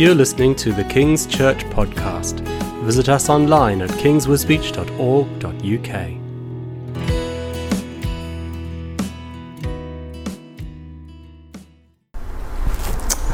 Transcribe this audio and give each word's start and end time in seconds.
You're 0.00 0.14
listening 0.14 0.54
to 0.54 0.72
the 0.72 0.84
King's 0.84 1.26
Church 1.26 1.58
podcast. 1.64 2.40
Visit 2.84 3.10
us 3.10 3.28
online 3.28 3.82
at 3.82 3.90
kingswisbech.org.uk. 3.90 6.16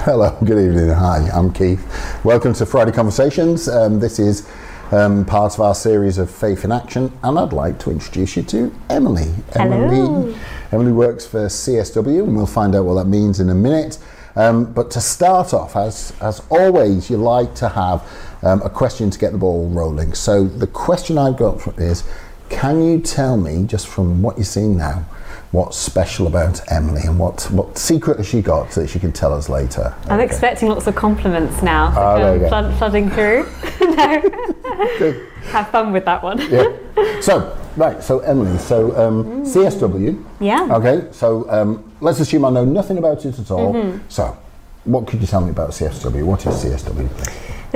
Hello, 0.04 0.36
good 0.44 0.58
evening. 0.58 0.90
Hi, 0.90 1.29
I'm 1.32 1.52
Keith. 1.52 1.86
Welcome 2.24 2.52
to 2.54 2.66
Friday 2.66 2.90
Conversations. 2.90 3.68
Um, 3.68 4.00
this 4.00 4.18
is 4.18 4.50
um, 4.90 5.24
part 5.24 5.54
of 5.54 5.60
our 5.60 5.76
series 5.76 6.18
of 6.18 6.28
Faith 6.28 6.64
in 6.64 6.72
Action, 6.72 7.16
and 7.22 7.38
I'd 7.38 7.52
like 7.52 7.78
to 7.78 7.92
introduce 7.92 8.36
you 8.36 8.42
to 8.42 8.74
Emily. 8.90 9.32
Hello. 9.52 9.70
Emily, 9.70 10.36
Emily 10.72 10.90
works 10.90 11.24
for 11.24 11.46
CSW, 11.46 12.24
and 12.24 12.36
we'll 12.36 12.44
find 12.44 12.74
out 12.74 12.86
what 12.86 12.94
that 12.94 13.09
means 13.09 13.38
in 13.38 13.51
a 13.51 13.55
minute. 13.55 14.01
Um, 14.36 14.72
but 14.72 14.90
to 14.92 15.00
start 15.00 15.54
off, 15.54 15.76
as 15.76 16.12
as 16.20 16.42
always, 16.50 17.10
you 17.10 17.16
like 17.16 17.54
to 17.56 17.68
have 17.70 18.06
um, 18.42 18.60
a 18.62 18.70
question 18.70 19.10
to 19.10 19.18
get 19.18 19.32
the 19.32 19.38
ball 19.38 19.68
rolling. 19.70 20.14
So 20.14 20.44
the 20.44 20.66
question 20.66 21.16
I've 21.18 21.38
got 21.38 21.66
is, 21.78 22.04
can 22.50 22.82
you 22.82 23.00
tell 23.00 23.36
me 23.36 23.64
just 23.64 23.88
from 23.88 24.22
what 24.22 24.36
you're 24.36 24.44
seeing 24.44 24.77
now? 24.77 25.06
What's 25.52 25.77
special 25.78 26.27
about 26.27 26.60
Emily 26.70 27.02
and 27.05 27.18
what, 27.18 27.42
what 27.52 27.78
secret 27.78 28.18
has 28.18 28.27
she 28.28 28.42
got 28.42 28.70
that 28.73 28.88
she 28.91 28.98
can 28.98 29.12
tell 29.12 29.32
us 29.32 29.48
later? 29.48 29.95
I'm 30.06 30.19
Okay. 30.20 30.24
expecting 30.24 30.69
lots 30.69 30.86
of 30.86 30.95
compliments 30.96 31.62
now 31.62 31.91
to 31.92 31.98
Ah, 32.00 32.19
there 32.19 32.34
you 32.34 32.41
go. 32.41 32.48
flood, 32.48 32.74
flooding 32.78 33.10
through. 33.10 33.46
no. 33.80 34.22
Have 35.52 35.69
fun 35.70 35.92
with 35.92 36.05
that 36.05 36.22
one. 36.22 36.38
yeah. 36.50 36.69
So, 37.20 37.56
right, 37.77 38.02
so 38.02 38.19
Emily, 38.20 38.56
so 38.59 38.95
um, 38.96 39.45
CSW. 39.45 40.22
Yeah. 40.41 40.69
Okay, 40.70 41.09
so 41.12 41.48
um, 41.50 41.92
let's 42.00 42.20
assume 42.20 42.44
I 42.44 42.50
know 42.50 42.64
nothing 42.64 42.98
about 42.98 43.24
it 43.24 43.38
at 43.38 43.50
all. 43.50 43.72
Mm-hmm. 43.74 43.98
So, 44.08 44.36
what 44.84 45.06
could 45.06 45.20
you 45.20 45.27
tell 45.27 45.41
me 45.41 45.50
about 45.50 45.70
CSW? 45.70 46.24
What 46.24 46.44
is 46.47 46.55
CSW? 46.64 47.08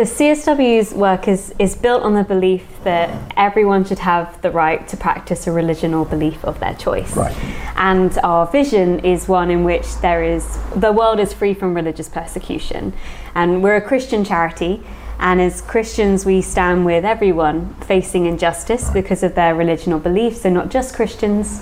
The 0.01 0.07
CSW's 0.07 0.95
work 0.95 1.29
is, 1.29 1.53
is 1.59 1.77
built 1.77 2.05
on 2.05 2.15
the 2.15 2.25
belief 2.25 2.65
that 2.85 3.35
everyone 3.37 3.85
should 3.85 3.99
have 3.99 4.41
the 4.41 4.51
right 4.51 4.89
to 4.89 4.97
practice 4.97 5.47
a 5.47 5.53
religion 5.53 5.93
or 5.93 6.07
belief 6.07 6.43
of 6.43 6.59
their 6.59 6.73
choice. 6.73 7.15
Right. 7.15 7.37
And 7.77 8.17
our 8.23 8.47
vision 8.47 9.01
is 9.01 9.29
one 9.29 9.51
in 9.51 9.63
which 9.63 9.95
there 9.97 10.25
is 10.25 10.59
the 10.75 10.91
world 10.91 11.21
is 11.21 11.35
free 11.35 11.53
from 11.53 11.75
religious 11.75 12.09
persecution. 12.09 12.95
And 13.35 13.63
we're 13.63 13.77
a 13.77 13.83
Christian 13.83 14.25
charity. 14.25 14.83
And 15.19 15.39
as 15.39 15.61
Christians, 15.61 16.25
we 16.25 16.41
stand 16.41 16.87
with 16.87 17.05
everyone 17.05 17.75
facing 17.83 18.25
injustice 18.25 18.89
because 18.89 19.23
of 19.23 19.35
their 19.35 19.55
religion 19.55 19.93
or 19.93 20.01
beliefs, 20.01 20.41
so 20.41 20.49
not 20.49 20.71
just 20.71 20.95
Christians. 20.95 21.61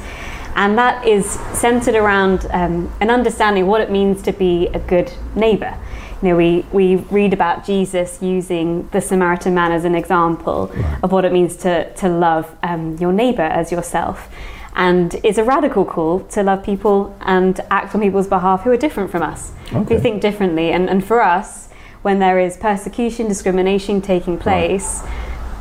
And 0.54 0.78
that 0.78 1.04
is 1.04 1.28
centered 1.54 1.96
around 1.96 2.46
um, 2.50 2.92
an 3.00 3.10
understanding 3.10 3.64
of 3.64 3.68
what 3.68 3.80
it 3.80 3.90
means 3.90 4.22
to 4.22 4.32
be 4.32 4.68
a 4.68 4.78
good 4.78 5.12
neighbor. 5.34 5.76
You 6.22 6.30
know, 6.30 6.36
we, 6.36 6.64
we 6.72 6.96
read 6.96 7.32
about 7.32 7.64
Jesus 7.64 8.20
using 8.20 8.88
the 8.88 9.00
Samaritan 9.00 9.54
man 9.54 9.70
as 9.70 9.84
an 9.84 9.94
example 9.94 10.72
of 11.02 11.12
what 11.12 11.24
it 11.24 11.32
means 11.32 11.56
to, 11.58 11.92
to 11.94 12.08
love 12.08 12.54
um, 12.62 12.96
your 12.96 13.12
neighbor 13.12 13.42
as 13.42 13.70
yourself. 13.70 14.28
And 14.74 15.14
it's 15.22 15.38
a 15.38 15.44
radical 15.44 15.84
call 15.84 16.20
to 16.20 16.42
love 16.42 16.64
people 16.64 17.16
and 17.20 17.60
act 17.70 17.94
on 17.94 18.00
people's 18.00 18.28
behalf 18.28 18.62
who 18.62 18.70
are 18.70 18.76
different 18.76 19.10
from 19.10 19.22
us, 19.22 19.52
Okay. 19.72 19.94
who 19.94 20.00
think 20.00 20.20
differently. 20.20 20.70
And, 20.72 20.88
and 20.90 21.04
for 21.04 21.20
us, 21.22 21.68
when 22.02 22.18
there 22.18 22.38
is 22.38 22.56
persecution, 22.56 23.26
discrimination 23.28 24.00
taking 24.00 24.38
place, 24.38 25.02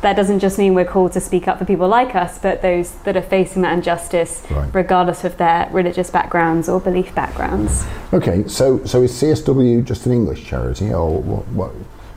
that 0.02 0.14
doesn't 0.16 0.38
just 0.40 0.58
mean 0.58 0.74
we're 0.74 0.84
called 0.84 1.12
to 1.12 1.20
speak 1.20 1.48
up 1.48 1.58
for 1.58 1.64
people 1.64 1.88
like 1.88 2.14
us, 2.14 2.38
but 2.38 2.62
those 2.62 2.92
that 3.04 3.16
are 3.16 3.22
facing 3.22 3.62
that 3.62 3.72
injustice, 3.72 4.42
Right. 4.50 4.68
regardless 4.72 5.24
of 5.24 5.36
their 5.38 5.68
religious 5.72 6.10
backgrounds 6.10 6.68
or 6.68 6.80
belief 6.80 7.14
backgrounds. 7.14 7.84
Okay, 8.12 8.44
so 8.46 8.80
so 8.84 9.02
is 9.02 9.12
CSW 9.12 9.82
just 9.82 10.06
an 10.06 10.12
English 10.12 10.44
charity, 10.44 10.92
or 10.92 11.10
what? 11.20 11.46
what 11.48 11.70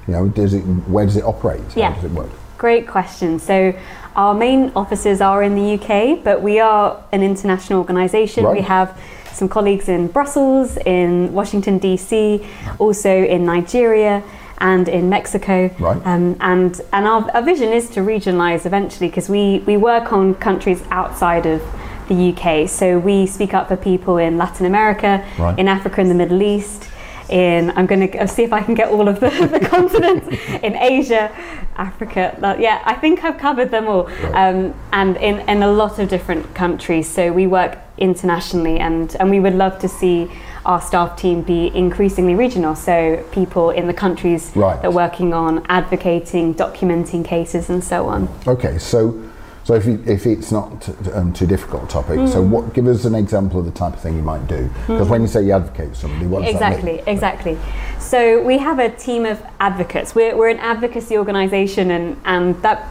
you 0.08 0.14
know, 0.14 0.28
does 0.28 0.54
it? 0.54 0.62
Where 0.62 1.06
does 1.06 1.16
it 1.18 1.24
operate? 1.24 1.62
Yeah. 1.76 1.90
How 1.90 1.96
does 1.96 2.06
it 2.06 2.12
work? 2.12 2.30
Great 2.58 2.88
question. 2.88 3.40
So, 3.40 3.74
our 4.16 4.34
main 4.34 4.72
offices 4.76 5.22
are 5.22 5.42
in 5.44 5.56
the 5.56 5.74
UK, 5.76 6.24
but 6.24 6.42
we 6.42 6.60
are 6.60 7.02
an 7.12 7.24
international 7.24 7.80
organisation. 7.80 8.50
We 8.52 8.62
have 8.62 9.00
some 9.32 9.48
colleagues 9.48 9.88
in 9.90 10.08
Brussels, 10.08 10.78
in 10.86 11.32
Washington, 11.34 11.80
DC, 11.80 12.46
also 12.80 13.10
in 13.10 13.46
Nigeria. 13.46 14.22
And 14.62 14.88
in 14.88 15.10
Mexico, 15.10 15.72
Right. 15.80 16.00
um, 16.06 16.36
and 16.40 16.80
and 16.94 17.08
our, 17.08 17.28
our 17.34 17.42
vision 17.42 17.74
is 17.74 17.90
to 17.90 18.02
regionalise 18.02 18.66
eventually 18.68 19.10
because 19.10 19.28
we 19.28 19.60
we 19.66 19.76
work 19.76 20.14
on 20.14 20.36
countries 20.36 20.84
outside 20.92 21.46
of 21.48 21.62
the 22.08 22.30
UK. 22.32 22.70
So 22.70 23.00
we 23.00 23.26
speak 23.26 23.54
up 23.56 23.68
for 23.70 23.76
people 23.76 24.18
in 24.18 24.38
Latin 24.38 24.66
America, 24.68 25.26
Right. 25.40 25.58
in 25.58 25.68
Africa, 25.68 26.00
in 26.02 26.10
the 26.10 26.14
Middle 26.24 26.42
East. 26.44 26.88
In 27.30 27.72
I'm 27.78 27.88
going 27.88 28.12
to 28.12 28.28
see 28.28 28.44
if 28.44 28.54
I 28.54 28.62
can 28.62 28.76
get 28.76 28.90
all 28.90 29.08
of 29.08 29.20
the, 29.20 29.30
the 29.60 29.66
continents 29.66 30.28
in 30.68 30.76
Asia, 30.76 31.32
Africa. 31.78 32.38
Yeah, 32.60 32.82
I 32.86 32.94
think 32.94 33.24
I've 33.24 33.38
covered 33.38 33.72
them 33.72 33.88
all. 33.88 34.08
Um, 34.36 34.74
and 34.92 35.18
in, 35.18 35.40
in 35.50 35.64
a 35.64 35.72
lot 35.72 35.98
of 35.98 36.08
different 36.10 36.54
countries. 36.54 37.08
So 37.10 37.32
we 37.32 37.48
work 37.48 37.78
internationally, 37.98 38.80
and 38.80 39.16
and 39.20 39.30
we 39.32 39.40
would 39.40 39.56
love 39.56 39.80
to 39.80 39.88
see 39.88 40.30
our 40.66 40.82
staff 40.82 41.18
team 41.18 41.42
be 41.42 41.68
increasingly 41.76 42.36
regional. 42.36 42.76
So 42.76 43.24
people 43.32 43.70
in 43.72 43.88
the 43.88 43.94
countries 43.94 44.52
Right. 44.56 44.82
that 44.82 44.88
are 44.88 44.92
working 44.92 45.34
on 45.34 45.66
advocating, 45.70 46.54
documenting 46.56 47.26
cases, 47.26 47.70
and 47.70 47.84
so 47.84 48.08
on. 48.08 48.28
Okay, 48.48 48.78
so 48.78 49.16
so 49.64 49.76
if, 49.76 49.86
you, 49.86 50.04
if 50.08 50.26
it's 50.26 50.52
not 50.52 50.82
t- 50.82 50.92
um, 51.14 51.32
too 51.32 51.46
difficult 51.46 51.84
a 51.84 51.88
topic, 51.88 52.16
so 52.28 52.42
Hmm. 52.42 52.50
what? 52.50 52.74
Give 52.74 52.88
us 52.88 53.06
an 53.06 53.14
example 53.14 53.60
of 53.60 53.66
the 53.66 53.72
type 53.72 53.94
of 53.94 54.00
thing 54.00 54.16
you 54.16 54.24
might 54.24 54.48
do. 54.48 54.68
Because 54.88 55.08
when 55.08 55.22
you 55.22 55.28
say 55.28 55.44
you 55.44 55.52
advocate 55.52 55.90
for 55.90 55.96
somebody, 55.96 56.26
what 56.26 56.44
does 56.44 56.54
that 56.54 56.72
Exactly, 56.72 56.92
mean? 56.94 57.02
exactly. 57.06 57.58
So 58.00 58.42
we 58.42 58.58
have 58.58 58.80
a 58.80 58.90
team 58.90 59.24
of 59.26 59.40
advocates. 59.60 60.16
We're, 60.16 60.36
we're 60.36 60.50
an 60.50 60.58
advocacy 60.60 61.16
organisation, 61.16 61.92
and 61.92 62.18
and 62.26 62.60
that 62.64 62.88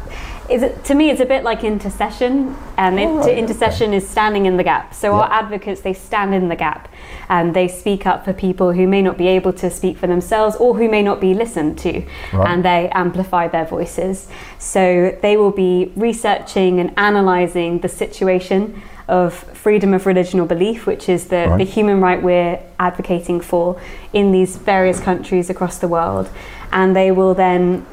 it, 0.50 0.84
to 0.84 0.94
me 0.94 1.10
it's 1.10 1.20
a 1.20 1.24
bit 1.26 1.44
like 1.44 1.64
intercession. 1.64 2.56
And 2.76 2.98
it, 2.98 3.06
right, 3.06 3.22
okay. 3.22 3.38
intercession 3.38 3.92
is 3.92 4.08
standing 4.08 4.46
in 4.46 4.56
the 4.56 4.64
gap. 4.64 4.94
So 4.94 5.14
our 5.14 5.30
advocates 5.30 5.80
they 5.82 5.92
stand 5.94 6.34
in 6.34 6.48
the 6.48 6.56
gap, 6.56 6.88
and 7.28 7.54
they 7.54 7.68
speak 7.68 8.06
up 8.06 8.24
for 8.24 8.32
people 8.32 8.72
who 8.72 8.86
may 8.86 9.02
not 9.02 9.16
be 9.16 9.28
able 9.28 9.52
to 9.54 9.70
speak 9.70 9.98
for 9.98 10.06
themselves 10.06 10.56
or 10.56 10.76
who 10.76 10.88
may 10.88 11.02
not 11.02 11.20
be 11.20 11.34
listened 11.34 11.78
to, 11.78 12.02
Right. 12.32 12.48
and 12.50 12.64
they 12.64 12.88
amplify 12.92 13.48
their 13.48 13.64
voices. 13.64 14.28
So 14.58 15.16
they 15.22 15.36
will 15.36 15.52
be 15.52 15.92
researching 15.96 16.80
and 16.80 16.92
analysing 16.96 17.80
the 17.80 17.88
situation 17.88 18.82
of 19.08 19.34
freedom 19.34 19.92
of 19.92 20.06
religion 20.06 20.38
or 20.38 20.46
belief, 20.46 20.86
which 20.86 21.08
is 21.08 21.26
the, 21.26 21.46
Right. 21.48 21.58
the 21.58 21.64
human 21.64 22.00
right 22.00 22.22
we're 22.22 22.60
advocating 22.78 23.40
for 23.40 23.76
in 24.12 24.30
these 24.32 24.56
various 24.56 25.00
countries 25.00 25.50
across 25.50 25.78
the 25.78 25.88
world. 25.88 26.28
And 26.72 26.94
they 26.94 27.10
will 27.10 27.34
then 27.34 27.84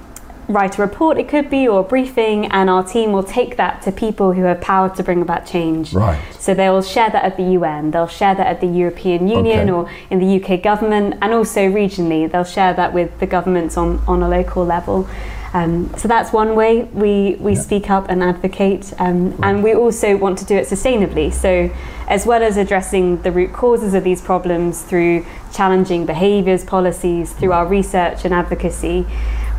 write 0.47 0.77
a 0.77 0.81
report, 0.81 1.17
it 1.17 1.27
could 1.27 1.49
be, 1.49 1.67
or 1.67 1.81
a 1.81 1.83
briefing, 1.83 2.45
and 2.47 2.69
our 2.69 2.83
team 2.83 3.11
will 3.11 3.23
take 3.23 3.57
that 3.57 3.81
to 3.81 3.91
people 3.91 4.33
who 4.33 4.43
have 4.43 4.61
power 4.61 4.89
to 4.95 5.03
bring 5.03 5.21
about 5.21 5.45
change. 5.45 5.93
Right. 5.93 6.19
So 6.39 6.53
they'll 6.53 6.81
share 6.81 7.09
that 7.09 7.23
at 7.23 7.37
the 7.37 7.43
UN, 7.53 7.91
they'll 7.91 8.07
share 8.07 8.33
that 8.35 8.47
at 8.47 8.61
the 8.61 8.67
European 8.67 9.27
Union 9.27 9.69
Okay. 9.69 9.71
or 9.71 9.89
in 10.09 10.19
the 10.19 10.41
UK 10.41 10.61
government, 10.63 11.15
and 11.21 11.33
also 11.33 11.61
regionally, 11.69 12.31
they'll 12.31 12.43
share 12.43 12.73
that 12.73 12.93
with 12.93 13.19
the 13.19 13.27
governments 13.27 13.77
on, 13.77 14.01
on 14.07 14.23
a 14.23 14.29
local 14.29 14.65
level. 14.65 15.07
Um, 15.53 15.91
so 15.97 16.07
that's 16.07 16.31
one 16.33 16.55
way 16.55 16.83
we, 16.83 17.35
we 17.39 17.53
Yeah. 17.53 17.59
speak 17.59 17.89
up 17.89 18.09
and 18.09 18.21
advocate, 18.23 18.93
um, 18.99 19.33
and 19.41 19.63
we 19.63 19.73
also 19.73 20.15
want 20.17 20.37
to 20.39 20.45
do 20.45 20.55
it 20.55 20.67
sustainably. 20.67 21.33
So, 21.33 21.69
as 22.07 22.25
well 22.25 22.41
as 22.41 22.55
addressing 22.57 23.21
the 23.21 23.31
root 23.31 23.51
causes 23.53 23.93
of 23.93 24.03
these 24.03 24.21
problems 24.21 24.81
through 24.81 25.25
challenging 25.51 26.05
behaviours, 26.05 26.63
policies, 26.63 27.33
through 27.33 27.51
our 27.51 27.65
research 27.65 28.23
and 28.23 28.33
advocacy, 28.33 29.05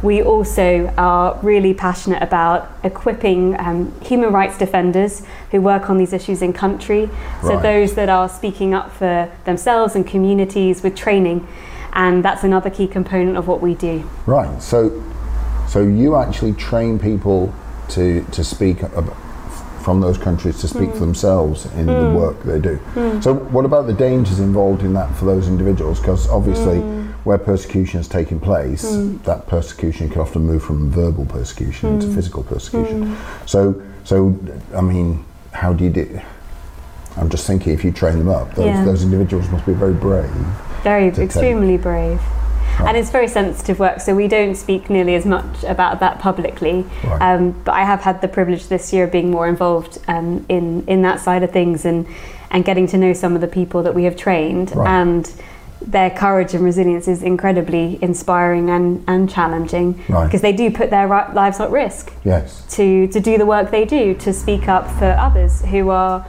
we 0.03 0.22
also 0.22 0.92
are 0.97 1.38
really 1.42 1.75
passionate 1.75 2.22
about 2.22 2.70
equipping 2.84 3.59
um, 3.59 3.92
human 4.00 4.32
rights 4.32 4.56
defenders 4.59 5.22
who 5.50 5.60
work 5.60 5.91
on 5.91 5.98
these 5.98 6.12
issues 6.12 6.41
in 6.42 6.53
country. 6.53 7.09
So, 7.42 7.54
Right. 7.54 7.62
those 7.62 7.94
that 7.94 8.08
are 8.08 8.28
speaking 8.28 8.75
up 8.75 8.92
for 8.92 9.28
themselves 9.44 9.94
and 9.96 10.06
communities 10.06 10.82
with 10.82 10.94
training. 10.94 11.46
And 11.93 12.25
that's 12.25 12.44
another 12.44 12.70
key 12.70 12.87
component 12.87 13.37
of 13.37 13.49
what 13.49 13.61
we 13.61 13.75
do. 13.75 14.05
Right. 14.26 14.62
So 14.62 14.93
so 15.67 15.81
you 15.81 16.17
actually 16.17 16.52
train 16.52 16.99
people 16.99 17.52
to 17.88 18.23
to 18.31 18.44
speak 18.44 18.82
ab- 18.84 19.12
from 19.81 20.00
those 20.00 20.19
countries 20.19 20.61
to 20.61 20.69
speak 20.69 20.90
Hmm. 20.90 20.99
for 20.99 21.00
themselves 21.00 21.67
in 21.76 21.87
the 21.87 22.11
work 22.14 22.43
they 22.44 22.58
do. 22.61 22.78
So 23.20 23.34
what 23.34 23.64
about 23.64 23.87
the 23.87 23.94
dangers 23.94 24.38
involved 24.38 24.82
in 24.82 24.93
that 24.94 25.08
for 25.17 25.25
those 25.25 25.49
individuals? 25.49 25.99
Because 25.99 26.28
obviously, 26.28 26.81
Hmm. 26.81 27.07
Where 27.28 27.36
persecution 27.38 28.00
is 28.00 28.08
taking 28.08 28.40
place, 28.40 28.82
that 29.25 29.46
persecution 29.46 30.08
can 30.08 30.20
often 30.22 30.42
move 30.46 30.62
from 30.62 30.90
verbal 30.90 31.26
persecution 31.26 31.86
Hmm. 31.94 32.00
to 32.00 32.06
physical 32.16 32.42
persecution. 32.42 33.16
So 33.44 33.60
so 34.04 34.34
I 34.75 34.80
mean, 34.80 35.25
how 35.52 35.75
do 35.75 35.84
you 35.84 35.90
do? 35.90 36.06
I'm 37.19 37.28
just 37.28 37.46
thinking 37.46 37.72
if 37.75 37.84
you 37.84 37.92
train 37.92 38.19
them 38.19 38.28
up, 38.28 38.54
those, 38.54 38.66
Yeah. 38.66 38.84
those 38.84 39.02
individuals 39.02 39.46
must 39.50 39.66
be 39.66 39.72
very 39.75 39.92
brave. 39.92 40.30
Very, 40.84 41.10
take- 41.10 41.25
extremely 41.26 41.76
brave. 41.76 42.20
And 42.86 42.96
it's 42.96 43.10
very 43.10 43.26
sensitive 43.28 43.80
work, 43.80 44.00
so 44.00 44.14
we 44.14 44.28
don't 44.28 44.54
speak 44.54 44.88
nearly 44.88 45.14
as 45.16 45.26
much 45.26 45.64
about 45.66 45.98
that 46.00 46.20
publicly. 46.20 46.86
Right. 47.04 47.20
Um, 47.26 47.54
but 47.64 47.75
I 47.75 47.82
have 47.82 48.00
had 48.08 48.20
the 48.20 48.28
privilege 48.28 48.69
this 48.69 48.92
year 48.92 49.04
of 49.04 49.10
being 49.10 49.30
more 49.32 49.48
involved 49.48 49.98
um, 50.14 50.44
in 50.48 50.84
in 50.86 51.02
that 51.02 51.19
side 51.20 51.42
of 51.42 51.50
things 51.50 51.84
and 51.84 52.06
and 52.52 52.64
getting 52.64 52.86
to 52.92 52.96
know 52.96 53.12
some 53.12 53.34
of 53.34 53.40
the 53.40 53.48
people 53.60 53.82
that 53.82 53.94
we 53.98 54.04
have 54.04 54.16
trained. 54.16 54.69
Right. 54.76 54.88
And 55.00 55.25
their 55.80 56.10
courage 56.10 56.54
and 56.54 56.64
resilience 56.64 57.06
is 57.08 57.22
incredibly 57.22 57.98
inspiring 58.02 58.69
and, 58.70 59.04
and 59.06 59.30
challenging 59.30 60.02
Right. 60.08 60.25
because 60.25 60.40
they 60.42 60.52
do 60.52 60.70
put 60.70 60.90
their 60.90 61.06
lives 61.06 61.60
at 61.60 61.70
risk 61.70 62.12
Yes. 62.25 62.64
to, 62.76 63.06
to 63.08 63.20
do 63.20 63.38
the 63.38 63.46
work 63.46 63.70
they 63.70 63.84
do, 63.84 64.14
to 64.14 64.32
speak 64.32 64.69
up 64.69 64.90
for 64.98 65.10
others 65.12 65.62
who 65.64 65.90
are 65.90 66.26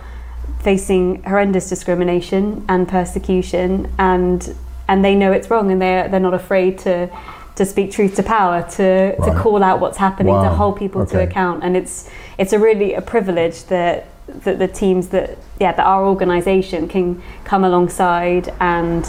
facing 0.62 1.24
horrendous 1.24 1.70
discrimination 1.70 2.66
and 2.68 2.88
persecution, 2.88 3.90
and 3.98 4.56
and 4.88 5.06
they 5.06 5.16
know 5.16 5.32
it's 5.32 5.50
wrong, 5.50 5.72
and 5.72 5.82
they're 5.82 6.08
they're 6.10 6.20
not 6.20 6.34
afraid 6.34 6.78
to 6.80 7.10
to 7.56 7.66
speak 7.66 7.92
truth 7.92 8.16
to 8.16 8.24
power, 8.24 8.64
to 8.72 9.16
Right. 9.18 9.34
to 9.34 9.40
call 9.40 9.64
out 9.64 9.80
what's 9.80 9.98
happening, 9.98 10.34
to 10.34 10.50
hold 10.50 10.78
people 10.78 11.06
to 11.06 11.22
account, 11.22 11.64
and 11.64 11.78
it's 11.78 12.10
it's 12.38 12.52
a 12.54 12.60
really 12.60 12.94
a 12.94 13.02
privilege 13.02 13.66
that 13.66 14.06
that 14.44 14.60
the 14.60 14.68
teams 14.68 15.10
that 15.10 15.38
yeah 15.60 15.72
that 15.72 15.86
our 15.86 16.06
organisation 16.06 16.88
can 16.88 17.22
come 17.44 17.64
alongside 17.64 18.54
and 18.60 19.06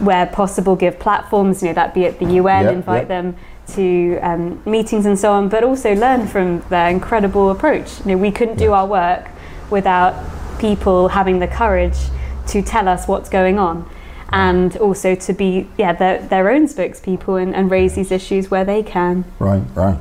where 0.00 0.26
possible 0.26 0.74
give 0.76 0.98
platforms 0.98 1.62
you 1.62 1.68
know 1.68 1.74
that 1.74 1.94
be 1.94 2.04
at 2.04 2.18
the 2.18 2.26
UN 2.34 2.64
Yep, 2.64 2.74
invite 2.74 3.02
yep. 3.02 3.08
them 3.08 3.36
to 3.66 4.18
um, 4.22 4.62
meetings 4.66 5.06
and 5.06 5.18
so 5.18 5.32
on 5.32 5.48
but 5.48 5.64
also 5.64 5.94
learn 5.94 6.26
from 6.26 6.60
their 6.68 6.88
incredible 6.90 7.50
approach 7.50 8.00
you 8.00 8.06
know 8.12 8.16
we 8.16 8.30
couldn't 8.30 8.56
do 8.56 8.72
our 8.72 8.86
work 8.86 9.28
without 9.70 10.14
people 10.58 11.08
having 11.08 11.38
the 11.38 11.48
courage 11.48 11.96
to 12.48 12.62
tell 12.62 12.88
us 12.88 13.08
what's 13.08 13.28
going 13.28 13.58
on 13.58 13.88
and 14.30 14.76
also 14.78 15.14
to 15.14 15.32
be 15.32 15.68
yeah 15.78 15.92
their, 15.92 16.20
their 16.28 16.50
own 16.50 16.66
spokespeople 16.66 17.40
and, 17.40 17.54
and 17.54 17.70
raise 17.70 17.94
these 17.94 18.10
issues 18.10 18.50
where 18.50 18.64
they 18.64 18.82
can 18.82 19.24
Right, 19.38 19.62
right. 19.74 19.98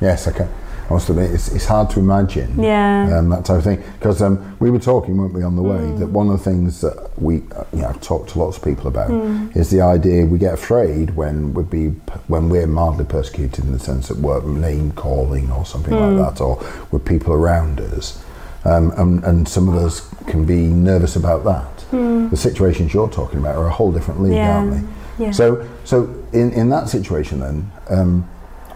Yes, 0.00 0.28
okay. 0.28 0.48
I 0.88 0.92
must 0.92 1.08
admit, 1.08 1.32
it's, 1.32 1.48
it's 1.52 1.64
hard 1.64 1.90
to 1.90 1.98
imagine 2.00 2.62
Yeah. 2.62 3.18
um, 3.18 3.28
that 3.30 3.44
type 3.44 3.58
of 3.58 3.64
thing. 3.64 3.82
Because 3.98 4.22
um, 4.22 4.56
we 4.60 4.70
were 4.70 4.78
talking, 4.78 5.16
weren't 5.16 5.32
we, 5.34 5.42
on 5.42 5.56
the 5.56 5.62
way, 5.62 5.78
that 5.98 6.06
one 6.06 6.28
of 6.30 6.38
the 6.38 6.44
things 6.44 6.80
that 6.80 7.10
we, 7.20 7.42
uh, 7.56 7.64
you 7.72 7.82
know, 7.82 7.88
I've 7.88 8.00
talked 8.00 8.30
to 8.30 8.38
lots 8.38 8.56
of 8.56 8.62
people 8.64 8.86
about 8.86 9.10
is 9.56 9.70
the 9.70 9.80
idea 9.80 10.24
we 10.24 10.38
get 10.38 10.54
afraid 10.54 11.16
when 11.16 11.52
we 11.54 11.64
be 11.64 11.86
when 12.28 12.48
we're 12.48 12.68
mildly 12.68 13.04
persecuted 13.04 13.64
in 13.64 13.72
the 13.72 13.78
sense 13.80 14.06
that 14.08 14.18
we're 14.18 14.40
name 14.42 14.92
calling 14.92 15.50
or 15.50 15.66
something 15.66 15.92
like 15.92 16.34
that, 16.34 16.40
or 16.40 16.62
with 16.92 17.04
people 17.04 17.32
around 17.32 17.80
us. 17.80 18.22
Um, 18.64 18.92
and, 18.96 19.24
and 19.24 19.48
some 19.48 19.68
of 19.68 19.74
us 19.76 20.08
can 20.26 20.44
be 20.44 20.66
nervous 20.66 21.16
about 21.16 21.44
that. 21.44 22.30
The 22.30 22.36
situations 22.36 22.92
you're 22.94 23.08
talking 23.10 23.38
about 23.40 23.56
are 23.56 23.66
a 23.66 23.70
whole 23.70 23.90
different 23.92 24.22
league, 24.22 24.34
Yeah. 24.34 24.56
aren't 24.58 24.72
they? 24.72 25.24
Yeah. 25.24 25.30
So, 25.30 25.66
so 25.84 26.12
in, 26.32 26.52
in 26.52 26.68
that 26.70 26.88
situation, 26.88 27.40
then 27.40 27.70
um, 27.88 28.28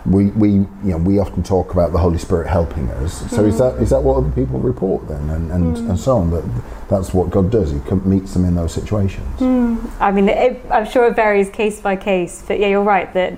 we, 0.07 0.27
we 0.29 0.51
you 0.51 0.69
know 0.83 0.97
we 0.97 1.19
often 1.19 1.43
talk 1.43 1.73
about 1.73 1.93
the 1.93 1.99
Holy 1.99 2.19
Spirit 2.19 2.49
helping 2.49 2.89
us. 2.91 3.31
So 3.31 3.45
is 3.45 3.59
that 3.59 3.75
is 3.77 3.91
that 3.91 4.03
what 4.03 4.17
other 4.17 4.31
people 4.31 4.59
report 4.59 5.07
then, 5.09 5.29
and 5.31 5.51
and, 5.51 5.79
hmm. 5.79 5.91
and 5.91 6.01
so 6.01 6.17
on? 6.19 6.31
That 6.31 6.45
that's 6.89 7.13
what 7.13 7.31
God 7.31 7.51
does. 7.51 7.71
He 7.71 7.79
meets 8.05 8.35
them 8.35 8.45
in 8.45 8.55
those 8.55 8.73
situations. 8.73 9.27
Hmm. 9.39 9.79
I 9.99 10.11
mean, 10.11 10.29
it, 10.29 10.65
I'm 10.71 10.87
sure 10.87 11.07
it 11.07 11.17
varies 11.17 11.51
case 11.51 11.81
by 11.81 11.97
case, 11.97 12.43
but 12.47 12.59
yeah, 12.59 12.69
you're 12.69 12.83
right 12.83 13.13
that 13.15 13.33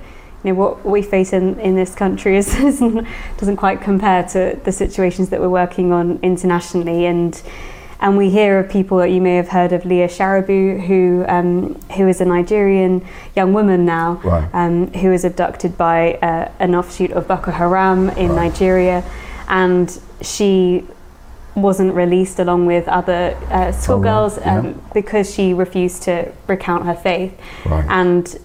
you 0.44 0.52
know 0.52 0.54
what 0.54 0.84
we 0.84 1.02
face 1.02 1.32
in, 1.32 1.58
in 1.60 1.76
this 1.76 1.94
country 1.94 2.36
is, 2.36 2.54
isn't, 2.60 3.06
doesn't 3.38 3.56
quite 3.56 3.80
compare 3.80 4.24
to 4.28 4.58
the 4.64 4.72
situations 4.72 5.28
that 5.30 5.40
we're 5.40 5.48
working 5.48 5.92
on 5.92 6.18
internationally, 6.22 7.06
and 7.06 7.42
and 8.02 8.16
we 8.16 8.30
hear 8.30 8.58
of 8.58 8.68
people 8.68 8.98
that 8.98 9.10
you 9.10 9.20
may 9.20 9.36
have 9.36 9.48
heard 9.48 9.72
of 9.72 9.84
Leah 9.84 10.08
Sharibu, 10.08 10.84
who 10.86 11.24
um, 11.28 11.80
who 11.96 12.08
is 12.08 12.20
a 12.20 12.24
Nigerian 12.24 13.06
young 13.36 13.52
woman 13.52 13.84
now, 13.84 14.20
Right. 14.24 14.48
um, 14.52 14.88
who 14.92 15.10
was 15.10 15.24
abducted 15.24 15.78
by 15.78 16.14
uh, 16.14 16.50
an 16.58 16.74
offshoot 16.74 17.12
of 17.12 17.28
Boko 17.28 17.52
Haram 17.52 18.10
in 18.10 18.30
Right. 18.32 18.50
Nigeria, 18.50 19.04
and 19.48 20.00
she 20.20 20.84
wasn't 21.54 21.94
released 21.94 22.40
along 22.40 22.66
with 22.66 22.88
other 22.88 23.36
uh, 23.50 23.70
schoolgirls 23.70 24.36
yeah. 24.38 24.58
um, 24.58 24.82
because 24.92 25.32
she 25.32 25.54
refused 25.54 26.02
to 26.02 26.32
recount 26.48 26.84
her 26.86 26.96
faith. 26.96 27.38
Right. 27.64 27.86
And 27.88 28.36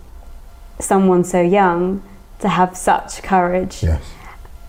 someone 0.79 1.23
so 1.23 1.41
young 1.41 2.03
to 2.41 2.49
have 2.49 2.77
such 2.77 3.23
courage 3.23 3.81
yes. 3.81 4.03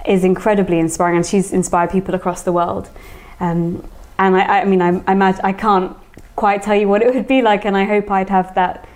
is 0.06 0.24
incredibly 0.24 0.78
inspiring, 0.78 1.16
and 1.16 1.26
she's 1.26 1.52
inspired 1.52 1.90
people 1.90 2.14
across 2.14 2.42
the 2.42 2.52
world. 2.52 2.88
Um, 3.38 3.86
and 4.18 4.36
I, 4.36 4.60
I 4.60 4.64
mean, 4.64 4.82
I, 4.82 5.02
I, 5.06 5.12
imagine, 5.12 5.40
I 5.44 5.52
can't 5.52 5.96
quite 6.36 6.62
tell 6.62 6.74
you 6.74 6.88
what 6.88 7.02
it 7.02 7.14
would 7.14 7.28
be 7.28 7.42
like, 7.42 7.64
and 7.64 7.76
I 7.76 7.84
hope 7.84 8.10
I'd 8.10 8.30
have 8.30 8.54
that 8.54 8.88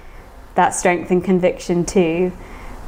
that 0.54 0.70
strength 0.70 1.10
and 1.10 1.24
conviction 1.24 1.84
too. 1.84 2.32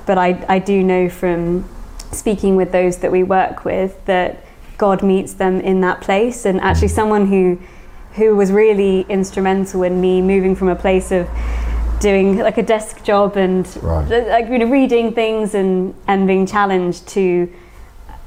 But 0.07 0.19
I, 0.19 0.45
I 0.49 0.59
do 0.59 0.83
know 0.83 1.09
from 1.09 1.69
speaking 2.13 2.57
with 2.57 2.73
those 2.73 2.99
that 2.99 3.11
we 3.11 3.23
work 3.23 3.65
with 3.65 4.05
that 4.05 4.45
God 4.77 5.03
meets 5.03 5.35
them 5.35 5.61
in 5.61 5.81
that 5.81 6.01
place, 6.01 6.45
and 6.45 6.61
actually 6.61 6.89
someone 6.89 7.27
who 7.27 7.59
who 8.15 8.37
was 8.37 8.53
really 8.53 9.01
instrumental 9.09 9.83
in 9.83 10.01
me 10.01 10.23
moving 10.23 10.55
from 10.55 10.69
a 10.69 10.77
place 10.77 11.11
of 11.11 11.29
doing 12.01 12.39
like 12.39 12.59
a 12.59 12.63
desk 12.63 13.03
job 13.03 13.37
and 13.37 13.67
Right. 13.83 14.07
like 14.29 14.49
you 14.49 14.59
know 14.59 14.67
reading 14.67 15.13
things 15.15 15.55
and 15.55 15.95
and 16.07 16.27
being 16.27 16.47
challenged 16.47 17.09
to 17.09 17.51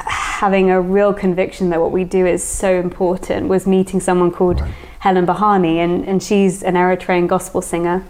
having 0.07 0.69
a 0.69 0.79
real 0.79 1.13
conviction 1.13 1.69
that 1.69 1.81
what 1.81 1.91
we 1.91 2.03
do 2.03 2.25
is 2.25 2.43
so 2.43 2.79
important 2.79 3.47
was 3.47 3.67
meeting 3.67 3.99
someone 3.99 4.31
called 4.31 4.61
Right. 4.61 4.73
Helen 4.99 5.25
Berhane 5.25 5.77
and, 5.77 6.07
and 6.07 6.21
she's 6.21 6.63
an 6.63 6.73
Eritrean 6.73 7.27
gospel 7.27 7.61
singer. 7.61 8.03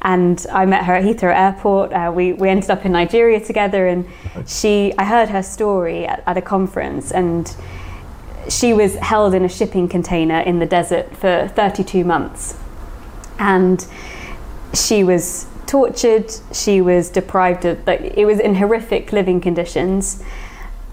And 0.00 0.44
I 0.50 0.64
met 0.66 0.84
her 0.86 0.94
at 0.94 1.04
Heathrow 1.04 1.34
Airport. 1.34 1.92
Uh, 1.92 2.12
we, 2.14 2.32
we 2.32 2.48
ended 2.48 2.70
up 2.70 2.84
in 2.84 2.92
Nigeria 2.92 3.38
together 3.38 3.86
and 3.86 4.06
she 4.46 4.92
I 4.98 5.04
heard 5.04 5.28
her 5.28 5.42
story 5.42 6.06
at, 6.06 6.22
at 6.26 6.36
a 6.36 6.42
conference 6.42 7.12
and 7.12 7.54
she 8.48 8.72
was 8.72 8.96
held 8.96 9.34
in 9.34 9.44
a 9.44 9.48
shipping 9.48 9.88
container 9.88 10.40
in 10.40 10.58
the 10.58 10.66
desert 10.66 11.14
for 11.14 11.48
32 11.54 12.04
months. 12.04 12.58
And 13.38 13.86
she 14.74 15.04
was 15.04 15.46
tortured. 15.66 16.32
She 16.52 16.80
was 16.80 17.08
deprived 17.08 17.64
of 17.64 17.86
like 17.86 18.00
it 18.00 18.24
was 18.24 18.40
in 18.40 18.56
horrific 18.56 19.12
living 19.12 19.40
conditions 19.40 20.24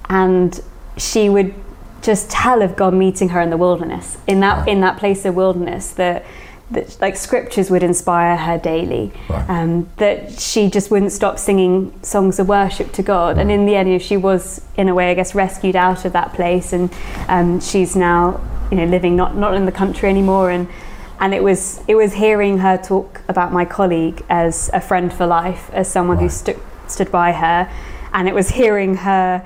and 0.10 0.62
she 0.98 1.30
would 1.30 1.54
just 2.02 2.30
tell 2.30 2.62
of 2.62 2.76
God 2.76 2.94
meeting 2.94 3.30
her 3.30 3.42
in 3.42 3.50
the 3.50 3.58
wilderness 3.58 4.18
in 4.28 4.40
that 4.40 4.60
Right. 4.60 4.68
in 4.70 4.82
that 4.82 4.98
place 4.98 5.26
of 5.26 5.36
wilderness 5.36 5.92
that 5.92 6.26
that 6.72 6.98
like 7.02 7.18
scriptures 7.18 7.72
would 7.72 7.82
inspire 7.84 8.38
her 8.38 8.58
daily 8.58 9.12
Right. 9.28 9.50
um, 9.50 9.90
that 9.98 10.40
she 10.40 10.70
just 10.70 10.92
wouldn't 10.92 11.12
stop 11.12 11.40
singing 11.40 11.92
songs 12.04 12.40
of 12.40 12.48
worship 12.48 12.92
to 12.94 13.04
God 13.04 13.38
and 13.38 13.52
in 13.52 13.66
the 13.66 13.76
end 13.76 13.90
you 13.90 13.96
know, 13.96 14.00
she 14.00 14.18
was 14.18 14.62
in 14.78 14.88
a 14.88 14.94
way 14.96 15.10
I 15.12 15.14
guess 15.14 15.34
rescued 15.36 15.76
out 15.76 16.06
of 16.06 16.14
that 16.14 16.34
place 16.34 16.72
and 16.74 16.90
um, 17.28 17.60
she's 17.60 17.96
now 17.96 18.40
you 18.72 18.78
know 18.78 18.86
living 18.86 19.16
not 19.16 19.36
not 19.36 19.54
in 19.56 19.66
the 19.66 19.72
country 19.72 20.10
anymore 20.10 20.52
and 20.52 20.68
and 21.20 21.34
it 21.34 21.44
was 21.44 21.82
it 21.88 21.96
was 21.96 22.14
hearing 22.14 22.60
her 22.60 22.78
talk 22.78 23.22
about 23.28 23.52
my 23.52 23.66
colleague 23.66 24.24
as 24.30 24.70
a 24.74 24.80
friend 24.80 25.12
for 25.12 25.26
life 25.26 25.70
as 25.74 25.88
someone 25.92 26.18
who 26.18 26.24
Right. 26.26 26.32
stu- 26.32 26.62
stood 26.88 27.12
by 27.12 27.34
her 27.34 27.68
and 28.14 28.28
it 28.30 28.34
was 28.36 28.50
hearing 28.50 28.96
her 28.98 29.44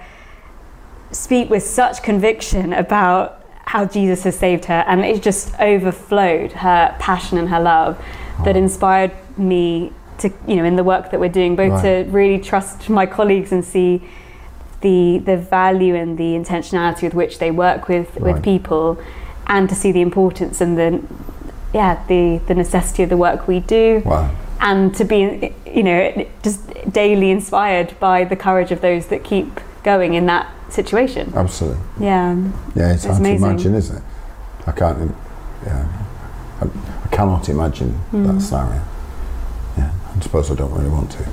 speak 1.14 1.50
with 1.50 1.64
such 1.64 2.04
conviction 2.04 2.74
about 2.74 3.40
how 3.66 3.86
Jesus 3.86 4.24
has 4.24 4.38
saved 4.38 4.66
her, 4.66 4.84
and 4.88 5.06
it 5.06 5.22
just 5.22 5.58
overflowed 5.60 6.52
her 6.52 6.94
passion 7.00 7.38
and 7.38 7.50
her 7.50 7.60
love 7.62 7.98
that 8.44 8.58
inspired 8.58 9.12
me 9.38 9.92
to, 10.18 10.32
you 10.48 10.56
know, 10.58 10.64
in 10.66 10.76
the 10.76 10.84
work 10.84 11.12
that 11.12 11.20
we're 11.20 11.30
doing, 11.30 11.56
both 11.56 11.72
Right. 11.84 12.06
to 12.06 12.12
really 12.12 12.40
trust 12.40 12.90
my 12.90 13.06
colleagues 13.06 13.52
and 13.52 13.64
see 13.64 14.02
the 14.82 15.20
the 15.20 15.38
value 15.38 15.96
and 15.96 16.18
the 16.18 16.34
intentionality 16.36 17.04
with 17.04 17.14
which 17.14 17.40
they 17.40 17.52
work 17.52 17.88
with 17.88 18.10
Right. 18.20 18.34
with 18.34 18.44
people, 18.44 18.98
and 19.48 19.70
to 19.70 19.76
see 19.76 19.92
the 19.94 20.02
importance 20.02 20.60
and 20.62 20.78
the 20.78 21.00
yeah 21.74 22.00
the 22.08 22.40
the 22.48 22.54
necessity 22.54 23.02
of 23.04 23.10
the 23.10 23.18
work 23.18 23.48
we 23.48 23.60
do 23.62 24.02
Wow. 24.06 24.30
and 24.60 24.94
to 24.96 25.06
be 25.06 25.54
you 25.66 25.84
know 25.84 26.26
just 26.44 26.60
daily 26.92 27.32
inspired 27.32 27.98
by 28.00 28.26
the 28.26 28.36
courage 28.36 28.72
of 28.72 28.82
those 28.82 29.08
that 29.08 29.24
keep 29.24 29.60
going 29.84 30.14
in 30.14 30.26
that 30.28 30.50
situation 30.72 31.32
Absolutely. 31.36 31.80
yeah 32.00 32.36
Yeah, 32.76 32.94
it's, 32.94 33.04
It's 33.04 33.06
hard 33.06 33.20
amazing. 33.20 33.40
to 33.42 33.46
imagine, 33.50 33.76
isn't 33.76 33.98
it? 33.98 34.04
I 34.66 34.72
can't. 34.72 35.16
Yeah, 35.66 36.06
I, 36.62 36.66
I 36.66 37.08
cannot 37.16 37.50
imagine 37.50 38.00
that 38.14 38.42
scenario. 38.42 38.82
Yeah, 39.78 39.92
I 40.16 40.20
suppose 40.22 40.50
I 40.52 40.56
don't 40.56 40.72
really 40.72 40.90
want 40.90 41.12
to. 41.12 41.26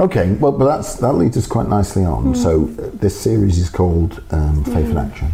Okay, 0.00 0.32
well, 0.34 0.52
but 0.52 0.64
that's 0.66 0.94
that 0.96 1.14
leads 1.14 1.36
us 1.36 1.46
quite 1.46 1.68
nicely 1.68 2.04
on. 2.04 2.34
So 2.34 2.64
uh, 2.78 2.90
this 2.94 3.20
series 3.20 3.58
is 3.58 3.68
called 3.68 4.22
um, 4.30 4.64
Faith 4.64 4.90
in 4.90 4.96
Action. 4.96 5.32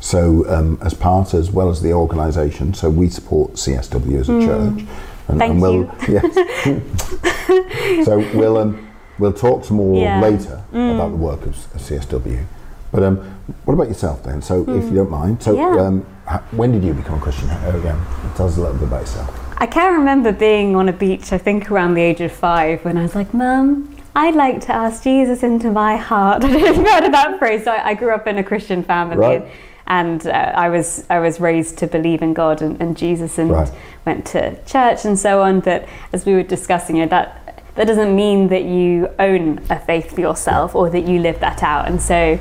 So 0.00 0.44
um, 0.48 0.78
as 0.82 0.94
part, 0.94 1.32
as 1.34 1.50
well 1.50 1.68
as 1.70 1.80
the 1.80 1.92
organisation, 1.92 2.74
so 2.74 2.90
we 2.90 3.08
support 3.08 3.52
CSW 3.54 4.20
as 4.20 4.28
a 4.28 4.40
church, 4.40 4.86
and, 5.28 5.38
Thank 5.38 5.52
and 5.52 5.62
we'll 5.62 5.74
you. 5.74 5.92
yes. 6.08 8.04
so 8.06 8.18
we'll 8.36 8.58
um, 8.58 8.87
we'll 9.18 9.32
talk 9.32 9.64
some 9.64 9.76
more 9.78 10.00
Yeah. 10.00 10.20
later 10.20 10.62
about 10.72 11.10
the 11.10 11.16
work 11.16 11.46
of, 11.46 11.54
CSW. 11.56 12.44
But 12.92 13.02
um, 13.02 13.16
what 13.64 13.74
about 13.74 13.88
yourself 13.88 14.22
then? 14.24 14.40
So, 14.42 14.62
if 14.68 14.84
you 14.84 14.94
don't 14.96 15.10
mind, 15.10 15.42
so 15.42 15.54
Yeah. 15.54 15.80
um, 15.86 16.06
when 16.52 16.72
did 16.72 16.82
you 16.84 16.94
become 16.94 17.18
a 17.18 17.20
Christian? 17.20 17.50
Uh, 17.50 17.72
Again, 17.76 17.98
tell 18.36 18.46
us 18.46 18.56
a 18.56 18.60
little 18.60 18.74
bit 18.76 18.88
about 18.88 19.00
yourself. 19.00 19.54
I 19.58 19.66
can 19.66 19.92
remember 19.98 20.32
being 20.32 20.76
on 20.76 20.88
a 20.88 20.92
beach, 20.92 21.32
I 21.32 21.38
think 21.38 21.70
around 21.70 21.94
the 21.94 22.02
age 22.02 22.20
of 22.20 22.32
five, 22.32 22.84
when 22.84 22.96
I 22.96 23.02
was 23.02 23.14
like, 23.14 23.34
Mum, 23.34 23.94
I'd 24.14 24.34
like 24.36 24.60
to 24.62 24.72
ask 24.74 25.02
Jesus 25.02 25.42
into 25.42 25.70
my 25.70 25.96
heart. 25.96 26.44
I 26.44 26.48
don't 26.48 26.60
know 26.62 26.66
if 26.68 26.76
you've 26.76 26.86
heard 26.88 27.04
of 27.04 27.12
that 27.12 27.38
phrase. 27.38 27.64
So 27.64 27.72
I, 27.72 27.88
I 27.88 27.94
grew 27.94 28.12
up 28.14 28.26
in 28.26 28.38
a 28.38 28.44
Christian 28.44 28.82
family. 28.82 29.16
Right. 29.18 29.46
and 29.86 30.26
uh, 30.26 30.30
I 30.54 30.68
was 30.68 31.06
I 31.08 31.18
was 31.18 31.40
raised 31.40 31.78
to 31.78 31.86
believe 31.86 32.20
in 32.22 32.34
God 32.34 32.60
and, 32.62 32.80
and 32.80 32.96
Jesus 32.96 33.38
and 33.38 33.50
Right. 33.50 33.70
went 34.06 34.26
to 34.26 34.62
church 34.64 35.04
and 35.04 35.18
so 35.18 35.40
on. 35.42 35.60
But 35.60 35.86
as 36.12 36.24
we 36.26 36.34
were 36.34 36.42
discussing 36.42 36.96
you 36.96 37.02
know, 37.04 37.08
that 37.10 37.47
that 37.78 37.86
doesn't 37.86 38.16
mean 38.16 38.48
that 38.48 38.64
you 38.64 39.08
own 39.20 39.60
a 39.70 39.78
faith 39.78 40.12
for 40.12 40.20
yourself 40.20 40.74
or 40.74 40.90
that 40.90 41.06
you 41.06 41.20
live 41.20 41.38
that 41.38 41.62
out. 41.62 41.86
And 41.86 42.02
so 42.02 42.36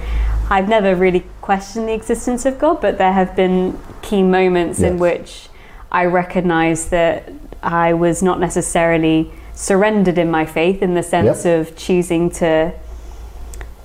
I've 0.50 0.68
never 0.68 0.96
really 0.96 1.26
questioned 1.42 1.88
the 1.88 1.94
existence 1.94 2.44
of 2.48 2.58
God, 2.58 2.82
but 2.82 2.98
there 2.98 3.14
have 3.14 3.36
been 3.36 3.78
key 4.02 4.24
moments 4.24 4.80
in 4.80 4.98
which 4.98 5.50
I 5.92 6.06
recognized 6.06 6.90
that 6.90 7.32
I 7.62 7.94
was 7.94 8.24
not 8.24 8.40
necessarily 8.40 9.32
surrendered 9.54 10.18
in 10.18 10.32
my 10.32 10.44
faith 10.44 10.82
in 10.82 10.96
the 10.96 11.04
sense 11.04 11.46
Yep. 11.46 11.68
of 11.68 11.76
choosing 11.78 12.32
to 12.32 12.74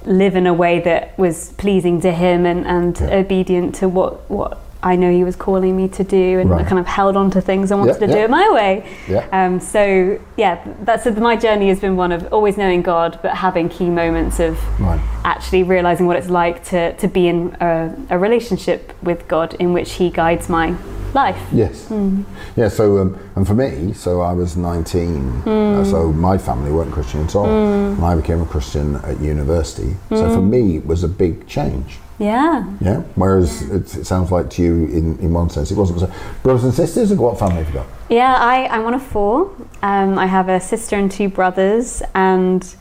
live 0.07 0.35
in 0.35 0.47
a 0.47 0.55
way 0.55 0.81
that 0.81 1.19
was 1.19 1.53
pleasing 1.59 2.01
to 2.01 2.13
him 2.13 2.47
and, 2.47 2.67
and 2.67 3.03
obedient 3.03 3.75
to 3.75 3.91
what, 3.91 4.31
what 4.31 4.59
I 4.85 4.97
know 4.97 5.11
he 5.12 5.23
was 5.23 5.37
calling 5.37 5.77
me 5.77 5.87
to 5.89 6.03
do 6.05 6.41
and 6.41 6.53
I 6.53 6.65
kind 6.65 6.79
of 6.81 6.87
held 6.87 7.17
on 7.17 7.31
to 7.33 7.41
things 7.41 7.71
and 7.71 7.79
wanted 7.81 8.01
Yeah, 8.01 8.07
to 8.09 8.12
do 8.12 8.19
it 8.19 8.31
my 8.31 8.51
way. 8.51 8.85
Yeah. 9.09 9.27
Um, 9.33 9.61
so 9.61 10.19
yeah, 10.37 10.59
that's 10.83 11.07
my 11.19 11.37
journey 11.37 11.69
has 11.69 11.79
been 11.81 11.97
one 11.97 12.11
of 12.11 12.33
always 12.33 12.57
knowing 12.57 12.83
God, 12.83 13.19
but 13.23 13.35
having 13.35 13.69
key 13.69 13.89
moments 13.89 14.41
of 14.41 14.59
Right. 14.81 15.01
actually 15.25 15.62
realizing 15.62 16.07
what 16.07 16.17
it's 16.17 16.29
like 16.31 16.65
to, 16.65 16.95
to 16.97 17.07
be 17.09 17.29
in 17.29 17.57
a, 17.61 17.95
a 18.11 18.19
relationship 18.19 18.93
with 19.03 19.29
God 19.29 19.55
in 19.55 19.73
which 19.73 19.93
He 19.93 20.11
guides 20.11 20.49
my 20.49 20.75
life. 21.15 21.41
Yes. 21.53 21.87
Hmm. 21.89 22.23
Yeah. 22.57 22.69
So, 22.69 22.99
um, 22.99 23.19
and 23.37 23.47
for 23.47 23.55
me, 23.55 23.93
so 23.93 24.21
I 24.23 24.33
was 24.33 24.57
19. 24.57 25.31
Hmm. 25.43 25.49
Uh, 25.51 25.85
so 25.85 26.11
my 26.12 26.39
family 26.39 26.73
weren't 26.73 26.91
Christian 26.91 27.23
at 27.25 27.37
all, 27.37 27.47
and 27.47 28.03
I 28.05 28.17
became 28.17 28.41
a 28.41 28.47
Christian 28.47 28.97
at 28.97 29.21
university. 29.21 29.95
So 30.09 30.27
Hmm. 30.27 30.35
for 30.35 30.41
me, 30.43 30.77
it 30.79 30.87
was 30.87 31.05
a 31.05 31.09
big 31.09 31.47
change. 31.47 31.99
Yeah. 32.23 32.73
Yeah. 32.81 33.00
Whereas 33.17 33.62
it, 33.62 33.97
it 33.97 34.05
sounds 34.07 34.31
like 34.31 34.49
to 34.50 34.62
you, 34.62 34.87
in, 34.87 35.19
in 35.19 35.33
one 35.33 35.50
sense, 35.50 35.73
it 35.73 35.76
wasn't. 35.76 35.99
So, 36.00 36.12
brothers 36.45 36.62
and 36.62 36.73
sisters, 36.73 37.12
what 37.14 37.37
family 37.37 37.57
have 37.57 37.69
you 37.69 37.75
got? 37.75 37.87
Yeah, 38.09 38.37
I, 38.37 38.69
I'm 38.69 38.85
one 38.85 38.95
of 38.95 39.02
four. 39.02 39.52
Um, 39.83 40.17
I 40.19 40.26
have 40.26 40.49
a 40.49 40.61
sister 40.61 40.97
and 40.97 41.11
two 41.11 41.29
brothers, 41.29 42.00
and 42.14 42.76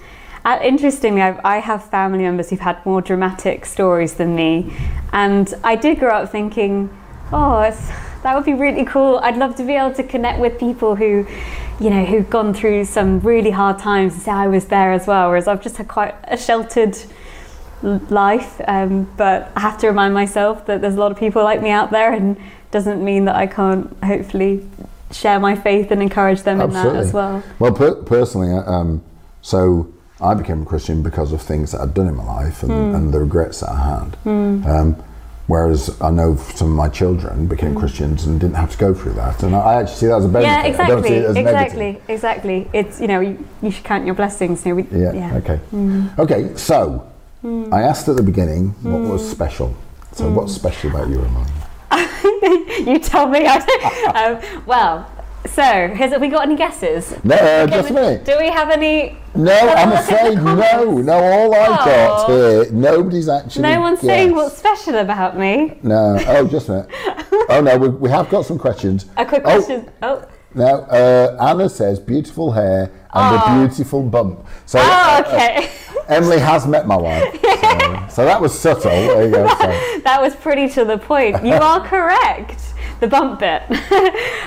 uh, 0.46 0.60
interestingly, 0.64 1.24
I've, 1.24 1.40
I 1.44 1.58
have 1.58 1.90
family 1.90 2.24
members 2.24 2.52
who've 2.52 2.60
had 2.60 2.86
more 2.86 3.02
dramatic 3.02 3.66
stories 3.66 4.14
than 4.14 4.36
me. 4.36 4.72
And 5.12 5.52
I 5.64 5.76
did 5.76 5.98
grow 5.98 6.12
up 6.12 6.32
thinking, 6.32 6.96
oh, 7.34 7.62
it's, 7.62 7.90
that 8.22 8.36
would 8.36 8.46
be 8.46 8.54
really 8.54 8.86
cool. 8.86 9.18
I'd 9.24 9.38
love 9.38 9.56
to 9.56 9.64
be 9.64 9.74
able 9.74 9.96
to 9.96 10.04
connect 10.04 10.40
with 10.40 10.60
people 10.60 10.96
who, 10.96 11.26
you 11.80 11.90
know, 11.90 12.06
who've 12.06 12.30
gone 12.30 12.54
through 12.54 12.86
some 12.86 13.22
really 13.22 13.50
hard 13.50 13.80
times 13.80 14.14
and 14.14 14.22
say 14.22 14.32
I 14.32 14.48
was 14.48 14.66
there 14.66 14.92
as 14.94 15.08
well. 15.08 15.30
Whereas 15.30 15.48
I've 15.48 15.64
just 15.64 15.78
had 15.78 15.88
quite 15.88 16.14
a 16.26 16.38
sheltered 16.38 16.96
life. 17.84 18.62
Um, 18.68 19.12
but 19.18 19.52
I 19.56 19.60
have 19.62 19.78
to 19.80 19.88
remind 19.88 20.14
myself 20.14 20.66
that 20.68 20.82
there's 20.82 20.96
a 20.96 21.00
lot 21.00 21.12
of 21.12 21.18
people 21.18 21.44
like 21.44 21.62
me 21.62 21.70
out 21.70 21.92
there, 21.92 22.14
and 22.14 22.38
doesn't 22.72 23.04
mean 23.04 23.26
that 23.26 23.36
I 23.36 23.48
can't 23.48 23.96
hopefully 24.04 24.66
share 25.12 25.40
my 25.40 25.56
faith 25.56 25.92
and 25.92 26.02
encourage 26.02 26.44
them 26.44 26.62
in 26.62 26.72
that 26.72 26.96
as 26.96 27.12
well. 27.14 27.44
Well, 27.60 27.74
per- 27.74 27.96
personally, 27.96 28.52
uh, 28.56 28.62
um, 28.72 29.04
so 29.42 29.92
I 30.22 30.34
became 30.36 30.62
a 30.62 30.66
Christian 30.66 31.02
because 31.04 31.34
of 31.34 31.42
things 31.42 31.72
that 31.74 31.82
I'd 31.82 31.94
done 31.94 32.08
in 32.08 32.16
my 32.16 32.24
life 32.24 32.64
and, 32.64 32.72
Hmm. 32.72 32.96
and 32.96 33.14
the 33.14 33.20
regrets 33.20 33.60
that 33.60 33.70
I 33.72 33.80
had. 34.00 34.18
Um, 34.26 34.96
whereas 35.48 36.00
I 36.02 36.12
know 36.12 36.38
some 36.38 36.70
of 36.70 36.76
my 36.76 36.88
children 36.88 37.48
became 37.48 37.76
Christians 37.76 38.26
and 38.26 38.40
didn't 38.40 38.56
have 38.56 38.72
to 38.72 38.78
go 38.78 38.94
through 38.94 39.14
that, 39.14 39.44
and 39.44 39.54
I 39.54 39.82
actually 39.82 39.96
see 39.96 40.08
that 40.08 40.18
as 40.20 40.26
a 40.26 40.30
benefit. 40.30 40.50
Yeah, 40.78 40.84
I 40.86 40.88
don't 40.88 41.04
see 41.04 41.14
exactly, 41.14 41.26
as 41.26 41.34
negative. 41.36 41.48
exactly, 41.48 42.02
exactly. 42.08 42.70
It's 42.72 43.02
you 43.02 43.08
know 43.08 43.20
you, 43.20 43.46
you 43.62 43.72
should 43.72 43.84
count 43.84 44.06
your 44.06 44.16
blessings. 44.16 44.66
You 44.66 44.76
know, 44.76 44.84
we, 44.90 44.98
Yeah. 44.98 45.36
Okay. 45.38 45.58
Hmm. 45.72 46.08
Okay. 46.20 46.56
So 46.56 47.06
I 47.44 47.82
asked 47.82 48.08
at 48.08 48.16
the 48.18 48.24
beginning 48.24 48.70
what 48.84 49.02
was 49.02 49.28
special. 49.28 49.76
So 50.14 50.28
Hmm. 50.28 50.36
what's 50.36 50.54
special 50.54 50.92
about 50.92 51.10
you, 51.10 51.20
Ramon? 51.20 51.48
you 52.88 53.00
tell 53.00 53.28
me. 53.28 53.46
I 53.48 53.58
um, 54.44 54.64
well, 54.68 55.10
so 55.48 55.64
has 55.64 56.14
we 56.20 56.28
got 56.28 56.44
any 56.44 56.56
guesses? 56.56 57.16
No, 57.24 57.36
uh, 57.36 57.66
just 57.68 57.90
we- 57.90 57.96
minute. 57.96 58.26
Do 58.26 58.38
we 58.40 58.48
have 58.50 58.70
any? 58.70 59.18
No, 59.34 59.58
I'm 59.58 59.92
afraid 59.94 60.36
no. 60.36 60.98
No, 61.02 61.14
all 61.24 61.56
I 61.56 61.68
got 61.68 62.30
Oh. 62.30 62.62
here, 62.64 62.72
nobody's 62.72 63.28
actually. 63.28 63.64
No 63.64 63.82
one's 63.82 64.02
saying 64.02 64.36
what's 64.36 64.58
special 64.58 64.96
about 64.98 65.38
me. 65.38 65.80
No. 65.82 66.18
Oh, 66.28 66.46
just 66.48 66.70
a 66.70 66.72
minute. 66.74 66.90
oh 67.50 67.62
no, 67.64 67.78
we, 67.78 67.88
we 67.90 68.10
have 68.10 68.30
got 68.30 68.46
some 68.46 68.60
questions. 68.60 69.06
A 69.18 69.26
quick 69.26 69.42
Oh, 69.46 69.56
question. 69.56 69.90
Oh, 70.04 70.24
Now, 70.54 70.82
uh, 70.92 71.38
Anna 71.40 71.70
says 71.70 71.98
beautiful 72.00 72.52
hair 72.52 72.92
and 73.14 73.36
a 73.36 73.60
beautiful 73.68 74.04
bump. 74.04 74.46
So 74.66 74.80
oh 74.80 74.84
uh, 74.84 75.24
okay. 75.26 75.72
Emily 76.08 76.40
has 76.40 76.66
met 76.68 76.88
my 76.88 76.98
wife. 76.98 77.38
So, 77.62 78.08
so 78.10 78.26
that 78.26 78.42
was 78.42 78.58
subtle. 78.58 78.90
There 78.92 79.26
you 79.26 79.32
go. 79.32 79.48
So, 79.48 79.56
that 80.04 80.20
was 80.22 80.36
pretty 80.36 80.68
to 80.70 80.84
the 80.84 80.98
point. 80.98 81.44
You 81.46 81.54
are 81.70 81.80
correct. 81.86 82.60
The 83.00 83.08
bump 83.08 83.40
bit. 83.40 83.64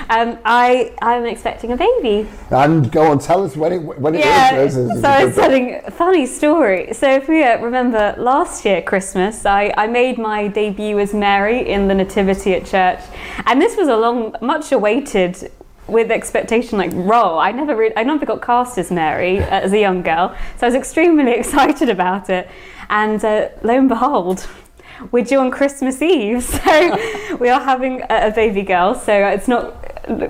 um, 0.09 0.37
I 0.45 0.93
I'm 1.01 1.25
expecting 1.25 1.71
a 1.71 1.77
baby. 1.77 2.27
and 2.51 2.91
go 2.91 3.03
on, 3.11 3.19
tell 3.19 3.43
us 3.43 3.55
when 3.57 3.73
it 3.73 3.79
when 3.79 4.15
it 4.15 4.19
is. 4.19 4.25
Yeah. 4.25 4.55
This 4.63 4.75
is- 4.75 5.01
So 5.01 5.07
I 5.09 5.25
was 5.25 5.35
telling 5.35 5.81
a 5.83 5.91
funny 5.91 6.25
story. 6.25 6.93
So 6.93 7.09
if 7.09 7.27
we 7.27 7.43
uh, 7.43 7.57
remember 7.59 8.13
last 8.17 8.63
year 8.65 8.81
Christmas, 8.81 9.45
I, 9.45 9.73
I 9.77 9.87
made 9.87 10.17
my 10.17 10.47
debut 10.47 10.99
as 10.99 11.13
Mary 11.13 11.67
in 11.67 11.87
the 11.87 11.95
Nativity 11.95 12.53
at 12.53 12.65
church, 12.65 12.99
and 13.47 13.61
this 13.61 13.75
was 13.75 13.87
a 13.87 13.95
long, 13.97 14.35
much 14.41 14.71
awaited. 14.71 15.51
With 15.87 16.11
expectation, 16.11 16.77
like 16.77 16.91
role, 16.93 17.37
I 17.37 17.51
never, 17.51 17.75
re- 17.75 17.93
I 17.95 18.03
never 18.03 18.25
got 18.25 18.41
cast 18.41 18.77
as 18.77 18.89
Mary 18.91 19.39
uh, 19.39 19.43
as 19.65 19.71
a 19.71 19.79
young 19.79 20.01
girl, 20.01 20.35
so 20.57 20.65
I 20.65 20.69
was 20.69 20.75
extremely 20.75 21.31
excited 21.39 21.89
about 21.89 22.29
it. 22.29 22.49
And 22.89 23.23
uh, 23.23 23.49
lo 23.63 23.77
and 23.77 23.89
behold, 23.89 24.47
we're 25.11 25.23
due 25.23 25.39
on 25.39 25.51
Christmas 25.51 26.01
Eve, 26.01 26.43
so 26.43 27.37
we 27.39 27.49
are 27.49 27.61
having 27.61 28.01
a, 28.09 28.27
a 28.27 28.31
baby 28.31 28.63
girl. 28.63 28.95
So 28.95 29.13
it's 29.13 29.47
not 29.47 29.85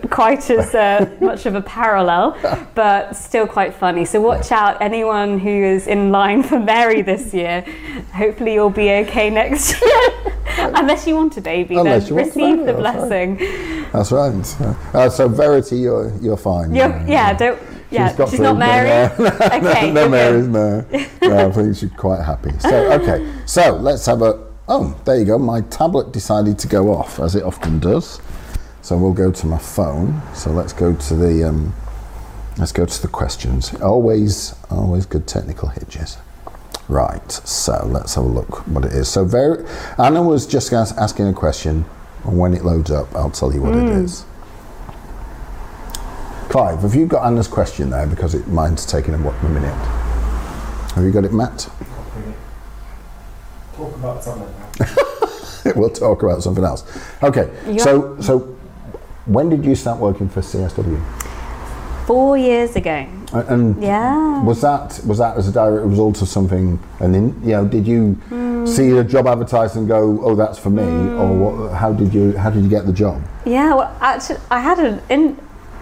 quite 0.10 0.50
as 0.50 0.74
uh, 0.74 1.10
much 1.20 1.46
of 1.46 1.56
a 1.56 1.62
parallel, 1.62 2.38
but 2.76 3.14
still 3.14 3.48
quite 3.48 3.74
funny. 3.74 4.06
So 4.06 4.22
watch 4.22 4.52
out, 4.52 4.82
anyone 4.82 5.40
who 5.40 5.50
is 5.50 5.88
in 5.88 6.12
line 6.12 6.44
for 6.44 6.60
Mary 6.60 7.02
this 7.02 7.34
year. 7.34 7.62
Hopefully 8.14 8.54
you'll 8.54 8.70
be 8.70 8.90
okay 8.92 9.30
next 9.30 9.82
year, 9.82 10.34
unless 10.58 11.06
you 11.06 11.16
want 11.16 11.36
a 11.38 11.42
baby. 11.42 11.76
Unless 11.76 12.04
then 12.04 12.10
you 12.10 12.16
want 12.16 12.28
a 12.28 12.30
receive 12.30 12.66
the 12.66 12.74
blessing. 12.74 13.38
That's 13.96 14.12
right. 14.12 14.62
Uh, 14.94 15.10
so 15.10 15.30
Verity, 15.30 15.78
you're 15.78 16.12
you're 16.22 16.36
fine. 16.36 16.76
You're, 16.76 17.02
yeah, 17.08 17.34
don't. 17.34 17.62
Yeah, 17.92 18.14
got 18.18 18.30
she's 18.30 18.42
not 18.42 18.58
Mary. 18.58 19.10
but, 19.18 19.42
uh, 19.42 19.58
okay, 19.58 19.92
no, 19.92 20.02
you're 20.02 20.10
Mary's 20.10 20.48
no. 20.48 20.86
no. 21.22 21.48
I 21.48 21.52
think 21.52 21.78
she's 21.78 21.92
quite 21.92 22.22
happy. 22.22 22.52
So 22.60 22.92
okay, 23.00 23.34
so 23.46 23.76
let's 23.78 24.06
have 24.06 24.22
a. 24.22 24.44
Oh, 24.68 25.00
there 25.06 25.18
you 25.18 25.26
go. 25.26 25.38
My 25.38 25.62
tablet 25.62 26.12
decided 26.12 26.60
to 26.60 26.68
go 26.68 26.94
off 26.94 27.20
as 27.20 27.36
it 27.36 27.44
often 27.44 27.80
does. 27.80 28.20
So 28.82 28.98
we'll 28.98 29.14
go 29.14 29.32
to 29.32 29.48
my 29.48 29.60
phone. 29.60 30.22
So 30.34 30.52
let's 30.52 30.74
go 30.74 30.94
to 30.94 31.16
the. 31.16 31.48
Um, 31.48 31.74
let's 32.58 32.74
go 32.74 32.86
to 32.86 33.02
the 33.02 33.08
questions. 33.08 33.74
Always, 33.76 34.56
always 34.70 35.06
good 35.06 35.26
technical 35.26 35.70
hitches. 35.70 36.18
Right. 36.90 37.32
So 37.32 37.86
let's 37.88 38.16
have 38.16 38.26
a 38.26 38.28
look 38.28 38.68
what 38.68 38.84
it 38.86 38.92
is. 38.94 39.08
So 39.08 39.26
very, 39.26 39.66
Anna 39.98 40.22
was 40.22 40.46
just 40.46 40.72
as- 40.74 40.92
asking 40.98 41.28
a 41.28 41.34
question, 41.34 41.86
and 42.26 42.38
when 42.38 42.54
it 42.54 42.66
loads 42.66 42.92
up, 42.92 43.14
I'll 43.16 43.32
tell 43.32 43.54
you 43.54 43.62
what 43.62 43.76
it 43.76 43.82
hmm. 43.82 44.04
is. 44.04 44.26
Clive, 46.50 46.82
have 46.82 46.96
you 46.96 47.06
got 47.06 47.26
Anna's 47.26 47.48
question 47.48 47.90
there? 47.90 48.08
Because 48.08 48.34
it 48.34 48.48
mine's 48.48 48.86
taking 48.86 49.14
a, 49.14 49.18
what, 49.18 49.36
a 49.44 49.50
minute. 49.50 49.74
Have 50.94 51.04
you 51.04 51.12
got 51.12 51.26
it, 51.26 51.34
Matt? 51.34 51.70
Talk 53.76 53.96
about 53.96 54.24
something 54.24 54.48
now. 54.80 55.74
we'll 55.76 55.90
talk 55.90 56.24
about 56.24 56.42
something 56.42 56.64
else. 56.64 56.86
Okay. 57.22 57.52
You 57.68 57.80
So, 57.80 58.20
so 58.22 58.40
when 59.26 59.50
did 59.50 59.66
you 59.66 59.76
start 59.76 60.00
working 60.00 60.30
for 60.30 60.42
CSW? 60.42 61.04
Four 62.06 62.38
years 62.38 62.76
ago. 62.76 63.06
And 63.42 63.82
Yeah. 63.82 64.44
was 64.44 64.62
that 64.62 65.00
was 65.06 65.18
that 65.18 65.38
as 65.38 65.48
a 65.48 65.52
direct 65.52 65.86
result 65.86 66.22
of 66.22 66.28
something? 66.28 66.80
And 67.00 67.14
then 67.14 67.36
you 67.44 67.52
know, 67.52 67.66
did 67.66 67.86
you 67.88 68.16
Hmm. 68.30 68.66
see 68.66 68.98
a 68.98 69.04
job 69.04 69.28
advertised 69.28 69.76
and 69.76 69.88
go, 69.88 70.20
"Oh, 70.24 70.36
that's 70.36 70.58
for 70.58 70.70
me," 70.70 71.12
or 71.18 71.28
what, 71.36 71.74
how 71.74 71.92
did 71.94 72.14
you 72.14 72.38
how 72.38 72.50
did 72.50 72.64
you 72.64 72.70
get 72.70 72.86
the 72.86 72.94
job? 72.94 73.22
Yeah, 73.46 73.76
well, 73.76 73.92
actually, 74.02 74.40
I 74.50 74.60
had 74.60 74.80
an. 74.80 75.02
In, 75.10 75.38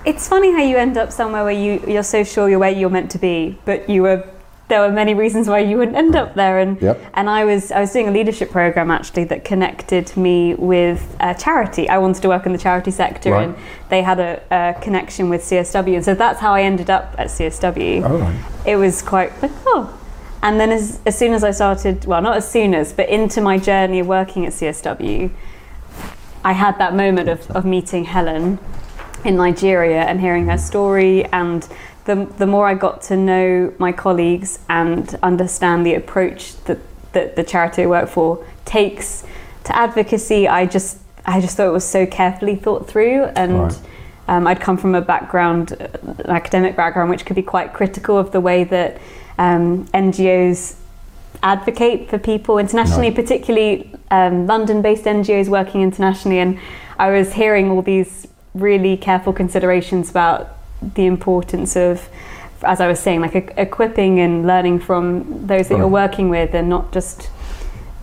it's 0.05 0.27
funny 0.27 0.51
how 0.51 0.61
you 0.61 0.77
end 0.77 0.97
up 0.97 1.11
somewhere 1.11 1.43
where 1.43 1.53
you 1.53 1.81
you're 1.87 2.03
so 2.03 2.23
sure 2.23 2.49
you're 2.49 2.59
where 2.59 2.71
you're 2.71 2.89
meant 2.89 3.11
to 3.11 3.19
be, 3.19 3.57
but 3.65 3.89
you 3.89 4.03
were. 4.03 4.23
There 4.69 4.79
were 4.79 4.91
many 4.91 5.13
reasons 5.13 5.47
why 5.49 5.59
you 5.59 5.77
wouldn't 5.77 5.97
end 5.97 6.15
up 6.15 6.35
there, 6.35 6.57
and 6.59 6.81
Yep. 6.81 6.99
and 7.13 7.29
I 7.29 7.43
was 7.45 7.71
I 7.71 7.81
was 7.81 7.91
doing 7.91 8.07
a 8.07 8.11
leadership 8.11 8.49
program 8.49 8.89
actually 8.91 9.25
that 9.25 9.43
connected 9.43 10.15
me 10.15 10.55
with 10.55 11.15
a 11.19 11.35
charity. 11.35 11.87
I 11.89 11.97
wanted 11.97 12.21
to 12.23 12.29
work 12.29 12.45
in 12.45 12.53
the 12.53 12.57
charity 12.57 12.91
sector, 12.91 13.31
Right. 13.31 13.43
and 13.49 13.55
they 13.89 14.01
had 14.01 14.19
a, 14.19 14.41
a 14.51 14.81
connection 14.81 15.29
with 15.29 15.41
CSW, 15.43 15.95
and 15.95 16.05
so 16.05 16.15
that's 16.15 16.39
how 16.39 16.53
I 16.53 16.61
ended 16.63 16.89
up 16.89 17.13
at 17.17 17.27
CSW 17.27 18.03
Oh, 18.05 18.17
right. 18.17 18.35
it 18.65 18.77
was 18.77 19.01
quite 19.01 19.31
like 19.41 19.51
oh 19.67 19.89
and 20.41 20.59
then 20.59 20.71
as, 20.71 20.99
as 21.05 21.17
soon 21.17 21.31
as 21.33 21.41
i 21.41 21.51
started 21.51 22.03
well 22.03 22.21
not 22.21 22.35
as 22.35 22.49
soon 22.51 22.73
as 22.73 22.91
but 22.91 23.07
into 23.07 23.39
my 23.39 23.57
journey 23.57 23.99
of 23.99 24.07
working 24.07 24.45
at 24.45 24.51
csw 24.51 25.29
i 26.43 26.51
had 26.51 26.77
that 26.79 26.93
moment 26.93 27.29
of, 27.29 27.49
of 27.51 27.63
meeting 27.63 28.03
helen 28.03 28.59
in 29.23 29.37
nigeria 29.37 30.01
and 30.01 30.19
hearing 30.19 30.45
her 30.47 30.57
story 30.57 31.23
and 31.31 31.69
the, 32.05 32.15
the 32.37 32.47
more 32.47 32.67
i 32.67 32.73
got 32.73 33.01
to 33.01 33.15
know 33.15 33.73
my 33.77 33.91
colleagues 33.91 34.59
and 34.69 35.17
understand 35.23 35.85
the 35.85 35.93
approach 35.95 36.55
that, 36.65 36.79
that 37.13 37.35
the 37.35 37.43
charity 37.43 37.83
i 37.83 37.85
work 37.85 38.09
for 38.09 38.45
takes 38.65 39.23
to 39.65 39.75
advocacy, 39.75 40.47
I 40.47 40.65
just 40.65 40.97
I 41.25 41.39
just 41.39 41.55
thought 41.55 41.67
it 41.67 41.71
was 41.71 41.85
so 41.85 42.05
carefully 42.05 42.55
thought 42.57 42.85
through, 42.87 43.23
and 43.35 43.63
Right. 43.63 43.79
um, 44.27 44.45
I'd 44.45 44.59
come 44.59 44.75
from 44.75 44.93
a 44.93 44.99
background, 45.01 45.71
an 45.71 46.29
academic 46.29 46.75
background, 46.75 47.09
which 47.09 47.25
could 47.25 47.37
be 47.37 47.43
quite 47.43 47.71
critical 47.71 48.17
of 48.17 48.31
the 48.33 48.41
way 48.41 48.65
that 48.65 48.97
um, 49.37 49.85
NGOs 49.93 50.75
advocate 51.41 52.09
for 52.09 52.17
people 52.17 52.57
internationally, 52.57 53.07
Right. 53.07 53.15
particularly 53.15 53.95
um, 54.11 54.47
London-based 54.47 55.05
NGOs 55.05 55.47
working 55.47 55.81
internationally. 55.81 56.39
And 56.39 56.59
I 56.99 57.09
was 57.09 57.33
hearing 57.33 57.71
all 57.71 57.81
these 57.81 58.27
really 58.53 58.97
careful 58.97 59.31
considerations 59.31 60.09
about 60.09 60.57
the 60.95 61.05
importance 61.05 61.75
of, 61.75 62.09
as 62.63 62.79
I 62.79 62.87
was 62.87 62.99
saying, 62.99 63.21
like 63.21 63.35
e- 63.35 63.53
equipping 63.57 64.19
and 64.19 64.45
learning 64.47 64.79
from 64.79 65.47
those 65.47 65.67
that 65.67 65.77
you're 65.77 65.87
mm. 65.87 65.91
working 65.91 66.29
with, 66.29 66.53
and 66.53 66.69
not 66.69 66.91
just 66.91 67.29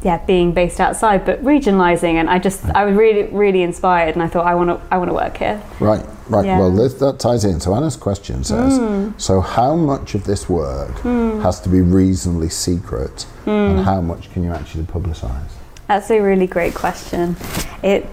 yeah 0.02 0.18
being 0.26 0.52
based 0.52 0.80
outside, 0.80 1.24
but 1.24 1.42
regionalising. 1.44 2.14
And 2.14 2.30
I 2.30 2.38
just 2.38 2.64
I 2.74 2.84
was 2.84 2.94
really 2.94 3.24
really 3.24 3.62
inspired, 3.62 4.14
and 4.14 4.22
I 4.22 4.28
thought 4.28 4.46
I 4.46 4.54
want 4.54 4.70
to 4.70 4.94
I 4.94 4.98
want 4.98 5.10
to 5.10 5.14
work 5.14 5.36
here. 5.36 5.62
Right, 5.78 6.04
right. 6.28 6.46
Yeah. 6.46 6.58
Well, 6.58 6.70
this, 6.70 6.94
that 6.94 7.18
ties 7.18 7.44
in. 7.44 7.60
So 7.60 7.74
Anna's 7.74 7.96
question 7.96 8.44
says, 8.44 8.78
mm. 8.78 9.20
so 9.20 9.40
how 9.40 9.76
much 9.76 10.14
of 10.14 10.24
this 10.24 10.48
work 10.48 10.94
mm. 11.02 11.42
has 11.42 11.60
to 11.60 11.68
be 11.68 11.80
reasonably 11.80 12.48
secret, 12.48 13.26
and 13.46 13.84
how 13.84 14.00
much 14.00 14.32
can 14.32 14.42
you 14.42 14.52
actually 14.52 14.84
publicise? 14.84 15.59
That's 15.90 16.08
a 16.12 16.20
really 16.20 16.46
great 16.46 16.72
question. 16.72 17.36
It 17.82 18.06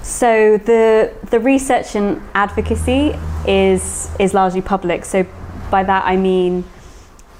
so 0.00 0.58
the 0.58 1.12
the 1.30 1.40
research 1.40 1.96
and 1.96 2.22
advocacy 2.34 3.18
is 3.48 4.08
is 4.20 4.32
largely 4.32 4.62
public. 4.62 5.04
So 5.04 5.26
by 5.68 5.82
that 5.82 6.04
I 6.06 6.16
mean 6.16 6.62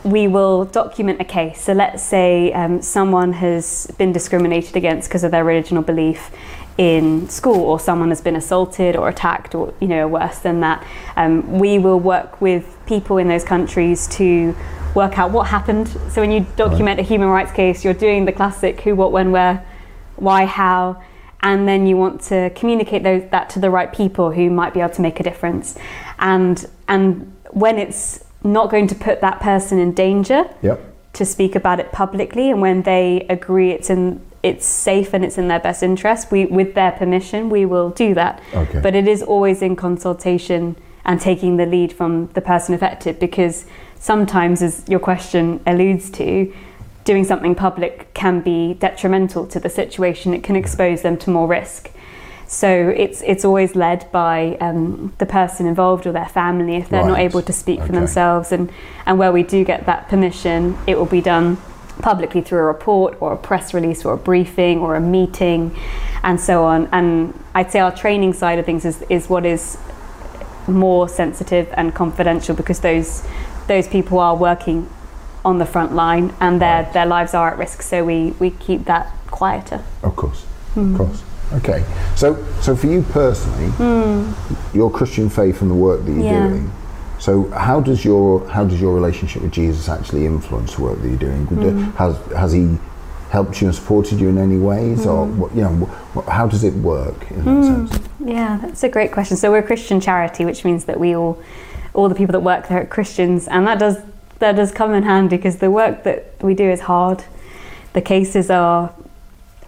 we 0.03 0.27
will 0.27 0.65
document 0.65 1.21
a 1.21 1.25
case. 1.25 1.61
So 1.63 1.73
let's 1.73 2.03
say 2.03 2.53
um, 2.53 2.83
someone 2.83 3.35
has 3.35 3.87
been 3.97 4.13
discriminated 4.13 4.75
against 4.75 5.09
because 5.09 5.23
of 5.23 5.31
their 5.31 5.45
religion 5.45 5.77
or 5.77 5.85
belief 5.85 6.33
in 6.79 7.29
school, 7.29 7.61
or 7.61 7.79
someone 7.79 8.09
has 8.09 8.21
been 8.21 8.35
assaulted 8.35 8.97
or 8.97 9.09
attacked, 9.09 9.55
or 9.55 9.73
you 9.79 9.87
know 9.87 10.09
worse 10.09 10.41
than 10.41 10.59
that. 10.63 10.85
Um, 11.15 11.61
we 11.61 11.79
will 11.79 12.01
work 12.01 12.41
with 12.41 12.77
people 12.87 13.19
in 13.19 13.29
those 13.29 13.45
countries 13.45 14.09
to 14.19 14.53
work 14.97 15.17
out 15.17 15.31
what 15.31 15.47
happened. 15.47 15.87
So 16.11 16.23
when 16.23 16.33
you 16.33 16.45
document 16.57 16.99
a 16.99 17.05
human 17.05 17.29
rights 17.29 17.53
case, 17.53 17.85
you're 17.85 17.95
doing 17.95 18.25
the 18.25 18.33
classic 18.33 18.81
who, 18.81 18.97
what, 18.97 19.13
when, 19.13 19.31
where, 19.31 19.63
why, 20.17 20.45
how, 20.47 21.03
and 21.43 21.69
then 21.69 21.87
you 21.87 21.97
want 21.97 22.21
to 22.23 22.51
communicate 22.51 23.03
those, 23.03 23.23
that 23.31 23.51
to 23.51 23.61
the 23.61 23.71
right 23.71 23.93
people 23.93 24.33
who 24.33 24.51
might 24.51 24.75
be 24.75 24.81
able 24.81 24.95
to 24.95 25.03
make 25.03 25.21
a 25.21 25.23
difference. 25.23 25.79
And 26.19 26.67
and 26.89 27.37
when 27.51 27.79
it's 27.79 28.25
not 28.43 28.71
going 28.71 28.87
to 28.89 28.95
put 28.95 29.21
that 29.21 29.41
person 29.41 29.79
in 29.79 29.93
danger 29.93 30.49
Yep. 30.63 30.81
to 31.15 31.25
speak 31.25 31.55
about 31.55 31.81
it 31.81 31.93
publicly, 31.93 32.51
and 32.51 32.61
when 32.61 32.83
they 32.83 33.27
agree 33.29 33.71
it's 33.71 33.91
in 33.91 34.21
it's 34.43 34.67
safe 34.67 35.13
and 35.13 35.25
it's 35.25 35.39
in 35.39 35.49
their 35.49 35.61
best 35.61 35.83
interest, 35.83 36.31
we 36.31 36.47
with 36.47 36.75
their 36.75 36.93
permission 36.93 37.51
we 37.51 37.65
will 37.65 37.91
do 37.91 38.15
that. 38.15 38.41
Okay. 38.55 38.81
But 38.81 38.95
it 38.95 39.09
is 39.09 39.23
always 39.23 39.63
in 39.63 39.77
consultation 39.77 40.77
and 41.05 41.21
taking 41.21 41.57
the 41.57 41.67
lead 41.67 41.93
from 41.93 42.29
the 42.35 42.41
person 42.41 42.75
affected 42.75 43.19
because 43.19 43.65
sometimes, 43.99 44.63
as 44.63 44.85
your 44.89 45.01
question 45.01 45.61
alludes 45.67 46.11
to, 46.11 46.53
doing 47.07 47.25
something 47.25 47.55
public 47.55 48.13
can 48.13 48.41
be 48.41 48.75
detrimental 48.75 49.47
to 49.47 49.61
the 49.61 49.71
situation. 49.71 50.35
It 50.35 50.43
can 50.43 50.57
expose 50.57 51.01
them 51.01 51.17
to 51.19 51.31
more 51.31 51.47
risk. 51.47 51.91
So 52.49 52.93
it's 52.97 53.23
it's 53.23 53.45
always 53.45 53.75
led 53.75 54.11
by 54.13 54.57
um, 54.61 55.15
the 55.19 55.27
person 55.27 55.67
involved 55.67 56.07
or 56.07 56.13
their 56.13 56.29
family 56.29 56.77
if 56.77 56.89
they're 56.91 57.07
not 57.07 57.19
able 57.19 57.43
to 57.43 57.53
speak 57.53 57.81
for 57.81 57.93
themselves. 57.93 58.53
And 58.53 58.71
and 59.07 59.19
where 59.19 59.33
we 59.33 59.43
do 59.43 59.65
get 59.65 59.87
that 59.87 60.09
permission, 60.09 60.77
it 60.87 60.99
will 60.99 61.07
be 61.07 61.21
done 61.21 61.57
publicly 62.03 62.43
through 62.43 62.59
a 62.59 62.65
report 62.65 63.17
or 63.21 63.33
a 63.33 63.37
press 63.37 63.73
release 63.73 64.05
or 64.05 64.13
a 64.13 64.17
briefing 64.17 64.79
or 64.79 64.95
a 64.95 65.01
meeting, 65.01 65.77
and 66.23 66.41
so 66.41 66.65
on. 66.65 66.89
And 66.93 67.35
I'd 67.55 67.73
say 67.73 67.81
our 67.81 67.95
training 67.95 68.33
side 68.33 68.59
of 68.61 68.67
things 68.67 68.85
is 68.85 69.03
is 69.09 69.29
what 69.29 69.45
is 69.45 69.79
more 70.69 71.09
sensitive 71.09 71.69
and 71.73 71.95
confidential 71.95 72.55
because 72.55 72.81
those 72.81 73.27
those 73.67 73.89
people 73.89 74.21
are 74.21 74.37
working 74.37 74.89
on 75.47 75.59
the 75.59 75.67
front 75.67 75.95
line 75.95 76.33
and 76.41 76.61
their 76.61 76.83
Right. 76.83 76.93
their 76.93 77.07
lives 77.07 77.33
are 77.33 77.49
at 77.53 77.59
risk. 77.59 77.83
So 77.83 78.05
we 78.05 78.35
we 78.43 78.51
keep 78.51 78.85
that 78.87 79.07
quieter. 79.31 79.81
Of 80.03 80.15
course, 80.17 80.45
of 80.77 80.83
hmm. 80.83 80.97
course. 80.97 81.23
Okay. 81.59 81.85
So, 82.17 82.37
so 82.61 82.75
for 82.75 82.89
you 82.89 83.03
personally, 83.03 83.71
hmm. 83.71 84.33
your 84.77 84.91
Christian 84.91 85.29
faith 85.31 85.63
and 85.63 85.71
the 85.71 85.81
work 85.89 86.05
that 86.05 86.13
you're 86.13 86.25
Yeah. 86.25 86.49
doing. 86.49 86.71
So, 87.19 87.49
how 87.51 87.81
does 87.81 88.05
your 88.05 88.47
how 88.49 88.65
does 88.65 88.81
your 88.81 88.93
relationship 88.95 89.43
with 89.43 89.53
Jesus 89.53 89.89
actually 89.89 90.27
influence 90.27 90.75
the 90.75 90.83
work 90.83 91.01
that 91.01 91.09
you're 91.09 91.25
doing? 91.29 91.47
Do- 91.47 91.71
hmm. 91.71 91.91
Has 92.03 92.17
has 92.37 92.53
he 92.53 92.79
helped 93.31 93.61
you 93.61 93.67
and 93.69 93.75
supported 93.75 94.21
you 94.21 94.29
in 94.29 94.39
any 94.39 94.59
ways, 94.59 95.07
or 95.07 95.27
what, 95.27 95.55
you 95.55 95.63
know, 95.63 95.73
how 96.29 96.47
does 96.47 96.63
it 96.65 96.75
work 96.75 97.31
in 97.31 97.45
that 97.45 97.65
sense? 97.65 98.09
Yeah, 98.25 98.59
that's 98.63 98.83
a 98.85 98.89
great 98.89 99.13
question. 99.13 99.37
So 99.37 99.51
we're 99.51 99.59
a 99.59 99.71
Christian 99.73 100.01
charity, 100.01 100.45
which 100.45 100.65
means 100.65 100.85
that 100.85 100.99
we 100.99 101.15
all, 101.17 101.39
all 101.93 102.09
the 102.09 102.15
people 102.15 102.33
that 102.33 102.41
work 102.41 102.69
there 102.69 102.81
are 102.83 102.87
Christians, 102.87 103.49
and 103.49 103.67
that 103.67 103.79
does 103.79 103.97
that 104.39 104.57
does 104.57 104.73
come 104.73 104.95
in 104.95 105.03
handy 105.03 105.37
because 105.37 105.57
the 105.57 105.71
work 105.71 106.05
that 106.05 106.43
we 106.43 106.55
do 106.55 106.71
is 106.71 106.81
hard. 106.81 107.25
The 107.93 108.01
cases 108.03 108.51
are 108.51 108.93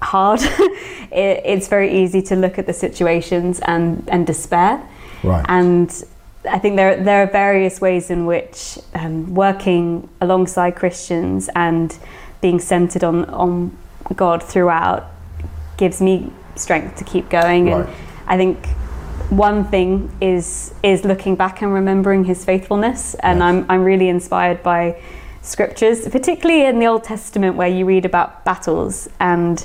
hard. 0.02 0.40
it, 1.10 1.42
it's 1.44 1.68
very 1.68 2.02
easy 2.02 2.22
to 2.22 2.36
look 2.36 2.58
at 2.58 2.66
the 2.66 2.72
situations 2.72 3.60
and 3.60 4.06
and 4.08 4.26
despair. 4.26 4.86
Right. 5.22 5.44
And 5.48 5.90
I 6.48 6.58
think 6.58 6.76
there 6.76 7.02
there 7.02 7.22
are 7.22 7.30
various 7.30 7.80
ways 7.80 8.10
in 8.10 8.26
which 8.26 8.78
um, 8.94 9.34
working 9.34 10.08
alongside 10.20 10.76
Christians 10.76 11.48
and 11.54 11.96
being 12.40 12.60
centered 12.60 13.04
on 13.04 13.24
on 13.26 13.76
God 14.14 14.42
throughout 14.42 15.10
gives 15.76 16.00
me 16.00 16.32
strength 16.56 16.96
to 16.96 17.04
keep 17.04 17.28
going. 17.30 17.70
And 17.70 17.88
I 18.26 18.36
think 18.36 18.68
one 19.30 19.64
thing 19.64 20.10
is 20.20 20.72
is 20.82 21.04
looking 21.04 21.36
back 21.36 21.62
and 21.62 21.72
remembering 21.72 22.24
His 22.24 22.44
faithfulness. 22.44 23.14
And 23.16 23.38
Yes. 23.38 23.44
I'm 23.44 23.66
I'm 23.68 23.84
really 23.84 24.08
inspired 24.08 24.62
by 24.62 24.96
scriptures, 25.42 26.08
particularly 26.08 26.64
in 26.64 26.78
the 26.78 26.86
Old 26.86 27.04
Testament 27.04 27.56
where 27.56 27.68
you 27.68 27.84
read 27.86 28.04
about 28.04 28.44
battles 28.44 29.08
and 29.20 29.64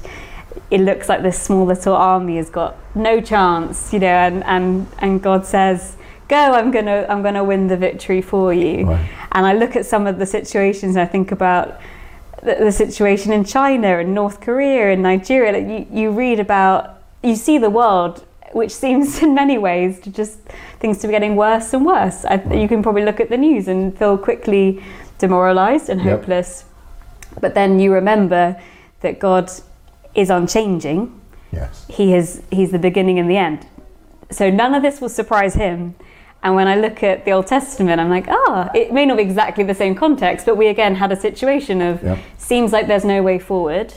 it 0.69 0.81
looks 0.81 1.09
like 1.09 1.21
this 1.21 1.39
small 1.39 1.65
little 1.65 1.95
army 1.95 2.37
has 2.37 2.49
got 2.49 2.75
no 2.95 3.19
chance, 3.21 3.91
you 3.93 3.99
know, 3.99 4.07
and, 4.07 4.43
and, 4.45 4.87
and 4.99 5.21
God 5.21 5.45
says, 5.45 5.97
Go, 6.27 6.37
I'm 6.37 6.71
gonna 6.71 7.05
I'm 7.09 7.21
gonna 7.21 7.43
win 7.43 7.67
the 7.67 7.77
victory 7.77 8.21
for 8.21 8.53
you. 8.53 8.85
Right. 8.85 9.09
And 9.33 9.45
I 9.45 9.53
look 9.53 9.75
at 9.75 9.85
some 9.85 10.07
of 10.07 10.19
the 10.19 10.25
situations 10.25 10.95
and 10.95 11.01
I 11.01 11.05
think 11.05 11.31
about 11.31 11.79
the, 12.41 12.55
the 12.55 12.71
situation 12.71 13.33
in 13.33 13.43
China 13.43 13.99
and 13.99 14.15
North 14.15 14.39
Korea 14.39 14.93
and 14.93 15.03
Nigeria. 15.03 15.51
Like 15.51 15.67
you, 15.91 16.01
you 16.01 16.11
read 16.11 16.39
about 16.39 17.01
you 17.21 17.35
see 17.35 17.57
the 17.57 17.69
world 17.69 18.25
which 18.53 18.71
seems 18.71 19.21
in 19.23 19.33
many 19.33 19.57
ways 19.57 19.99
to 20.01 20.09
just 20.09 20.39
things 20.79 20.97
to 20.99 21.07
be 21.07 21.11
getting 21.11 21.35
worse 21.35 21.73
and 21.73 21.85
worse. 21.85 22.25
I, 22.25 22.35
you 22.53 22.67
can 22.67 22.81
probably 22.83 23.03
look 23.05 23.19
at 23.19 23.29
the 23.29 23.37
news 23.37 23.67
and 23.67 23.97
feel 23.97 24.17
quickly 24.17 24.83
demoralized 25.17 25.89
and 25.89 26.01
Yep. 26.01 26.19
hopeless. 26.19 26.65
But 27.41 27.53
then 27.55 27.79
you 27.79 27.93
remember 27.93 28.59
that 29.01 29.19
God 29.19 29.51
is 30.15 30.29
unchanging. 30.29 31.19
Yes. 31.51 31.85
He 31.89 32.13
is 32.13 32.41
he's 32.51 32.71
the 32.71 32.79
beginning 32.79 33.19
and 33.19 33.29
the 33.29 33.37
end. 33.37 33.65
So 34.31 34.49
none 34.49 34.73
of 34.73 34.81
this 34.83 35.01
will 35.01 35.09
surprise 35.09 35.55
him. 35.55 35.95
And 36.43 36.55
when 36.55 36.67
I 36.67 36.75
look 36.75 37.03
at 37.03 37.23
the 37.25 37.31
Old 37.31 37.47
Testament, 37.47 38.01
I'm 38.01 38.09
like, 38.09 38.25
ah, 38.27 38.69
it 38.75 38.91
may 38.91 39.05
not 39.05 39.17
be 39.17 39.23
exactly 39.23 39.63
the 39.63 39.73
same 39.75 39.95
context, 39.95 40.45
but 40.45 40.57
we 40.57 40.67
again 40.67 40.95
had 40.95 41.11
a 41.11 41.15
situation 41.15 41.81
of 41.81 42.03
Yep. 42.03 42.17
seems 42.37 42.71
like 42.73 42.87
there's 42.87 43.05
no 43.05 43.21
way 43.23 43.39
forward, 43.39 43.93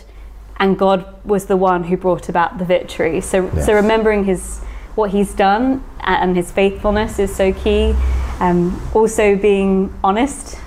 and 0.59 0.79
God 0.79 1.05
was 1.25 1.47
the 1.47 1.57
one 1.57 1.85
who 1.85 1.97
brought 1.97 2.29
about 2.29 2.59
the 2.59 2.65
victory. 2.65 3.21
So, 3.21 3.51
Yes. 3.55 3.67
so 3.67 3.75
remembering 3.75 4.25
his 4.25 4.61
what 4.95 5.11
he's 5.11 5.35
done 5.35 5.83
and 6.05 6.35
his 6.37 6.51
faithfulness 6.51 7.19
is 7.19 7.35
so 7.35 7.53
key. 7.53 7.95
Um, 8.41 8.81
also, 8.95 9.37
being 9.37 9.93
honest 10.03 10.59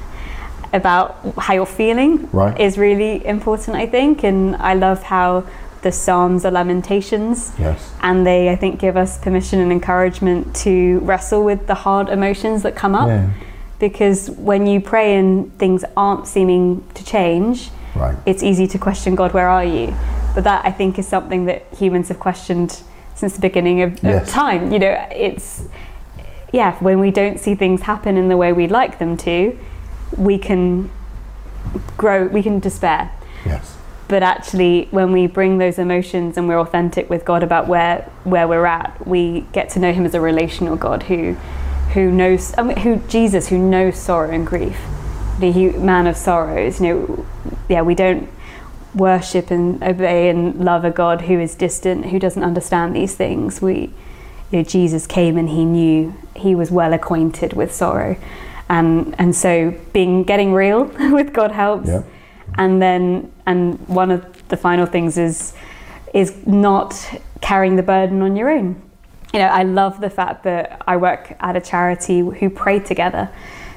about 0.72 1.16
how 1.38 1.54
you're 1.56 1.66
feeling 1.66 2.30
Right. 2.32 2.60
is 2.60 2.78
really 2.78 3.26
important, 3.26 3.76
I 3.76 3.88
think. 3.88 4.24
And 4.24 4.56
I 4.58 4.76
love 4.76 5.02
how 5.04 5.44
the 5.82 5.92
Psalms 5.92 6.46
are 6.46 6.52
lamentations 6.52 7.52
Yes. 7.58 7.92
and 8.04 8.28
they 8.28 8.50
I 8.50 8.56
think 8.56 8.80
give 8.80 8.98
us 8.98 9.18
permission 9.18 9.60
and 9.62 9.72
encouragement 9.72 10.54
to 10.58 11.00
wrestle 11.04 11.44
with 11.44 11.68
the 11.68 11.74
hard 11.74 12.10
emotions 12.10 12.62
that 12.64 12.76
come 12.76 12.94
up 12.96 13.08
Yeah. 13.08 13.28
because 13.80 14.30
when 14.32 14.68
you 14.68 14.82
pray 14.82 15.16
and 15.16 15.58
things 15.58 15.86
aren't 15.96 16.28
seeming 16.28 16.84
to 16.96 17.04
change 17.06 17.72
Right. 17.96 18.16
it's 18.26 18.44
easy 18.44 18.68
to 18.68 18.78
question 18.78 19.16
God 19.16 19.34
where 19.34 19.50
are 19.50 19.66
you 19.66 19.94
but 20.36 20.44
that 20.44 20.66
I 20.66 20.72
think 20.72 21.00
is 21.00 21.08
something 21.08 21.46
that 21.46 21.66
humans 21.78 22.08
have 22.10 22.20
questioned 22.20 22.82
since 23.16 23.34
the 23.36 23.42
beginning 23.42 23.82
of, 23.82 23.94
of 23.96 24.04
Yes. 24.04 24.32
time 24.32 24.72
you 24.72 24.80
know 24.80 25.08
it's 25.12 25.64
yeah 26.54 26.78
when 26.80 27.00
we 27.00 27.12
don't 27.12 27.40
see 27.40 27.56
things 27.56 27.82
happen 27.82 28.16
in 28.18 28.28
the 28.30 28.38
way 28.38 28.54
we'd 28.54 28.72
like 28.72 29.00
them 29.00 29.18
to 29.18 29.58
we 30.18 30.38
can 30.38 30.90
grow 31.98 32.28
we 32.28 32.42
can 32.44 32.60
despair 32.60 33.12
Yes. 33.46 33.76
but 34.08 34.24
actually 34.24 34.88
when 34.92 35.12
we 35.12 35.28
bring 35.28 35.58
those 35.58 35.78
emotions 35.80 36.38
and 36.38 36.48
we're 36.48 36.60
authentic 36.60 37.10
with 37.10 37.26
God 37.26 37.44
about 37.44 37.68
where 37.68 38.10
where 38.24 38.48
we're 38.48 38.66
at 38.66 39.06
we 39.08 39.42
get 39.52 39.70
to 39.72 39.80
know 39.80 39.92
him 39.94 40.06
as 40.06 40.14
a 40.14 40.22
relational 40.22 40.76
God 40.76 41.04
who 41.04 41.34
who 41.94 42.12
knows 42.12 42.54
I 42.58 42.62
mean, 42.64 42.78
who 42.78 42.98
Jesus 43.08 43.48
who 43.50 43.58
knows 43.58 43.98
sorrow 43.98 44.30
and 44.32 44.46
grief 44.46 44.78
the 45.40 45.72
man 45.78 46.08
of 46.08 46.16
sorrows 46.16 46.80
you 46.80 46.88
know 46.88 47.26
yeah 47.70 47.82
we 47.82 47.96
don't 47.96 48.30
worship 48.96 49.52
and 49.52 49.82
obey 49.84 50.30
and 50.30 50.64
love 50.64 50.84
a 50.84 50.92
God 50.92 51.22
who 51.22 51.40
is 51.40 51.56
distant, 51.56 52.08
who 52.08 52.20
doesn't 52.20 52.44
understand 52.44 52.96
these 52.96 53.16
things. 53.16 53.62
We, 53.62 53.94
you 54.52 54.60
know, 54.60 54.64
Jesus 54.64 55.06
came 55.06 55.38
and 55.38 55.50
he 55.50 55.66
knew 55.66 56.14
he 56.36 56.56
was 56.56 56.72
well 56.72 56.94
acquainted 56.94 57.54
with 57.54 57.74
sorrow, 57.74 58.18
and 58.68 59.16
and 59.20 59.36
so 59.36 59.76
being 59.94 60.24
getting 60.24 60.54
real 60.54 60.86
with 61.12 61.34
God 61.34 61.52
helps. 61.52 61.88
Yeah. 61.88 62.04
And 62.58 62.82
then 62.82 63.32
and 63.46 63.80
one 63.88 64.12
of 64.12 64.48
the 64.50 64.58
final 64.58 64.86
things 64.86 65.18
is 65.18 65.54
is 66.14 66.36
not 66.48 67.22
carrying 67.42 67.76
the 67.76 67.84
burden 67.84 68.22
on 68.22 68.36
your 68.36 68.50
own. 68.50 68.82
You 69.34 69.40
know, 69.40 69.48
I 69.48 69.62
love 69.62 70.02
the 70.02 70.10
fact 70.10 70.44
that 70.46 70.82
I 70.88 70.98
work 70.98 71.36
at 71.40 71.56
a 71.56 71.62
charity 71.62 72.20
who 72.20 72.50
pray 72.50 72.80
together. 72.80 73.30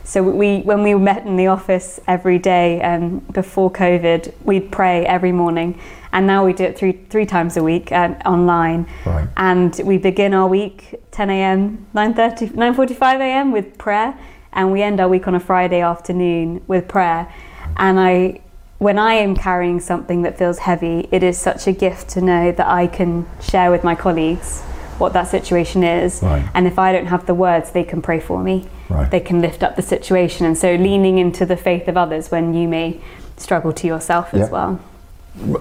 So 0.05 0.23
we, 0.23 0.61
when 0.61 0.83
we 0.83 0.95
met 0.95 1.27
in 1.27 1.37
the 1.37 1.47
office 1.47 2.01
every 2.09 2.38
day 2.38 2.83
um, 2.83 3.21
before 3.33 3.71
COVID, 3.71 4.33
we'd 4.45 4.73
pray 4.73 5.07
every 5.07 5.33
morning, 5.33 5.79
and 6.12 6.27
now 6.27 6.45
we 6.45 6.53
do 6.53 6.65
it 6.65 6.77
three 6.77 6.93
three 7.09 7.25
times 7.25 7.57
a 7.57 7.62
week 7.62 7.93
uh, 7.93 8.15
online. 8.27 8.87
Right. 9.07 9.29
And 9.37 9.81
we 9.85 9.99
begin 9.99 10.35
our 10.35 10.49
week 10.49 11.01
10 11.12 11.31
a.m., 11.31 11.87
9:30, 11.95 12.51
9:45 12.51 13.21
a.m. 13.21 13.53
with 13.53 13.79
prayer, 13.79 14.19
and 14.53 14.73
we 14.73 14.83
end 14.83 15.01
our 15.01 15.09
week 15.09 15.29
on 15.29 15.35
a 15.35 15.41
Friday 15.41 15.81
afternoon 15.81 16.62
with 16.67 16.88
prayer. 16.88 17.33
And 17.77 17.99
I, 17.99 18.41
when 18.79 18.99
I 18.99 19.15
am 19.15 19.37
carrying 19.37 19.79
something 19.79 20.23
that 20.23 20.37
feels 20.37 20.59
heavy, 20.59 21.09
it 21.12 21.23
is 21.23 21.38
such 21.38 21.67
a 21.67 21.73
gift 21.73 22.09
to 22.11 22.21
know 22.21 22.51
that 22.53 22.67
I 22.67 22.88
can 22.88 23.27
share 23.41 23.71
with 23.71 23.85
my 23.85 23.95
colleagues 23.95 24.62
what 24.98 25.12
that 25.12 25.28
situation 25.28 25.83
is. 25.85 26.22
Right. 26.22 26.48
And 26.55 26.66
if 26.66 26.78
I 26.78 26.92
don't 26.92 27.07
have 27.07 27.26
the 27.26 27.35
words, 27.35 27.72
they 27.72 27.85
can 27.85 28.02
pray 28.02 28.20
for 28.20 28.42
me. 28.42 28.66
Right. 28.88 29.11
They 29.11 29.20
can 29.20 29.40
lift 29.40 29.62
up 29.62 29.76
the 29.76 29.83
situation. 29.83 30.46
And 30.46 30.57
so 30.57 30.74
leaning 30.74 31.18
into 31.18 31.44
the 31.46 31.57
faith 31.57 31.88
of 31.88 31.96
others 31.96 32.31
when 32.31 32.55
you 32.55 32.68
may 32.68 33.00
struggle 33.37 33.72
to 33.72 33.87
yourself 33.87 34.35
as 34.35 34.50
well. 34.50 34.81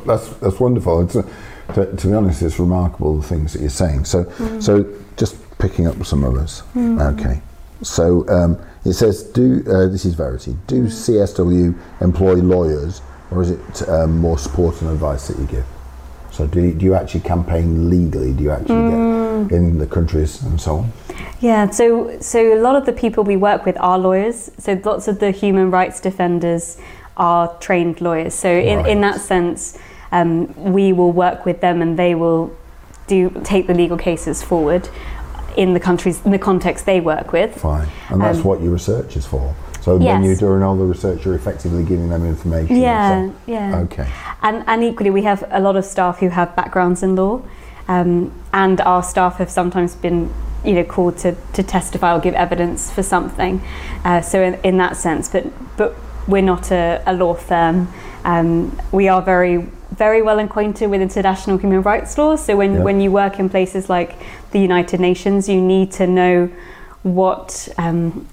That's 0.06 0.28
that's 0.38 0.60
wonderful. 0.60 1.02
It's, 1.06 1.16
uh, 1.16 1.24
to, 1.74 1.96
to 1.96 2.08
be 2.08 2.14
honest, 2.14 2.42
it's 2.42 2.60
remarkable 2.60 3.18
the 3.18 3.28
things 3.28 3.54
that 3.54 3.62
you're 3.62 3.70
saying. 3.70 4.04
So, 4.06 4.26
Mm. 4.26 4.62
so 4.62 4.86
just 5.16 5.38
picking 5.60 5.88
up 5.88 6.04
some 6.06 6.24
of 6.24 6.34
others. 6.36 6.64
Okay. 6.76 7.42
So 7.82 8.28
um, 8.28 8.60
it 8.86 8.94
says, 8.94 9.24
do 9.24 9.64
uh, 9.68 9.88
this 9.88 10.06
is 10.06 10.14
Verity. 10.16 10.58
Do 10.68 10.84
Mm. 10.84 10.92
CSW 10.92 11.76
employ 12.02 12.34
lawyers, 12.36 13.02
or 13.32 13.42
is 13.42 13.52
it 13.52 13.90
um, 13.90 14.18
more 14.20 14.38
support 14.38 14.82
and 14.82 14.92
advice 14.92 15.28
that 15.30 15.40
you 15.40 15.46
give? 15.48 15.66
So, 16.42 16.48
do 16.48 16.60
you, 16.60 16.74
do 16.74 16.86
you 16.86 16.96
actually 16.96 17.20
campaign 17.22 17.92
legally? 17.92 18.34
Do 18.34 18.44
you 18.44 18.50
actually 18.52 18.76
Mm. 18.76 19.48
get 19.50 19.58
in 19.58 19.78
the 19.78 19.86
countries 19.86 20.42
and 20.42 20.60
so 20.60 20.78
on? 20.78 20.92
Yeah, 21.40 21.70
so 21.70 22.18
so 22.20 22.40
a 22.40 22.60
lot 22.60 22.76
of 22.76 22.86
the 22.88 22.94
people 22.94 23.24
we 23.24 23.38
work 23.38 23.64
with 23.64 23.78
are 23.80 24.00
lawyers. 24.00 24.50
So 24.58 24.80
lots 24.84 25.08
of 25.08 25.20
the 25.20 25.30
human 25.30 25.70
rights 25.70 26.00
defenders 26.00 26.78
are 27.16 27.48
trained 27.60 28.02
lawyers. 28.02 28.34
So 28.34 28.50
in, 28.50 28.78
Right. 28.80 28.90
in 28.90 29.02
that 29.02 29.22
sense, 29.22 29.78
um, 30.12 30.48
we 30.58 30.94
will 30.94 31.12
work 31.12 31.46
with 31.46 31.62
them 31.62 31.80
and 31.82 31.96
they 31.98 32.16
will 32.16 32.50
do 33.06 33.30
take 33.44 33.68
the 33.68 33.76
legal 33.76 33.98
cases 33.98 34.42
forward 34.42 34.90
in 35.56 35.74
the 35.76 35.80
countries 35.80 36.22
in 36.26 36.32
the 36.32 36.40
context 36.40 36.86
they 36.88 37.00
work 37.02 37.32
with. 37.34 37.52
Fine. 37.62 37.88
And 38.10 38.20
that's 38.22 38.40
Um, 38.40 38.44
what 38.46 38.62
your 38.64 38.74
research 38.74 39.16
is 39.16 39.26
for. 39.28 39.54
So 39.82 39.98
when 39.98 40.24
you're 40.24 40.36
doing 40.36 40.62
all 40.64 40.78
the 40.78 40.86
research, 40.86 41.26
you're 41.26 41.36
effectively 41.36 41.84
giving 41.84 42.10
them 42.10 42.24
information. 42.26 42.76
Yeah, 42.78 43.28
so- 43.30 43.36
yeah. 43.48 43.80
Okay. 43.80 44.08
And, 44.44 44.64
and 44.68 44.84
equally, 44.84 45.10
we 45.10 45.24
have 45.24 45.44
a 45.52 45.60
lot 45.60 45.76
of 45.76 45.86
staff 45.86 46.20
who 46.20 46.30
have 46.30 46.56
backgrounds 46.56 47.02
in 47.04 47.16
law, 47.16 47.42
um, 47.88 48.32
and 48.54 48.80
our 48.82 49.02
staff 49.04 49.38
have 49.38 49.50
sometimes 49.50 49.96
been, 49.96 50.32
you 50.64 50.74
know, 50.74 50.84
called 50.84 51.18
to, 51.20 51.36
to 51.54 51.64
testify 51.64 52.16
or 52.16 52.20
give 52.20 52.36
evidence 52.36 52.92
for 52.92 53.02
something. 53.04 53.60
Uh, 54.06 54.22
so 54.22 54.42
in, 54.42 54.54
in 54.64 54.78
that 54.78 54.98
sense, 54.98 55.28
but 55.28 55.46
but 55.78 55.96
we're 56.28 56.44
not 56.44 56.72
a, 56.72 57.02
a 57.08 57.14
law 57.14 57.34
firm. 57.34 57.88
Um, 58.24 58.80
we 58.92 59.08
are 59.10 59.22
very 59.22 59.68
very 59.90 60.22
well 60.22 60.40
acquainted 60.40 60.88
with 60.90 61.02
international 61.02 61.58
human 61.58 61.82
rights 61.82 62.18
law. 62.18 62.36
So 62.36 62.56
when 62.56 62.76
Yeah. 62.76 62.84
when 62.84 63.02
you 63.02 63.12
work 63.12 63.40
in 63.40 63.50
places 63.50 63.90
like 63.90 64.16
the 64.52 64.60
United 64.60 65.00
Nations, 65.00 65.50
you 65.50 65.60
need 65.60 65.92
to 65.94 66.06
know 66.06 66.50
what. 67.02 67.68
Um, 67.80 68.28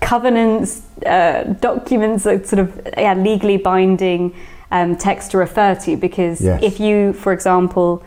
covenants, 0.00 0.82
uh, 1.04 1.54
documents, 1.60 2.24
like 2.24 2.46
sort 2.46 2.60
of 2.60 2.88
yeah, 2.96 3.14
legally 3.14 3.56
binding 3.56 4.34
um, 4.70 4.96
text 4.96 5.30
to 5.32 5.38
refer 5.38 5.74
to. 5.74 5.96
Because 5.96 6.40
Yes. 6.40 6.62
if 6.62 6.80
you, 6.80 7.12
for 7.12 7.32
example, 7.32 8.02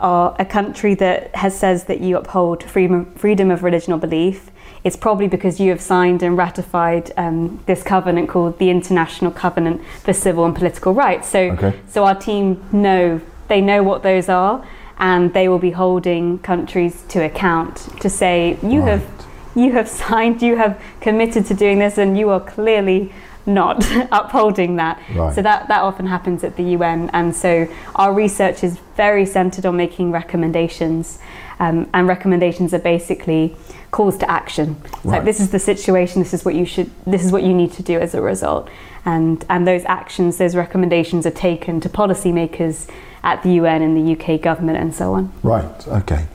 are 0.00 0.34
a 0.38 0.44
country 0.44 0.94
that 0.94 1.34
has 1.36 1.58
says 1.58 1.84
that 1.84 2.00
you 2.00 2.16
uphold 2.16 2.62
freedom 2.64 3.04
freedom 3.16 3.50
of 3.50 3.62
religion 3.62 3.92
or 3.92 3.98
belief, 3.98 4.50
it's 4.82 4.96
probably 4.96 5.28
because 5.28 5.60
you 5.60 5.68
have 5.70 5.80
signed 5.80 6.22
and 6.22 6.38
ratified 6.38 7.12
um, 7.18 7.60
this 7.66 7.82
covenant 7.82 8.28
called 8.28 8.58
the 8.58 8.70
International 8.70 9.30
Covenant 9.30 9.82
for 10.02 10.14
Civil 10.14 10.46
and 10.46 10.54
Political 10.54 10.94
Rights. 10.94 11.28
So, 11.28 11.40
Okay. 11.50 11.74
so 11.88 12.04
our 12.04 12.14
team 12.14 12.62
know 12.72 13.20
they 13.48 13.60
know 13.60 13.82
what 13.82 14.02
those 14.02 14.28
are, 14.28 14.64
and 14.98 15.34
they 15.34 15.48
will 15.48 15.58
be 15.58 15.72
holding 15.72 16.38
countries 16.38 17.02
to 17.08 17.22
account 17.24 17.76
to 18.00 18.08
say 18.08 18.56
you 18.62 18.82
have 18.82 19.02
Right. 19.02 19.26
You 19.54 19.72
have 19.72 19.88
signed, 20.02 20.42
you 20.42 20.56
have 20.56 20.80
committed 21.00 21.46
to 21.46 21.54
doing 21.54 21.78
this, 21.78 21.98
and 21.98 22.18
you 22.18 22.30
are 22.30 22.40
clearly 22.40 23.12
not 23.46 23.84
upholding 24.12 24.76
that. 24.76 25.00
Right. 25.14 25.34
So 25.34 25.42
that, 25.42 25.68
that 25.68 25.82
often 25.82 26.06
happens 26.06 26.44
at 26.44 26.56
the 26.56 26.62
UN, 26.62 27.10
and 27.12 27.34
so 27.34 27.68
our 27.94 28.12
research 28.12 28.62
is 28.64 28.78
very 28.96 29.26
centered 29.26 29.66
on 29.66 29.76
making 29.76 30.12
recommendations, 30.12 31.18
um, 31.58 31.88
and 31.92 32.06
recommendations 32.06 32.72
are 32.72 32.78
basically 32.78 33.56
calls 33.90 34.16
to 34.18 34.30
action. 34.30 34.76
Right. 35.04 35.16
like 35.16 35.24
this 35.24 35.40
is 35.40 35.50
the 35.50 35.58
situation, 35.58 36.22
this 36.22 36.32
is 36.32 36.44
what 36.44 36.54
you 36.54 36.64
should, 36.64 36.90
this 37.06 37.24
is 37.24 37.32
what 37.32 37.42
you 37.42 37.54
need 37.54 37.72
to 37.72 37.82
do 37.82 37.98
as 37.98 38.14
a 38.14 38.22
result, 38.22 38.68
and 39.04 39.44
and 39.50 39.66
those 39.66 39.84
actions, 39.86 40.38
those 40.38 40.54
recommendations 40.54 41.26
are 41.26 41.32
taken 41.32 41.80
to 41.80 41.88
policymakers 41.88 42.88
at 43.22 43.42
the 43.42 43.54
UN 43.54 43.82
and 43.82 43.96
the 43.96 44.12
UK 44.12 44.40
government 44.40 44.78
and 44.78 44.94
so 44.94 45.14
on. 45.14 45.32
Right. 45.42 45.88
Okay. 45.88 46.26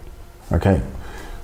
Okay. 0.51 0.81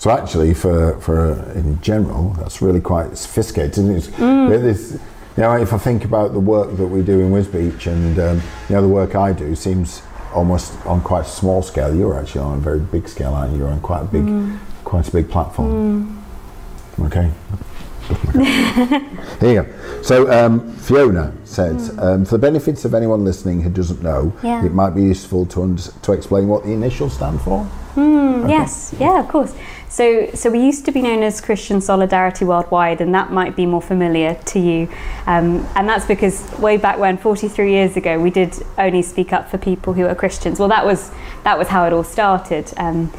So 0.02 0.10
actually, 0.10 0.56
for 0.56 1.00
for 1.00 1.34
in 1.54 1.80
general, 1.80 2.34
that's 2.40 2.60
really 2.60 2.82
quite 2.82 3.16
sophisticated. 3.16 3.78
Isn't 3.78 3.96
it? 3.98 4.04
Mm. 4.18 4.50
There's- 4.50 4.94
you 5.38 5.44
know, 5.44 5.56
if 5.58 5.74
I 5.74 5.78
think 5.78 6.06
about 6.06 6.34
the 6.34 6.40
work 6.40 6.76
that 6.78 6.88
we 6.88 7.04
do 7.04 7.20
in 7.20 7.30
Wisbech, 7.32 7.86
and 7.86 8.18
um, 8.20 8.42
you 8.68 8.76
know, 8.76 8.82
the 8.82 8.88
work 8.88 9.14
I 9.16 9.32
do 9.32 9.54
seems 9.56 10.02
almost 10.34 10.74
on 10.88 11.02
quite 11.02 11.26
a 11.28 11.30
small 11.30 11.62
scale. 11.62 11.96
You're 11.96 12.20
actually 12.20 12.42
on 12.42 12.58
a 12.58 12.62
very 12.62 12.80
big 12.80 13.08
scale, 13.08 13.36
aren't 13.36 13.52
you? 13.54 13.60
You're 13.60 13.70
on 13.70 13.80
quite 13.82 14.02
a 14.02 14.06
big, 14.06 14.24
Mm. 14.26 14.58
quite 14.84 15.08
a 15.08 15.12
big 15.12 15.30
platform. 15.30 16.18
Okay. 17.06 17.30
Here 19.40 19.54
you 19.54 19.62
go. 19.62 19.66
So 20.02 20.16
um, 20.32 20.74
Fiona 20.78 21.32
said, 21.46 21.78
um, 22.00 22.26
for 22.26 22.32
the 22.38 22.40
benefits 22.50 22.86
of 22.86 22.94
anyone 22.96 23.24
listening 23.24 23.62
who 23.62 23.70
doesn't 23.70 24.02
know, 24.02 24.34
Yeah. 24.42 24.66
it 24.66 24.74
might 24.74 24.96
be 24.96 25.04
useful 25.04 25.46
to 25.46 25.78
to 26.02 26.12
explain 26.12 26.48
what 26.48 26.64
the 26.64 26.72
initials 26.72 27.14
stand 27.14 27.40
for. 27.42 27.66
Mm, 27.96 28.50
Yes, 28.50 28.94
yeah, 29.00 29.20
of 29.20 29.28
course. 29.28 29.54
So, 29.92 30.30
so 30.34 30.50
we 30.50 30.64
used 30.64 30.86
to 30.86 30.94
be 30.94 31.02
known 31.02 31.22
as 31.22 31.42
Christian 31.42 31.82
Solidarity 31.82 32.46
Worldwide, 32.46 33.02
and 33.02 33.14
that 33.14 33.30
might 33.30 33.58
be 33.58 33.66
more 33.66 33.82
familiar 33.82 34.36
to 34.36 34.58
you. 34.58 34.88
Um, 35.28 35.68
and 35.76 35.88
that's 35.88 36.06
because 36.06 36.50
way 36.60 36.78
back 36.78 36.98
when, 36.98 37.18
43 37.18 37.70
years 37.70 37.98
ago, 37.98 38.18
we 38.18 38.30
did 38.30 38.56
only 38.78 39.02
speak 39.02 39.34
up 39.34 39.52
for 39.52 39.58
people 39.58 39.92
who 39.92 40.06
are 40.06 40.16
Christians. 40.16 40.60
Well, 40.60 40.70
that 40.70 40.86
was 40.86 41.12
that 41.44 41.58
was 41.58 41.68
how 41.68 41.86
it 41.86 41.92
all 41.92 42.06
started. 42.06 42.72
Um, 42.78 43.12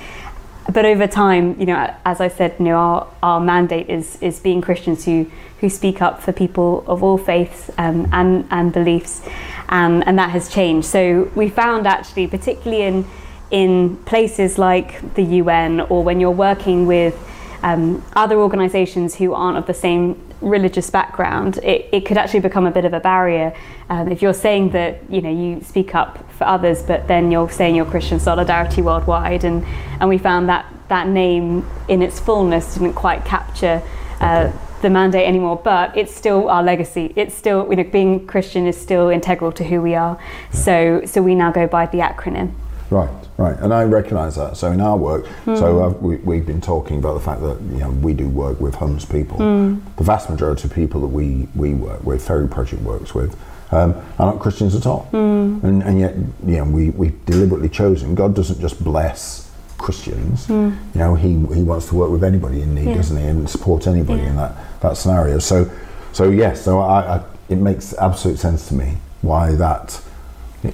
but 0.72 0.86
over 0.86 1.06
time, 1.06 1.60
you 1.60 1.66
know, 1.66 1.94
as 2.06 2.22
I 2.22 2.28
said, 2.28 2.54
you 2.58 2.64
know, 2.64 2.76
our, 2.76 3.06
our 3.22 3.40
mandate 3.40 3.90
is 3.90 4.16
is 4.22 4.40
being 4.40 4.62
Christians 4.62 5.04
who 5.04 5.30
who 5.60 5.68
speak 5.68 6.00
up 6.00 6.22
for 6.22 6.32
people 6.32 6.84
of 6.86 7.02
all 7.02 7.18
faiths 7.18 7.70
um, 7.76 8.08
and 8.12 8.46
and 8.50 8.72
beliefs, 8.72 9.20
and 9.68 10.06
and 10.06 10.18
that 10.18 10.30
has 10.30 10.48
changed. 10.48 10.86
So 10.86 11.30
we 11.34 11.50
found 11.50 11.86
actually, 11.86 12.28
particularly 12.28 12.84
in 12.84 13.04
in 13.52 13.96
places 13.98 14.58
like 14.58 15.14
the 15.14 15.22
UN 15.22 15.82
or 15.82 16.02
when 16.02 16.18
you're 16.18 16.30
working 16.30 16.86
with 16.86 17.14
um, 17.62 18.04
other 18.14 18.36
organisations 18.36 19.14
who 19.14 19.34
aren't 19.34 19.56
of 19.56 19.66
the 19.66 19.74
same 19.74 20.20
religious 20.40 20.90
background, 20.90 21.58
it, 21.58 21.88
it 21.92 22.04
could 22.04 22.16
actually 22.16 22.40
become 22.40 22.66
a 22.66 22.70
bit 22.70 22.84
of 22.84 22.94
a 22.94 22.98
barrier. 22.98 23.54
Um, 23.88 24.10
if 24.10 24.22
you're 24.22 24.34
saying 24.34 24.70
that 24.70 24.98
you 25.08 25.20
know 25.20 25.30
you 25.30 25.60
speak 25.62 25.94
up 25.94 26.28
for 26.32 26.44
others, 26.44 26.82
but 26.82 27.06
then 27.06 27.30
you're 27.30 27.50
saying 27.50 27.76
you're 27.76 27.84
Christian 27.84 28.18
Solidarity 28.18 28.82
Worldwide, 28.82 29.44
and 29.44 29.64
and 30.00 30.08
we 30.08 30.18
found 30.18 30.48
that 30.48 30.66
that 30.88 31.06
name 31.06 31.64
in 31.88 32.02
its 32.02 32.18
fullness 32.18 32.74
didn't 32.74 32.94
quite 32.94 33.24
capture. 33.24 33.82
Uh, 34.20 34.50
the 34.82 34.90
mandate 34.90 35.28
anymore, 35.28 35.60
but 35.62 35.96
it's 35.96 36.12
still 36.12 36.48
our 36.48 36.60
legacy. 36.60 37.12
It's 37.14 37.36
still, 37.36 37.68
you 37.70 37.76
know, 37.76 37.84
being 37.84 38.26
Christian 38.26 38.66
is 38.66 38.76
still 38.76 39.10
integral 39.10 39.52
to 39.52 39.62
who 39.62 39.80
we 39.80 39.94
are. 39.94 40.18
So, 40.52 41.02
so 41.06 41.22
we 41.22 41.36
now 41.36 41.52
go 41.52 41.68
by 41.68 41.86
the 41.86 41.98
acronym. 41.98 42.52
Right, 42.92 43.28
right, 43.38 43.58
and 43.58 43.72
I 43.72 43.84
recognise 43.84 44.36
that. 44.36 44.58
So 44.58 44.70
in 44.70 44.82
our 44.82 44.98
work, 44.98 45.26
so 45.46 45.84
I've, 45.86 45.96
we, 46.02 46.16
we've 46.16 46.44
been 46.44 46.60
talking 46.60 46.98
about 46.98 47.14
the 47.14 47.20
fact 47.20 47.40
that 47.40 47.58
you 47.62 47.78
know 47.78 47.90
we 47.90 48.12
do 48.12 48.28
work 48.28 48.60
with 48.60 48.74
homeless 48.74 49.06
people. 49.06 49.38
Hmm. 49.38 49.78
The 49.96 50.04
vast 50.04 50.28
majority 50.28 50.64
of 50.68 50.74
people 50.74 51.00
that 51.00 51.06
we 51.06 51.48
we 51.56 51.72
work 51.72 52.04
with, 52.04 52.26
Ferry 52.26 52.46
Project 52.46 52.82
works 52.82 53.14
with, 53.14 53.34
um, 53.72 53.94
are 54.18 54.26
not 54.32 54.40
Christians 54.40 54.74
at 54.74 54.84
all, 54.84 55.04
hmm. 55.04 55.58
and, 55.62 55.82
and 55.82 56.00
yet 56.00 56.14
you 56.44 56.58
know 56.58 56.64
we 56.64 56.90
we 56.90 57.14
deliberately 57.24 57.70
chosen. 57.70 58.14
God 58.14 58.34
doesn't 58.34 58.60
just 58.60 58.84
bless 58.84 59.50
Christians. 59.78 60.46
Hmm. 60.46 60.72
You 60.92 61.00
know, 61.00 61.14
he 61.14 61.30
he 61.54 61.62
wants 61.62 61.88
to 61.88 61.94
work 61.94 62.10
with 62.10 62.22
anybody 62.22 62.60
in 62.60 62.74
need, 62.74 62.88
Yeah. 62.88 62.96
doesn't 62.96 63.16
he, 63.16 63.24
and 63.24 63.48
support 63.48 63.86
anybody 63.86 64.20
Yeah. 64.22 64.28
in 64.28 64.36
that 64.36 64.54
that 64.80 64.96
scenario. 64.98 65.38
So 65.38 65.70
so 66.12 66.28
yes, 66.28 66.62
so 66.62 66.80
I, 66.80 67.16
I 67.16 67.22
it 67.48 67.56
makes 67.56 67.94
absolute 67.94 68.38
sense 68.38 68.68
to 68.68 68.74
me 68.74 68.98
why 69.22 69.54
that 69.54 69.98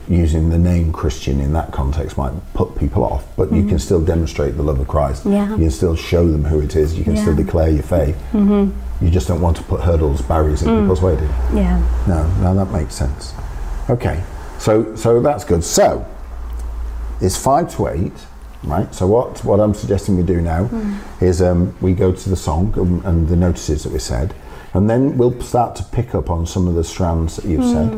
using 0.09 0.51
the 0.51 0.59
name 0.59 0.93
Christian 0.93 1.41
in 1.41 1.53
that 1.55 1.73
context 1.73 2.19
might 2.19 2.33
put 2.55 2.77
people 2.77 3.03
off, 3.05 3.25
but 3.37 3.53
you 3.53 3.67
can 3.67 3.79
still 3.79 4.05
demonstrate 4.05 4.57
the 4.57 4.63
love 4.63 4.79
of 4.81 4.89
Christ. 4.89 5.21
Mm-hmm. 5.25 5.33
Yeah. 5.33 5.51
You 5.53 5.57
can 5.57 5.71
still 5.71 5.97
show 5.97 6.27
them 6.29 6.45
who 6.45 6.61
it 6.61 6.77
is. 6.77 6.97
You 6.99 7.05
can 7.05 7.17
still 7.17 7.35
declare 7.35 7.71
your 7.71 7.83
faith. 7.83 8.17
Mm-hmm. 8.33 9.05
You 9.05 9.11
just 9.11 9.29
don't 9.29 9.41
want 9.41 9.57
to 9.59 9.63
put 9.63 9.81
hurdles, 9.81 10.21
barriers 10.23 10.63
in 10.63 10.69
Mm. 10.69 10.81
people's 10.83 11.01
way, 11.01 11.17
do 11.17 11.23
you? 11.23 11.61
Yeah. 11.61 11.81
No, 12.07 12.27
no, 12.43 12.55
that 12.55 12.71
makes 12.73 12.95
sense. 12.95 13.33
Okay, 13.89 14.23
so 14.59 14.95
so 14.97 15.21
that's 15.21 15.45
good. 15.45 15.63
So 15.65 16.05
it's 17.21 17.37
five 17.37 17.75
to 17.77 17.89
eight, 17.89 18.13
right? 18.65 18.93
So 18.95 19.07
what 19.07 19.45
what 19.45 19.61
I'm 19.61 19.73
suggesting 19.75 20.17
we 20.17 20.23
do 20.23 20.41
now 20.41 20.69
is 21.21 21.41
um, 21.41 21.75
we 21.81 21.95
go 21.95 22.13
to 22.13 22.29
the 22.29 22.37
song 22.37 22.75
and, 22.77 23.05
and 23.05 23.29
the 23.29 23.37
notices 23.37 23.85
that 23.85 23.93
we 23.93 23.99
said, 24.01 24.35
and 24.75 24.91
then 24.91 25.17
we'll 25.17 25.41
start 25.41 25.77
to 25.77 25.85
pick 25.85 26.15
up 26.15 26.29
on 26.29 26.47
some 26.47 26.67
of 26.69 26.75
the 26.75 26.85
strands 26.85 27.37
that 27.37 27.45
you've 27.47 27.65
said, 27.65 27.91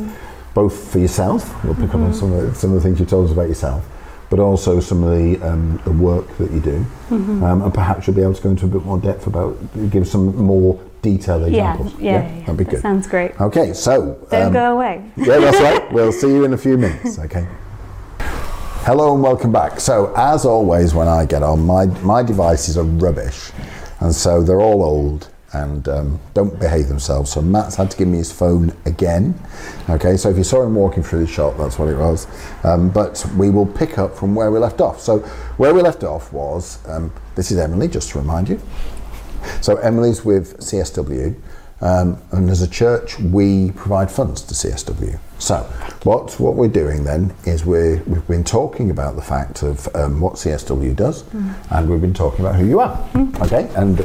both 0.55 0.91
for 0.93 0.99
yourself. 0.99 1.65
We'll 1.65 1.75
pick 1.75 1.91
up 1.91 1.97
on 2.01 2.13
some 2.15 2.33
of 2.33 2.43
the, 2.43 2.55
some 2.55 2.71
of 2.71 2.77
the 2.77 2.83
things 2.83 3.01
you 3.01 3.07
told 3.07 3.27
us 3.27 3.33
about 3.33 3.49
yourself. 3.49 3.87
But 4.31 4.39
also 4.39 4.79
some 4.79 5.03
of 5.03 5.19
the 5.19 5.41
um, 5.45 5.81
the 5.85 5.91
work 5.91 6.37
that 6.39 6.53
you 6.53 6.61
do, 6.61 6.87
um, 7.11 7.63
and 7.63 7.75
perhaps 7.75 8.07
you'll 8.07 8.15
be 8.15 8.23
able 8.23 8.35
to 8.35 8.43
go 8.43 8.51
into 8.51 8.67
a 8.67 8.69
bit 8.69 8.85
more 8.85 8.97
depth 8.99 9.27
about 9.27 9.57
give 9.91 10.07
some 10.07 10.37
more 10.37 10.79
detailed 11.03 11.43
Yeah. 11.51 11.73
examples. 11.73 12.01
Yeah. 12.01 12.13
yeah, 12.13 12.41
that'd 12.41 12.57
be 12.57 12.63
that 12.65 12.71
good. 12.71 12.81
sounds 12.81 13.09
great. 13.09 13.41
Okay, 13.41 13.73
so 13.73 14.25
Don't 14.31 14.43
um, 14.49 14.53
go 14.53 14.75
away. 14.77 15.11
yeah, 15.17 15.39
that's 15.39 15.59
right. 15.61 15.93
We'll 15.93 16.13
see 16.13 16.29
you 16.29 16.45
in 16.45 16.53
a 16.53 16.59
few 16.59 16.79
minutes, 16.79 17.19
okay? 17.19 17.49
Hello 18.85 19.15
and 19.15 19.23
welcome 19.23 19.51
back. 19.51 19.81
So, 19.81 20.13
as 20.17 20.45
always, 20.45 20.95
when 20.95 21.09
I 21.09 21.25
get 21.27 21.43
on, 21.43 21.67
my, 21.67 21.87
my 22.03 22.23
devices 22.23 22.79
are 22.79 22.85
rubbish. 22.85 23.51
And 24.01 24.15
so 24.15 24.43
they're 24.43 24.61
all 24.61 24.83
old 24.85 25.30
and 25.53 25.89
um, 25.89 26.21
don't 26.35 26.59
behave 26.61 26.89
themselves. 26.89 27.33
So, 27.33 27.43
Matt's 27.43 27.77
had 27.77 27.91
to 27.91 27.97
give 27.97 28.09
me 28.09 28.19
his 28.19 28.33
phone 28.33 28.75
again. 28.85 29.35
Okay, 29.89 30.17
so 30.17 30.31
if 30.31 30.37
you 30.37 30.45
saw 30.45 30.63
him 30.63 30.75
walking 30.75 31.03
through 31.03 31.21
the 31.21 31.27
shop, 31.27 31.57
that's 31.59 31.79
what 31.79 31.89
it 31.89 31.97
was. 31.97 32.27
Um, 32.65 32.91
but 32.91 33.25
we 33.37 33.51
will 33.51 33.67
pick 33.67 33.99
up 33.99 34.17
from 34.17 34.35
where 34.35 34.51
we 34.51 34.59
left 34.59 34.81
off. 34.81 35.01
So, 35.01 35.19
where 35.57 35.75
we 35.75 35.83
left 35.83 36.05
off 36.05 36.33
was 36.33 36.79
um, 36.89 37.13
this 37.35 37.51
is 37.51 37.59
Emily, 37.59 37.89
just 37.89 38.11
to 38.11 38.19
remind 38.19 38.49
you. 38.49 38.61
So 39.61 39.77
Emily's 39.77 40.25
with 40.25 40.59
CSW, 40.59 41.35
um, 41.81 42.21
and 42.33 42.51
as 42.51 42.63
a 42.63 42.69
church, 42.69 43.19
we 43.19 43.71
provide 43.73 44.11
funds 44.11 44.43
to 44.43 44.55
CSW. 44.55 45.19
So 45.39 45.57
what 46.03 46.39
what 46.39 46.55
we're 46.55 46.69
doing 46.69 47.05
then 47.05 47.35
is 47.45 47.65
we 47.65 47.97
we've 48.07 48.27
been 48.29 48.45
talking 48.45 48.91
about 48.91 49.17
the 49.17 49.23
fact 49.23 49.63
of 49.63 49.89
um, 49.95 50.21
what 50.21 50.35
CSW 50.35 50.95
does, 50.95 51.25
and 51.71 51.89
we've 51.89 52.01
been 52.01 52.15
talking 52.15 52.45
about 52.45 52.57
who 52.57 52.67
you 52.67 52.81
are, 52.81 53.09
okay, 53.41 53.71
and 53.77 54.05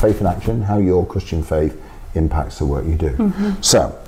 faith 0.00 0.20
in 0.20 0.26
action, 0.26 0.62
how 0.62 0.78
your 0.78 1.04
Christian 1.04 1.42
faith 1.42 1.80
impacts 2.14 2.58
the 2.58 2.66
work 2.66 2.86
you 2.86 2.96
do. 2.96 3.32
So. 3.60 3.98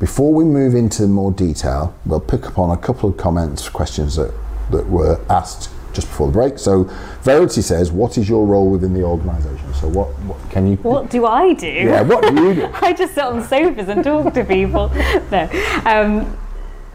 Before 0.00 0.34
we 0.34 0.44
move 0.44 0.74
into 0.74 1.06
more 1.06 1.30
detail, 1.30 1.94
we'll 2.04 2.20
pick 2.20 2.46
up 2.46 2.58
on 2.58 2.76
a 2.76 2.76
couple 2.76 3.08
of 3.08 3.16
comments, 3.16 3.68
questions 3.68 4.16
that, 4.16 4.34
that 4.72 4.86
were 4.86 5.18
asked 5.30 5.70
just 5.94 6.08
before 6.08 6.26
the 6.26 6.32
break. 6.32 6.58
So, 6.58 6.84
Verity 7.22 7.62
says, 7.62 7.90
"What 7.92 8.18
is 8.18 8.28
your 8.28 8.46
role 8.46 8.68
within 8.70 8.92
the 8.92 9.02
organisation?" 9.02 9.72
So, 9.74 9.88
what, 9.88 10.08
what 10.26 10.38
can 10.50 10.66
you? 10.66 10.76
What 10.76 11.10
do 11.10 11.24
I 11.26 11.54
do? 11.54 11.66
Yeah, 11.66 12.02
what 12.02 12.22
do 12.22 12.42
you 12.42 12.54
do? 12.54 12.70
I 12.82 12.92
just 12.92 13.14
sit 13.14 13.24
on 13.24 13.42
sofas 13.42 13.88
and 13.88 14.04
talk 14.04 14.34
to 14.34 14.44
people. 14.44 14.92
No. 15.30 15.48
Um, 15.86 16.36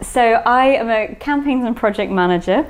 so 0.02 0.22
I 0.22 0.68
am 0.68 0.90
a 0.90 1.16
campaigns 1.16 1.66
and 1.66 1.76
project 1.76 2.12
manager, 2.12 2.64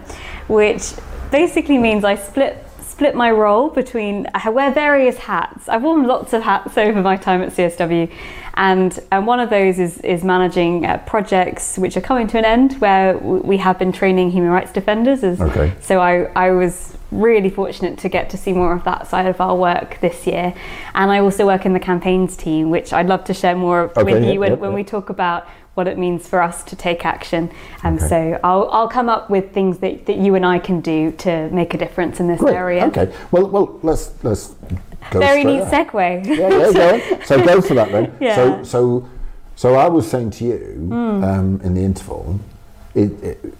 which 0.47 0.93
basically 1.31 1.77
means 1.77 2.03
I 2.03 2.15
split 2.15 2.65
split 2.99 3.15
my 3.15 3.31
role 3.31 3.69
between 3.69 4.27
I 4.33 4.49
wear 4.49 4.71
various 4.73 5.17
hats. 5.19 5.69
I've 5.69 5.83
worn 5.83 6.03
lots 6.05 6.33
of 6.33 6.41
hats 6.41 6.77
over 6.77 7.01
my 7.01 7.15
time 7.15 7.41
at 7.41 7.53
CSW, 7.53 8.11
and 8.55 8.99
and 9.13 9.25
one 9.25 9.39
of 9.39 9.49
those 9.49 9.79
is 9.79 9.99
is 9.99 10.25
managing 10.25 10.85
uh, 10.85 10.97
projects 11.07 11.77
which 11.77 11.95
are 11.95 12.01
coming 12.01 12.27
to 12.27 12.37
an 12.37 12.43
end 12.43 12.73
where 12.81 13.17
we 13.17 13.55
have 13.55 13.79
been 13.79 13.93
training 13.93 14.31
human 14.31 14.51
rights 14.51 14.73
defenders. 14.73 15.23
As, 15.23 15.39
Okay. 15.39 15.71
So 15.79 16.01
I 16.01 16.23
I 16.35 16.51
was 16.51 16.97
really 17.09 17.49
fortunate 17.49 17.97
to 17.99 18.09
get 18.09 18.29
to 18.31 18.37
see 18.37 18.51
more 18.51 18.73
of 18.73 18.83
that 18.83 19.07
side 19.07 19.27
of 19.27 19.39
our 19.39 19.55
work 19.55 19.97
this 20.01 20.27
year, 20.27 20.53
and 20.93 21.09
I 21.09 21.19
also 21.19 21.45
work 21.45 21.65
in 21.65 21.71
the 21.71 21.79
campaigns 21.79 22.35
team, 22.35 22.69
which 22.69 22.91
I'd 22.91 23.07
love 23.07 23.23
to 23.25 23.33
share 23.33 23.55
more 23.55 23.83
Okay, 23.95 24.03
with 24.03 24.23
yeah, 24.25 24.31
you 24.31 24.39
when, 24.41 24.51
yeah, 24.51 24.57
when 24.57 24.71
yeah. 24.71 24.75
we 24.75 24.83
talk 24.83 25.09
about 25.09 25.47
what 25.75 25.87
it 25.87 25.97
means 25.97 26.27
for 26.27 26.41
us 26.41 26.63
to 26.65 26.75
take 26.75 27.05
action. 27.05 27.49
Um, 27.83 27.95
Okay. 27.95 28.07
So 28.07 28.39
I'll, 28.43 28.69
I'll 28.71 28.87
come 28.89 29.07
up 29.09 29.29
with 29.29 29.53
things 29.53 29.77
that, 29.79 30.05
that 30.07 30.17
you 30.17 30.35
and 30.35 30.45
I 30.45 30.59
can 30.59 30.81
do 30.81 31.11
to 31.19 31.49
make 31.51 31.73
a 31.73 31.77
difference 31.77 32.19
in 32.19 32.27
this 32.27 32.39
Great. 32.39 32.55
area. 32.55 32.85
Okay. 32.87 33.13
Well, 33.31 33.47
well, 33.47 33.79
let's 33.83 34.11
let's 34.23 34.55
go. 35.11 35.19
Very 35.19 35.43
neat 35.43 35.61
ahead. 35.61 35.87
segue. 35.87 36.25
Yeah, 36.25 36.69
yeah, 36.71 37.15
on. 37.15 37.25
So 37.25 37.43
go 37.45 37.61
for 37.61 37.73
that 37.75 37.91
then. 37.91 38.15
Yeah. 38.21 38.35
So 38.35 38.63
so 38.63 39.09
so 39.55 39.75
I 39.75 39.87
was 39.87 40.09
saying 40.09 40.31
to 40.31 40.45
you 40.45 40.57
Hmm. 40.89 41.23
um, 41.23 41.61
in 41.63 41.73
the 41.73 41.81
interval, 41.83 42.39
it, 42.95 43.11
it, 43.23 43.53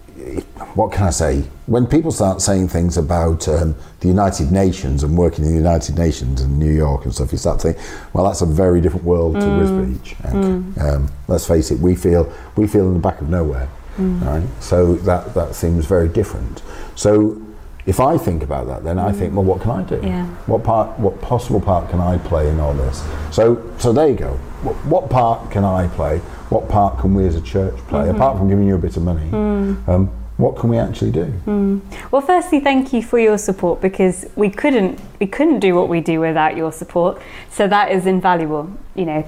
what 0.74 0.92
can 0.92 1.06
I 1.06 1.10
say? 1.10 1.42
When 1.66 1.86
people 1.86 2.12
start 2.12 2.40
saying 2.42 2.68
things 2.68 2.96
about 2.96 3.48
um, 3.48 3.74
the 4.00 4.08
United 4.08 4.52
Nations 4.52 5.02
and 5.02 5.16
working 5.16 5.44
in 5.44 5.50
the 5.50 5.56
United 5.56 5.96
Nations 5.98 6.40
and 6.40 6.58
New 6.58 6.72
York 6.72 7.04
and 7.04 7.14
stuff, 7.14 7.32
you 7.32 7.38
start 7.38 7.60
saying, 7.60 7.76
well, 8.12 8.24
that's 8.24 8.40
a 8.40 8.46
very 8.46 8.80
different 8.80 9.04
world 9.04 9.34
to. 9.34 9.40
Wisbech. 9.40 10.32
And, 10.32 10.78
um, 10.78 11.12
let's 11.28 11.46
face 11.46 11.70
it, 11.70 11.78
we 11.78 11.94
feel 11.94 12.32
we 12.56 12.66
feel 12.66 12.86
in 12.86 12.94
the 12.94 13.00
back 13.00 13.20
of 13.20 13.28
nowhere. 13.28 13.68
All 13.98 14.04
right. 14.04 14.46
So 14.60 14.94
that 14.96 15.34
that 15.34 15.54
seems 15.54 15.86
very 15.86 16.08
different. 16.08 16.62
So. 16.94 17.40
If 17.86 17.98
I 17.98 18.18
think 18.18 18.42
about 18.42 18.66
that, 18.66 18.84
then 18.84 18.98
I 18.98 19.10
think, 19.10 19.34
well, 19.34 19.42
what 19.42 19.62
can 19.62 19.70
I 19.70 19.82
do? 19.82 19.98
Yeah. 20.04 20.26
What 20.46 20.62
part, 20.62 20.98
what 20.98 21.18
possible 21.22 21.62
part 21.62 21.88
can 21.88 21.98
I 21.98 22.18
play 22.18 22.48
in 22.48 22.60
all 22.60 22.74
this? 22.74 23.02
So, 23.32 23.56
so 23.78 23.90
there 23.90 24.06
you 24.06 24.16
go. 24.16 24.34
What, 24.62 24.76
what 24.84 25.10
part 25.10 25.50
can 25.50 25.64
I 25.64 25.88
play? 25.88 26.20
What 26.50 26.68
part 26.68 26.98
can 26.98 27.14
we 27.14 27.26
as 27.26 27.36
a 27.36 27.40
church 27.40 27.76
play? 27.88 28.00
Mm-hmm. 28.02 28.16
Apart 28.16 28.38
from 28.38 28.48
giving 28.48 28.66
you 28.66 28.74
a 28.74 28.78
bit 28.78 28.96
of 28.96 29.02
money, 29.04 29.30
Mm. 29.30 29.88
um, 29.88 30.10
what 30.36 30.56
can 30.56 30.70
we 30.70 30.78
actually 30.78 31.10
do? 31.12 31.80
Well, 32.10 32.22
firstly, 32.22 32.60
thank 32.60 32.92
you 32.92 33.02
for 33.02 33.18
your 33.18 33.38
support 33.38 33.80
because 33.80 34.26
we 34.36 34.48
couldn't 34.50 34.98
we 35.20 35.26
couldn't 35.26 35.60
do 35.60 35.74
what 35.74 35.88
we 35.88 36.00
do 36.00 36.18
without 36.20 36.56
your 36.56 36.72
support. 36.72 37.20
So 37.50 37.68
that 37.68 37.92
is 37.92 38.06
invaluable. 38.06 38.70
You 38.94 39.04
know, 39.06 39.24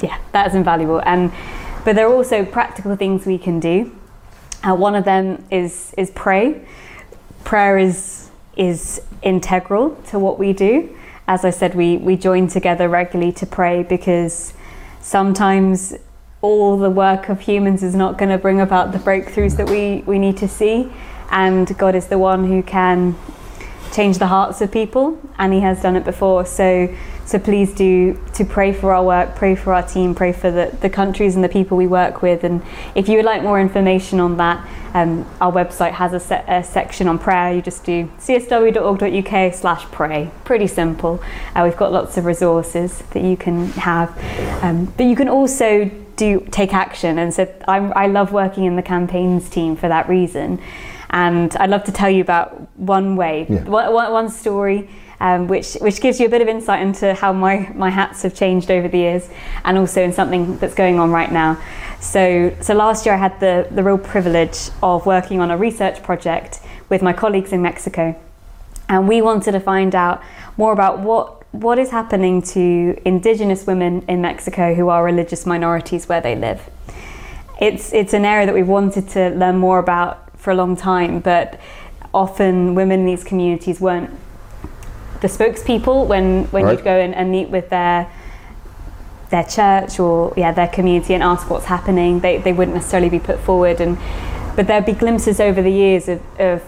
yeah, 0.00 0.18
that 0.32 0.46
is 0.46 0.54
invaluable. 0.54 1.02
And 1.04 1.32
but 1.84 1.96
there 1.96 2.06
are 2.06 2.14
also 2.14 2.44
practical 2.44 2.94
things 2.96 3.26
we 3.26 3.38
can 3.38 3.58
do. 3.60 3.92
Uh, 4.62 4.74
one 4.74 4.94
of 4.94 5.04
them 5.04 5.44
is 5.50 5.92
is 5.98 6.10
pray. 6.12 6.64
Prayer 7.44 7.76
is 7.78 8.30
is 8.56 9.00
integral 9.22 9.96
to 10.10 10.18
what 10.18 10.38
we 10.38 10.52
do. 10.52 10.88
As 11.26 11.44
I 11.44 11.50
said, 11.50 11.74
we 11.74 11.96
we 11.96 12.16
join 12.16 12.46
together 12.46 12.88
regularly 12.88 13.32
to 13.32 13.46
pray 13.46 13.82
because 13.82 14.54
sometimes 15.00 15.94
all 16.40 16.78
the 16.78 16.90
work 16.90 17.28
of 17.28 17.40
humans 17.40 17.82
is 17.82 17.94
not 17.94 18.16
going 18.16 18.30
to 18.30 18.38
bring 18.38 18.60
about 18.60 18.92
the 18.92 18.98
breakthroughs 18.98 19.56
that 19.56 19.68
we, 19.68 20.02
we 20.06 20.18
need 20.18 20.36
to 20.36 20.48
see. 20.48 20.90
And 21.30 21.76
God 21.76 21.94
is 21.94 22.06
the 22.06 22.18
one 22.18 22.46
who 22.46 22.62
can 22.62 23.16
change 23.92 24.18
the 24.18 24.26
hearts 24.26 24.60
of 24.60 24.70
people, 24.70 25.18
and 25.38 25.52
He 25.52 25.60
has 25.60 25.82
done 25.82 25.96
it 25.96 26.04
before. 26.04 26.46
So, 26.46 26.94
so 27.26 27.38
please 27.38 27.74
do 27.74 28.18
to 28.34 28.44
pray 28.44 28.72
for 28.72 28.94
our 28.94 29.04
work, 29.04 29.34
pray 29.34 29.56
for 29.56 29.74
our 29.74 29.82
team, 29.82 30.14
pray 30.14 30.32
for 30.32 30.50
the, 30.50 30.74
the 30.80 30.88
countries 30.88 31.34
and 31.34 31.42
the 31.42 31.48
people 31.48 31.76
we 31.76 31.86
work 31.86 32.22
with. 32.22 32.44
And 32.44 32.62
if 32.94 33.08
you 33.08 33.16
would 33.16 33.24
like 33.24 33.42
more 33.42 33.60
information 33.60 34.20
on 34.20 34.36
that, 34.36 34.66
um, 34.94 35.26
our 35.40 35.52
website 35.52 35.92
has 35.92 36.12
a, 36.12 36.20
se- 36.20 36.44
a 36.46 36.62
section 36.62 37.08
on 37.08 37.18
prayer. 37.18 37.52
You 37.52 37.60
just 37.60 37.84
do 37.84 38.10
csw.org.uk 38.18 39.54
slash 39.54 39.84
pray. 39.86 40.30
Pretty 40.44 40.66
simple. 40.66 41.22
Uh, 41.54 41.62
we've 41.64 41.76
got 41.76 41.92
lots 41.92 42.16
of 42.16 42.24
resources 42.24 43.02
that 43.10 43.22
you 43.22 43.36
can 43.36 43.66
have. 43.72 44.16
Um, 44.62 44.86
but 44.96 45.04
you 45.04 45.16
can 45.16 45.28
also 45.28 45.90
do 46.18 46.46
take 46.50 46.72
action. 46.74 47.18
And 47.18 47.32
so 47.32 47.42
I'm, 47.66 47.92
I 47.96 48.06
love 48.08 48.32
working 48.32 48.64
in 48.64 48.76
the 48.76 48.82
campaigns 48.82 49.48
team 49.48 49.76
for 49.76 49.88
that 49.88 50.08
reason. 50.08 50.60
And 51.10 51.56
I'd 51.56 51.70
love 51.70 51.84
to 51.84 51.92
tell 51.92 52.10
you 52.10 52.20
about 52.20 52.48
one 52.76 53.16
way, 53.16 53.46
Yeah. 53.48 53.64
one, 53.64 53.92
one, 53.94 54.12
one 54.12 54.28
story. 54.28 54.88
Um, 55.20 55.48
which 55.48 55.74
which 55.80 56.00
gives 56.00 56.20
you 56.20 56.26
a 56.26 56.28
bit 56.28 56.42
of 56.42 56.46
insight 56.46 56.80
into 56.80 57.12
how 57.12 57.32
my, 57.32 57.68
my 57.74 57.90
hats 57.90 58.22
have 58.22 58.34
changed 58.36 58.70
over 58.70 58.86
the 58.86 58.98
years, 58.98 59.28
and 59.64 59.76
also 59.76 60.00
in 60.00 60.12
something 60.12 60.56
that's 60.60 60.76
going 60.76 61.00
on 61.00 61.10
right 61.10 61.32
now. 61.32 61.56
So 61.98 62.54
so 62.60 62.72
last 62.72 63.04
year 63.04 63.16
I 63.16 63.18
had 63.18 63.40
the 63.40 63.66
the 63.76 63.82
real 63.82 63.98
privilege 63.98 64.70
of 64.80 65.06
working 65.06 65.40
on 65.40 65.50
a 65.50 65.56
research 65.56 66.04
project 66.04 66.60
with 66.88 67.02
my 67.02 67.12
colleagues 67.12 67.52
in 67.52 67.62
Mexico, 67.62 68.14
and 68.88 69.08
we 69.08 69.20
wanted 69.20 69.52
to 69.58 69.60
find 69.60 69.92
out 69.96 70.22
more 70.56 70.72
about 70.72 71.00
what 71.00 71.37
what 71.52 71.78
is 71.78 71.90
happening 71.90 72.42
to 72.42 73.00
indigenous 73.04 73.66
women 73.66 74.04
in 74.08 74.20
Mexico 74.20 74.74
who 74.74 74.88
are 74.88 75.02
religious 75.02 75.46
minorities 75.46 76.08
where 76.08 76.20
they 76.20 76.36
live. 76.36 76.68
It's 77.60 77.92
it's 77.92 78.12
an 78.12 78.24
area 78.24 78.46
that 78.46 78.54
we've 78.54 78.68
wanted 78.68 79.08
to 79.10 79.30
learn 79.30 79.56
more 79.56 79.78
about 79.78 80.38
for 80.38 80.50
a 80.50 80.54
long 80.54 80.76
time, 80.76 81.20
but 81.20 81.58
often 82.14 82.74
women 82.74 83.00
in 83.00 83.06
these 83.06 83.24
communities 83.24 83.80
weren't 83.80 84.10
the 85.20 85.28
spokespeople 85.28 86.06
when 86.06 86.44
when 86.46 86.64
Right. 86.64 86.72
you'd 86.76 86.84
go 86.84 86.96
in 86.98 87.12
and 87.14 87.30
meet 87.30 87.48
with 87.48 87.70
their 87.70 88.06
their 89.30 89.44
church 89.44 89.98
or 89.98 90.32
yeah 90.36 90.52
their 90.52 90.68
community 90.68 91.14
and 91.14 91.22
ask 91.22 91.50
what's 91.50 91.66
happening. 91.66 92.20
They 92.20 92.38
they 92.38 92.52
wouldn't 92.52 92.76
necessarily 92.76 93.08
be 93.10 93.18
put 93.18 93.40
forward, 93.40 93.80
and 93.80 93.98
but 94.54 94.66
there'd 94.66 94.86
be 94.86 94.92
glimpses 94.92 95.40
over 95.40 95.60
the 95.62 95.72
years 95.72 96.08
of, 96.08 96.20
of 96.38 96.62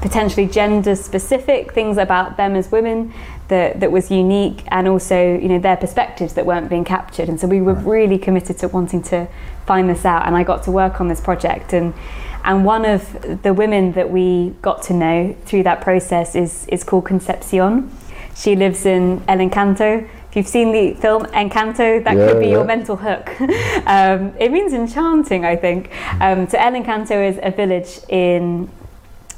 potentially 0.00 0.46
gender 0.46 0.94
specific 0.94 1.72
things 1.72 1.96
about 1.96 2.36
them 2.36 2.54
as 2.56 2.70
women 2.70 3.12
that, 3.54 3.80
that 3.80 3.92
was 3.92 4.10
unique 4.10 4.64
and 4.68 4.88
also 4.88 5.18
you 5.42 5.48
know 5.48 5.58
their 5.58 5.76
perspectives 5.76 6.34
that 6.34 6.44
weren't 6.44 6.68
being 6.68 6.84
captured 6.84 7.28
and 7.28 7.38
so 7.40 7.46
we 7.46 7.60
were 7.60 7.74
really 7.96 8.18
committed 8.18 8.58
to 8.58 8.66
wanting 8.68 9.02
to 9.02 9.28
find 9.64 9.88
this 9.88 10.04
out 10.04 10.26
and 10.26 10.36
I 10.36 10.42
got 10.42 10.64
to 10.64 10.72
work 10.72 11.00
on 11.00 11.06
this 11.08 11.20
project 11.20 11.72
and 11.72 11.94
and 12.44 12.64
one 12.64 12.84
of 12.84 13.00
the 13.42 13.54
women 13.54 13.92
that 13.92 14.10
we 14.10 14.54
got 14.60 14.82
to 14.88 14.92
know 14.92 15.36
through 15.46 15.62
that 15.62 15.80
process 15.80 16.34
is 16.34 16.66
is 16.66 16.82
called 16.82 17.04
Concepcion 17.06 17.90
she 18.34 18.56
lives 18.56 18.84
in 18.84 19.22
El 19.28 19.38
Encanto 19.38 20.08
if 20.34 20.38
you've 20.38 20.48
seen 20.48 20.72
the 20.72 21.00
film 21.00 21.26
Encanto, 21.26 22.02
that 22.02 22.16
Yeah, 22.16 22.26
could 22.26 22.40
be 22.40 22.46
yeah. 22.46 22.56
your 22.56 22.64
mental 22.64 22.96
hook. 22.96 23.40
um, 23.86 24.34
it 24.36 24.50
means 24.50 24.72
enchanting, 24.72 25.44
I 25.44 25.54
think. 25.54 25.92
Um, 26.20 26.48
so 26.48 26.58
El 26.58 26.72
Encanto 26.72 27.16
is 27.30 27.38
a 27.40 27.52
village 27.52 28.00
in 28.08 28.68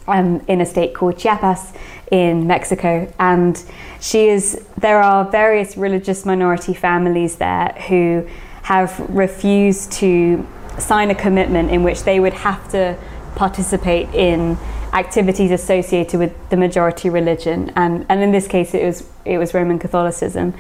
um, 0.09 0.45
in 0.49 0.61
a 0.61 0.67
state 0.67 0.95
called 0.95 1.19
Chiapas 1.19 1.73
in 2.11 2.47
Mexico, 2.47 3.13
and 3.19 3.63
she 4.01 4.29
is. 4.29 4.65
There 4.79 5.03
are 5.03 5.29
various 5.31 5.77
religious 5.77 6.25
minority 6.25 6.75
families 6.75 7.37
there 7.37 7.75
who 7.89 8.29
have 8.63 8.99
refused 9.09 9.93
to 9.93 10.47
sign 10.79 11.11
a 11.11 11.15
commitment 11.15 11.71
in 11.71 11.83
which 11.83 12.03
they 12.03 12.21
would 12.21 12.35
have 12.35 12.71
to 12.71 12.97
participate 13.35 14.09
in 14.15 14.57
activities 14.93 15.51
associated 15.51 16.19
with 16.19 16.33
the 16.51 16.57
majority 16.57 17.11
religion, 17.11 17.73
and 17.77 18.07
and 18.09 18.23
in 18.23 18.33
this 18.33 18.47
case 18.47 18.75
it 18.75 18.85
was 18.85 19.09
it 19.25 19.39
was 19.39 19.55
Roman 19.55 19.79
Catholicism, 19.79 20.55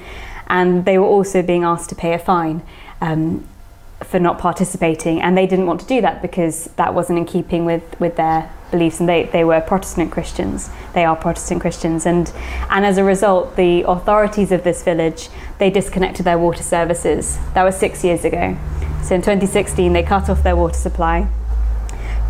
and 0.49 0.85
they 0.85 0.99
were 0.99 1.07
also 1.07 1.43
being 1.43 1.65
asked 1.65 1.89
to 1.91 1.95
pay 1.95 2.13
a 2.15 2.19
fine. 2.19 2.63
Um, 3.01 3.47
for 4.05 4.21
not 4.21 4.39
participating 4.39 5.23
and 5.23 5.37
they 5.37 5.47
didn't 5.47 5.67
want 5.67 5.81
to 5.81 5.87
do 5.87 6.01
that 6.03 6.21
because 6.21 6.67
that 6.77 6.93
wasn't 6.95 7.19
in 7.19 7.25
keeping 7.25 7.65
with, 7.65 7.99
with 7.99 8.17
their 8.17 8.51
beliefs 8.71 9.01
and 9.01 9.09
they, 9.09 9.25
they 9.25 9.43
were 9.43 9.61
Protestant 9.61 10.13
Christians. 10.13 10.71
They 10.93 11.05
are 11.05 11.17
Protestant 11.17 11.61
Christians 11.61 12.05
and 12.05 12.31
and 12.71 12.85
as 12.85 12.99
a 12.99 13.05
result 13.05 13.57
the 13.57 13.83
authorities 13.83 14.53
of 14.53 14.65
this 14.65 14.83
village 14.83 15.29
they 15.59 15.71
disconnected 15.71 16.27
their 16.27 16.39
water 16.39 16.63
services. 16.63 17.39
That 17.55 17.63
was 17.63 17.77
six 17.77 18.05
years 18.05 18.25
ago. 18.25 18.57
So 19.03 19.15
in 19.15 19.23
2016 19.23 19.93
they 19.93 20.03
cut 20.03 20.29
off 20.29 20.43
their 20.43 20.57
water 20.57 20.75
supply. 20.75 21.29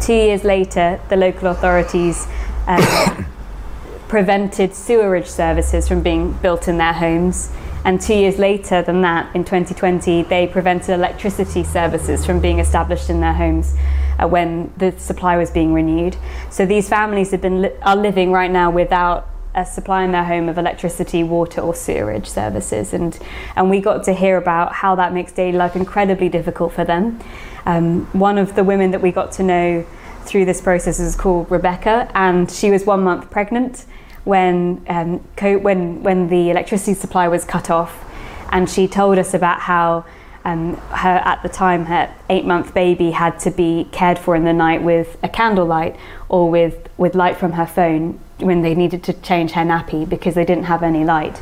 Two 0.00 0.14
years 0.14 0.44
later 0.44 1.00
the 1.08 1.16
local 1.16 1.48
authorities 1.48 2.28
um, 2.66 3.26
prevented 4.08 4.72
sewerage 4.72 5.26
services 5.26 5.88
from 5.88 6.02
being 6.02 6.32
built 6.34 6.68
in 6.68 6.78
their 6.78 6.92
homes. 6.92 7.50
And 7.86 8.00
two 8.00 8.14
years 8.14 8.36
later 8.36 8.82
than 8.82 9.02
that, 9.02 9.32
in 9.36 9.44
2020, 9.44 10.24
they 10.24 10.48
prevented 10.48 10.90
electricity 10.90 11.62
services 11.62 12.26
from 12.26 12.40
being 12.40 12.58
established 12.58 13.08
in 13.08 13.20
their 13.20 13.32
homes 13.32 13.76
uh, 14.18 14.26
when 14.26 14.72
the 14.76 14.90
supply 14.98 15.36
was 15.36 15.52
being 15.52 15.72
renewed. 15.72 16.16
So 16.50 16.66
these 16.66 16.88
families 16.88 17.30
have 17.30 17.40
been 17.40 17.62
li- 17.62 17.70
are 17.82 17.94
living 17.94 18.32
right 18.32 18.50
now 18.50 18.72
without 18.72 19.28
a 19.54 19.64
supply 19.64 20.02
in 20.02 20.10
their 20.10 20.24
home 20.24 20.48
of 20.48 20.58
electricity, 20.58 21.22
water, 21.22 21.60
or 21.60 21.76
sewerage 21.76 22.26
services. 22.26 22.92
And 22.92 23.16
and 23.54 23.70
we 23.70 23.80
got 23.80 24.02
to 24.06 24.12
hear 24.12 24.36
about 24.36 24.72
how 24.72 24.96
that 24.96 25.14
makes 25.14 25.30
daily 25.30 25.56
life 25.56 25.76
incredibly 25.76 26.28
difficult 26.28 26.72
for 26.72 26.84
them. 26.84 27.20
Um, 27.66 28.06
one 28.06 28.36
of 28.36 28.56
the 28.56 28.64
women 28.64 28.90
that 28.90 29.00
we 29.00 29.12
got 29.12 29.30
to 29.32 29.44
know 29.44 29.86
through 30.24 30.44
this 30.44 30.60
process 30.60 30.98
is 30.98 31.14
called 31.14 31.48
Rebecca, 31.52 32.10
and 32.16 32.50
she 32.50 32.72
was 32.72 32.84
one 32.84 33.04
month 33.04 33.30
pregnant 33.30 33.86
when 34.26 34.84
um, 34.88 35.24
co- 35.36 35.58
when 35.58 36.02
when 36.02 36.28
the 36.28 36.50
electricity 36.50 36.94
supply 36.94 37.28
was 37.28 37.44
cut 37.44 37.70
off, 37.70 38.04
and 38.50 38.68
she 38.68 38.88
told 38.88 39.18
us 39.18 39.34
about 39.34 39.60
how 39.60 40.04
um, 40.44 40.76
her 40.90 41.22
at 41.24 41.42
the 41.44 41.48
time 41.48 41.86
her 41.86 42.12
eight 42.28 42.44
month 42.44 42.74
baby 42.74 43.12
had 43.12 43.38
to 43.40 43.52
be 43.52 43.88
cared 43.92 44.18
for 44.18 44.34
in 44.34 44.44
the 44.44 44.52
night 44.52 44.82
with 44.82 45.16
a 45.22 45.28
candlelight 45.28 45.96
or 46.28 46.50
with 46.50 46.88
with 46.98 47.14
light 47.14 47.36
from 47.36 47.52
her 47.52 47.66
phone 47.66 48.18
when 48.38 48.62
they 48.62 48.74
needed 48.74 49.04
to 49.04 49.12
change 49.12 49.52
her 49.52 49.62
nappy 49.62 50.06
because 50.08 50.34
they 50.34 50.44
didn't 50.44 50.64
have 50.64 50.82
any 50.82 51.04
light. 51.04 51.40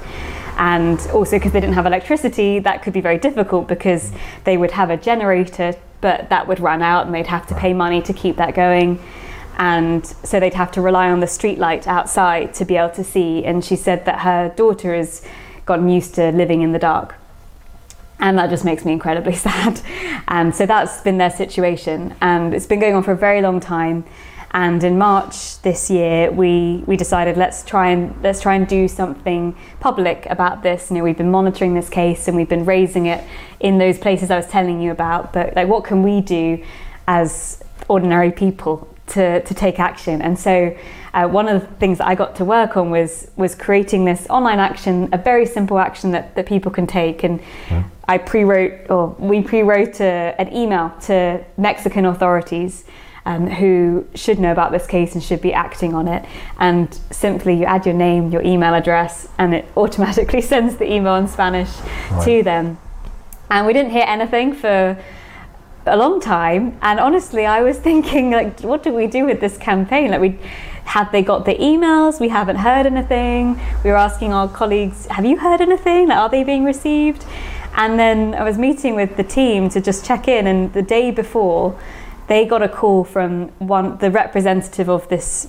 And 0.56 1.00
also 1.12 1.36
because 1.36 1.52
they 1.52 1.60
didn't 1.60 1.74
have 1.74 1.86
electricity, 1.86 2.60
that 2.60 2.82
could 2.82 2.92
be 2.92 3.00
very 3.00 3.18
difficult 3.18 3.66
because 3.66 4.12
they 4.44 4.56
would 4.56 4.70
have 4.72 4.90
a 4.90 4.96
generator, 4.96 5.74
but 6.00 6.28
that 6.28 6.46
would 6.46 6.60
run 6.60 6.80
out 6.80 7.06
and 7.06 7.14
they'd 7.14 7.26
have 7.26 7.46
to 7.48 7.54
pay 7.56 7.72
money 7.72 8.00
to 8.02 8.12
keep 8.12 8.36
that 8.36 8.54
going 8.54 9.00
and 9.56 10.04
so 10.06 10.40
they'd 10.40 10.54
have 10.54 10.72
to 10.72 10.80
rely 10.80 11.10
on 11.10 11.20
the 11.20 11.26
street 11.26 11.58
light 11.58 11.86
outside 11.86 12.54
to 12.54 12.64
be 12.64 12.76
able 12.76 12.94
to 12.94 13.04
see. 13.04 13.44
And 13.44 13.64
she 13.64 13.76
said 13.76 14.04
that 14.04 14.20
her 14.20 14.52
daughter 14.56 14.94
has 14.94 15.22
gotten 15.64 15.88
used 15.88 16.14
to 16.16 16.32
living 16.32 16.62
in 16.62 16.72
the 16.72 16.78
dark. 16.78 17.14
And 18.18 18.38
that 18.38 18.50
just 18.50 18.64
makes 18.64 18.84
me 18.84 18.92
incredibly 18.92 19.34
sad. 19.34 19.80
And 20.28 20.54
so 20.54 20.66
that's 20.66 21.00
been 21.02 21.18
their 21.18 21.30
situation. 21.30 22.14
And 22.20 22.54
it's 22.54 22.66
been 22.66 22.80
going 22.80 22.94
on 22.94 23.02
for 23.02 23.12
a 23.12 23.16
very 23.16 23.42
long 23.42 23.60
time. 23.60 24.04
And 24.50 24.84
in 24.84 24.98
March 24.98 25.60
this 25.62 25.90
year, 25.90 26.30
we, 26.30 26.84
we 26.86 26.96
decided 26.96 27.36
let's 27.36 27.64
try 27.64 27.90
and 27.90 28.14
let's 28.22 28.40
try 28.40 28.54
and 28.54 28.68
do 28.68 28.86
something 28.86 29.56
public 29.80 30.26
about 30.26 30.62
this. 30.62 30.90
You 30.90 30.98
know, 30.98 31.04
we've 31.04 31.18
been 31.18 31.30
monitoring 31.30 31.74
this 31.74 31.88
case 31.88 32.28
and 32.28 32.36
we've 32.36 32.48
been 32.48 32.64
raising 32.64 33.06
it 33.06 33.24
in 33.58 33.78
those 33.78 33.98
places 33.98 34.30
I 34.30 34.36
was 34.36 34.46
telling 34.46 34.80
you 34.80 34.92
about. 34.92 35.32
But 35.32 35.56
like, 35.56 35.66
what 35.66 35.82
can 35.82 36.04
we 36.04 36.20
do 36.20 36.64
as 37.08 37.62
ordinary 37.88 38.30
people 38.30 38.93
to, 39.08 39.42
to 39.42 39.54
take 39.54 39.78
action. 39.78 40.22
And 40.22 40.38
so, 40.38 40.76
uh, 41.12 41.28
one 41.28 41.48
of 41.48 41.60
the 41.60 41.66
things 41.76 41.98
that 41.98 42.08
I 42.08 42.14
got 42.14 42.34
to 42.36 42.44
work 42.44 42.76
on 42.76 42.90
was 42.90 43.30
was 43.36 43.54
creating 43.54 44.04
this 44.04 44.26
online 44.28 44.58
action, 44.58 45.08
a 45.12 45.18
very 45.18 45.46
simple 45.46 45.78
action 45.78 46.10
that, 46.10 46.34
that 46.34 46.46
people 46.46 46.72
can 46.72 46.86
take. 46.86 47.22
And 47.22 47.40
I 48.08 48.18
pre-wrote, 48.18 48.90
or 48.90 49.08
we 49.18 49.42
pre-wrote 49.42 50.00
a, 50.00 50.34
an 50.38 50.52
email 50.52 50.92
to 51.02 51.44
Mexican 51.56 52.06
authorities. 52.06 52.84
Um, 53.26 53.46
who 53.46 54.06
should 54.14 54.38
know 54.38 54.52
about 54.52 54.70
this 54.70 54.86
case 54.86 55.14
and 55.14 55.24
should 55.24 55.40
be 55.40 55.54
acting 55.54 55.94
on 55.94 56.08
it. 56.08 56.26
And 56.58 56.92
simply 57.10 57.54
you 57.54 57.64
add 57.64 57.86
your 57.86 57.94
name, 57.94 58.30
your 58.30 58.42
email 58.42 58.74
address, 58.74 59.26
and 59.38 59.54
it 59.54 59.64
automatically 59.78 60.42
sends 60.42 60.76
the 60.76 60.92
email 60.92 61.14
in 61.14 61.26
Spanish 61.26 61.70
to 62.22 62.42
them. 62.42 62.76
And 63.48 63.66
we 63.66 63.72
didn't 63.72 63.92
hear 63.92 64.04
anything 64.06 64.52
for 64.52 65.02
a 65.86 65.96
long 65.96 66.20
time 66.20 66.78
and 66.80 66.98
honestly 66.98 67.44
i 67.44 67.60
was 67.60 67.78
thinking 67.88 68.30
like 68.30 68.60
what 68.60 68.82
do 68.82 68.92
we 68.92 69.06
do 69.06 69.24
with 69.24 69.40
this 69.40 69.56
campaign? 69.58 70.10
Like 70.10 70.20
we 70.20 70.38
had 70.84 71.10
they 71.12 71.22
got 71.22 71.44
the 71.44 71.54
emails? 71.54 72.20
We 72.20 72.28
haven't 72.28 72.56
heard 72.56 72.86
anything. 72.86 73.58
We 73.82 73.90
were 73.90 73.96
asking 73.96 74.32
our 74.32 74.48
colleagues 74.48 75.06
have 75.06 75.24
you 75.24 75.38
heard 75.38 75.60
anything? 75.60 76.08
Like, 76.08 76.18
are 76.18 76.28
they 76.28 76.44
being 76.44 76.64
received? 76.64 77.24
And 77.76 77.98
then 77.98 78.34
i 78.34 78.44
was 78.44 78.56
meeting 78.56 78.94
with 78.94 79.16
the 79.16 79.24
team 79.24 79.68
to 79.70 79.80
just 79.80 80.04
check 80.04 80.28
in 80.28 80.46
and 80.46 80.72
the 80.72 80.82
day 80.82 81.10
before 81.10 81.78
they 82.28 82.46
got 82.46 82.62
a 82.62 82.68
call 82.68 83.04
from 83.04 83.48
one 83.58 83.98
the 83.98 84.10
representative 84.10 84.88
of 84.88 85.08
this 85.08 85.48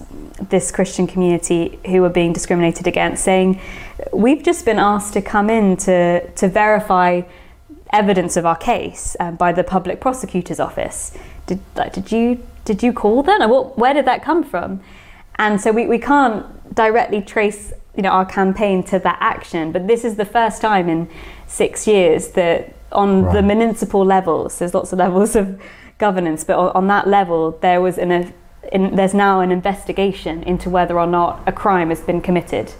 this 0.50 0.71
christian 0.71 1.06
community 1.06 1.80
who 1.86 2.02
were 2.02 2.10
being 2.10 2.34
discriminated 2.34 2.88
against 2.88 3.24
saying 3.24 3.62
we've 4.12 4.43
just 4.43 4.65
been 4.65 4.80
asked 4.80 5.13
to 5.13 5.21
come 5.21 5.52
in 5.52 5.78
to 5.78 6.28
to 6.32 6.48
verify 6.50 7.21
evidence 7.93 8.38
of 8.38 8.45
our 8.45 8.56
case 8.56 9.15
um, 9.19 9.36
by 9.36 9.52
the 9.52 9.63
public 9.63 10.00
prosecutor's 10.02 10.60
office. 10.60 11.12
Did 11.48 11.60
like, 11.76 11.93
did 11.93 12.12
you 12.12 12.45
did 12.65 12.82
you 12.82 12.93
call 12.93 13.24
them? 13.24 13.41
Or 13.41 13.48
what, 13.48 13.78
where 13.78 13.93
did 13.93 14.06
that 14.06 14.24
come 14.24 14.43
from? 14.43 14.82
And 15.36 15.60
so 15.62 15.71
we, 15.71 15.86
we 15.86 16.00
can't 16.00 16.74
directly 16.74 17.21
trace 17.21 17.74
you 17.95 18.04
know 18.04 18.10
our 18.10 18.26
campaign 18.26 18.84
to 18.84 19.00
that 19.00 19.17
action, 19.21 19.71
but 19.71 19.88
this 19.88 20.04
is 20.04 20.15
the 20.15 20.26
first 20.26 20.62
time 20.62 20.89
in 20.89 21.10
six 21.48 21.88
years 21.88 22.30
that 22.30 22.74
on 22.91 23.24
the 23.24 23.41
Right. 23.41 23.43
municipal 23.43 24.06
levels, 24.06 24.60
there's 24.60 24.74
lots 24.74 24.93
of 24.93 25.00
levels 25.00 25.36
of 25.36 25.62
governance, 25.98 26.43
but 26.43 26.58
on, 26.58 26.71
on 26.76 26.88
that 26.88 27.08
level 27.08 27.52
there 27.62 27.82
was 27.82 27.98
an 27.98 28.12
a, 28.12 28.34
in, 28.71 28.95
there's 28.95 29.13
now 29.13 29.41
an 29.41 29.52
investigation 29.52 30.43
into 30.43 30.69
whether 30.69 31.00
or 31.00 31.08
not 31.08 31.41
a 31.45 31.52
crime 31.52 31.89
has 31.89 32.02
been 32.02 32.21
committed 32.21 32.71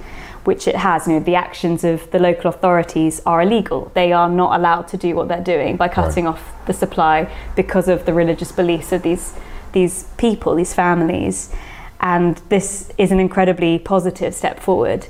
which 0.46 0.68
it 0.68 0.76
has. 0.76 1.08
You 1.08 1.14
know, 1.14 1.20
the 1.20 1.36
actions 1.36 1.84
of 1.84 2.10
the 2.12 2.20
local 2.20 2.50
authorities 2.50 3.22
are 3.26 3.42
illegal. 3.42 3.92
They 3.94 4.14
are 4.14 4.30
not 4.30 4.60
allowed 4.60 4.88
to 4.90 4.98
do 4.98 5.16
what 5.16 5.28
they're 5.28 5.44
doing 5.44 5.76
by 5.76 5.90
cutting 5.90 6.28
off 6.28 6.54
the 6.66 6.74
supply 6.74 7.30
because 7.56 7.88
of 7.88 8.06
the 8.06 8.14
religious 8.14 8.52
beliefs 8.52 8.92
of 8.92 9.02
these 9.04 9.34
these 9.74 10.06
people, 10.18 10.56
these 10.56 10.74
families. 10.74 11.54
And 12.00 12.38
this 12.50 12.92
is 12.98 13.12
an 13.12 13.20
incredibly 13.20 13.78
positive 13.78 14.34
step 14.34 14.60
forward. 14.60 15.08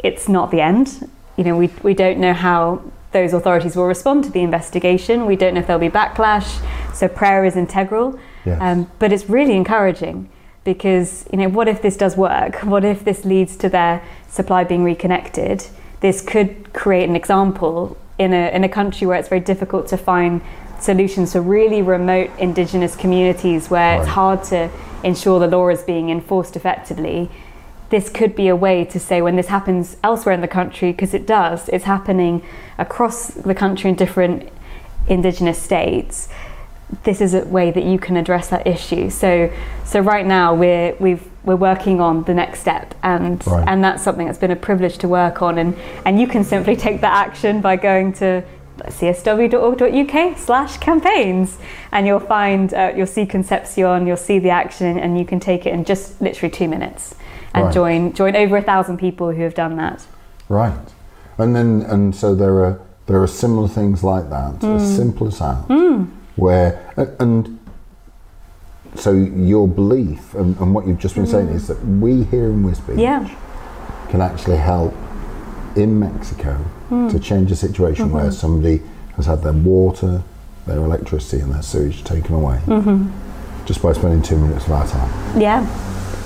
It's 0.00 0.28
not 0.28 0.50
the 0.50 0.60
end. 0.60 1.08
You 1.36 1.44
know, 1.44 1.56
we 1.56 1.68
we 1.82 1.94
don't 1.94 2.18
know 2.18 2.32
how 2.32 2.82
those 3.12 3.32
authorities 3.32 3.76
will 3.76 3.86
respond 3.86 4.24
to 4.24 4.30
the 4.30 4.40
investigation. 4.40 5.26
We 5.26 5.36
don't 5.36 5.54
know 5.54 5.60
if 5.60 5.66
there'll 5.66 5.80
be 5.80 5.90
backlash. 5.90 6.60
So 6.94 7.08
prayer 7.08 7.44
is 7.44 7.56
integral. 7.56 8.18
Yes. 8.44 8.58
Um, 8.60 8.90
but 8.98 9.12
it's 9.12 9.28
really 9.28 9.54
encouraging 9.54 10.28
because 10.64 11.26
you 11.32 11.38
know 11.38 11.48
what 11.48 11.68
if 11.68 11.82
this 11.82 11.96
does 11.96 12.16
work? 12.16 12.62
What 12.64 12.84
if 12.84 13.04
this 13.04 13.24
leads 13.24 13.56
to 13.58 13.68
their 13.68 14.02
supply 14.28 14.64
being 14.64 14.84
reconnected? 14.84 15.66
This 16.00 16.20
could 16.20 16.72
create 16.72 17.08
an 17.08 17.16
example 17.16 17.96
in 18.18 18.32
a, 18.32 18.54
in 18.54 18.64
a 18.64 18.68
country 18.68 19.06
where 19.06 19.18
it's 19.18 19.28
very 19.28 19.40
difficult 19.40 19.88
to 19.88 19.96
find 19.96 20.40
solutions 20.78 21.32
for 21.32 21.40
really 21.40 21.82
remote 21.82 22.30
indigenous 22.38 22.96
communities 22.96 23.70
where 23.70 24.00
it's 24.00 24.08
hard 24.08 24.42
to 24.44 24.70
ensure 25.04 25.38
the 25.38 25.46
law 25.46 25.68
is 25.68 25.82
being 25.82 26.10
enforced 26.10 26.56
effectively. 26.56 27.30
This 27.90 28.08
could 28.08 28.36
be 28.36 28.48
a 28.48 28.56
way 28.56 28.84
to 28.86 29.00
say 29.00 29.20
when 29.20 29.36
this 29.36 29.48
happens 29.48 29.96
elsewhere 30.02 30.34
in 30.34 30.40
the 30.40 30.48
country 30.48 30.92
because 30.92 31.12
it 31.12 31.26
does 31.26 31.68
it's 31.70 31.84
happening 31.84 32.42
across 32.78 33.28
the 33.28 33.54
country 33.54 33.90
in 33.90 33.96
different 33.96 34.48
indigenous 35.08 35.60
states 35.60 36.28
this 37.04 37.20
is 37.20 37.34
a 37.34 37.44
way 37.46 37.70
that 37.70 37.84
you 37.84 37.98
can 37.98 38.16
address 38.16 38.48
that 38.48 38.66
issue. 38.66 39.10
So, 39.10 39.50
so 39.84 40.00
right 40.00 40.26
now 40.26 40.54
we're 40.54 40.94
we've 41.00 41.24
we're 41.44 41.56
working 41.56 42.00
on 42.00 42.24
the 42.24 42.34
next 42.34 42.60
step 42.60 42.94
and 43.02 43.44
Right. 43.46 43.66
and 43.66 43.82
that's 43.82 44.02
something 44.02 44.26
that's 44.26 44.38
been 44.38 44.50
a 44.50 44.56
privilege 44.56 44.98
to 44.98 45.08
work 45.08 45.40
on 45.40 45.56
and 45.58 45.74
and 46.04 46.20
you 46.20 46.26
can 46.26 46.44
simply 46.44 46.76
take 46.76 47.00
that 47.00 47.14
action 47.28 47.60
by 47.62 47.76
going 47.76 48.12
to 48.14 48.42
csw.org.uk 48.82 50.38
slash 50.38 50.76
campaigns 50.78 51.58
and 51.92 52.06
you'll 52.06 52.20
find 52.20 52.74
uh, 52.74 52.92
you'll 52.96 53.06
see 53.06 53.24
concepcion 53.26 54.06
you'll 54.06 54.16
see 54.16 54.38
the 54.38 54.50
action 54.50 54.98
and 54.98 55.18
you 55.18 55.24
can 55.24 55.40
take 55.40 55.66
it 55.66 55.72
in 55.72 55.84
just 55.84 56.20
literally 56.20 56.50
two 56.50 56.68
minutes 56.68 57.14
and 57.54 57.64
Right. 57.66 57.74
join 57.74 58.12
join 58.12 58.36
over 58.36 58.56
a 58.58 58.62
thousand 58.62 58.98
people 58.98 59.32
who 59.32 59.42
have 59.42 59.54
done 59.54 59.76
that 59.76 60.06
Right. 60.48 60.72
And 61.38 61.54
then 61.56 61.82
and 61.88 62.14
so 62.14 62.34
there 62.34 62.54
are 62.64 62.80
there 63.06 63.22
are 63.22 63.26
similar 63.26 63.66
things 63.68 64.04
like 64.04 64.28
that, 64.30 64.52
Hmm. 64.60 64.76
as 64.76 64.96
simple 64.96 65.26
as 65.28 65.38
that, 65.38 65.56
where 66.40 66.92
and 67.18 67.58
so 68.96 69.12
your 69.12 69.68
belief 69.68 70.34
and, 70.34 70.56
and 70.58 70.74
what 70.74 70.86
you've 70.86 70.98
just 70.98 71.14
been 71.14 71.26
saying 71.26 71.48
is 71.48 71.68
that 71.68 71.78
we 71.84 72.24
here 72.24 72.46
in 72.50 72.64
Wisbech 72.64 72.94
Hmm. 72.94 72.98
yeah 72.98 73.28
can 74.08 74.20
actually 74.20 74.56
help 74.56 74.92
in 75.76 75.98
Mexico 76.00 76.54
Hmm. 76.88 77.08
to 77.08 77.20
change 77.20 77.52
a 77.52 77.56
situation 77.56 78.06
Mm-hmm. 78.06 78.14
where 78.16 78.30
somebody 78.32 78.82
has 79.16 79.26
had 79.26 79.42
their 79.42 79.52
water, 79.52 80.22
their 80.66 80.78
electricity, 80.78 81.40
and 81.42 81.52
their 81.54 81.62
sewage 81.62 82.02
taken 82.02 82.34
away 82.34 82.58
Mm-hmm. 82.66 83.08
just 83.66 83.80
by 83.82 83.92
spending 83.92 84.22
two 84.22 84.36
minutes 84.36 84.66
of 84.66 84.72
our 84.72 84.86
time. 84.88 85.40
Yeah, 85.40 85.60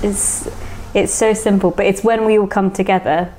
it's 0.01 0.49
it's 0.95 1.13
so 1.13 1.33
simple, 1.33 1.69
but 1.71 1.85
it's 1.85 2.03
when 2.03 2.25
we 2.25 2.39
all 2.39 2.47
come 2.47 2.71
together 2.71 3.31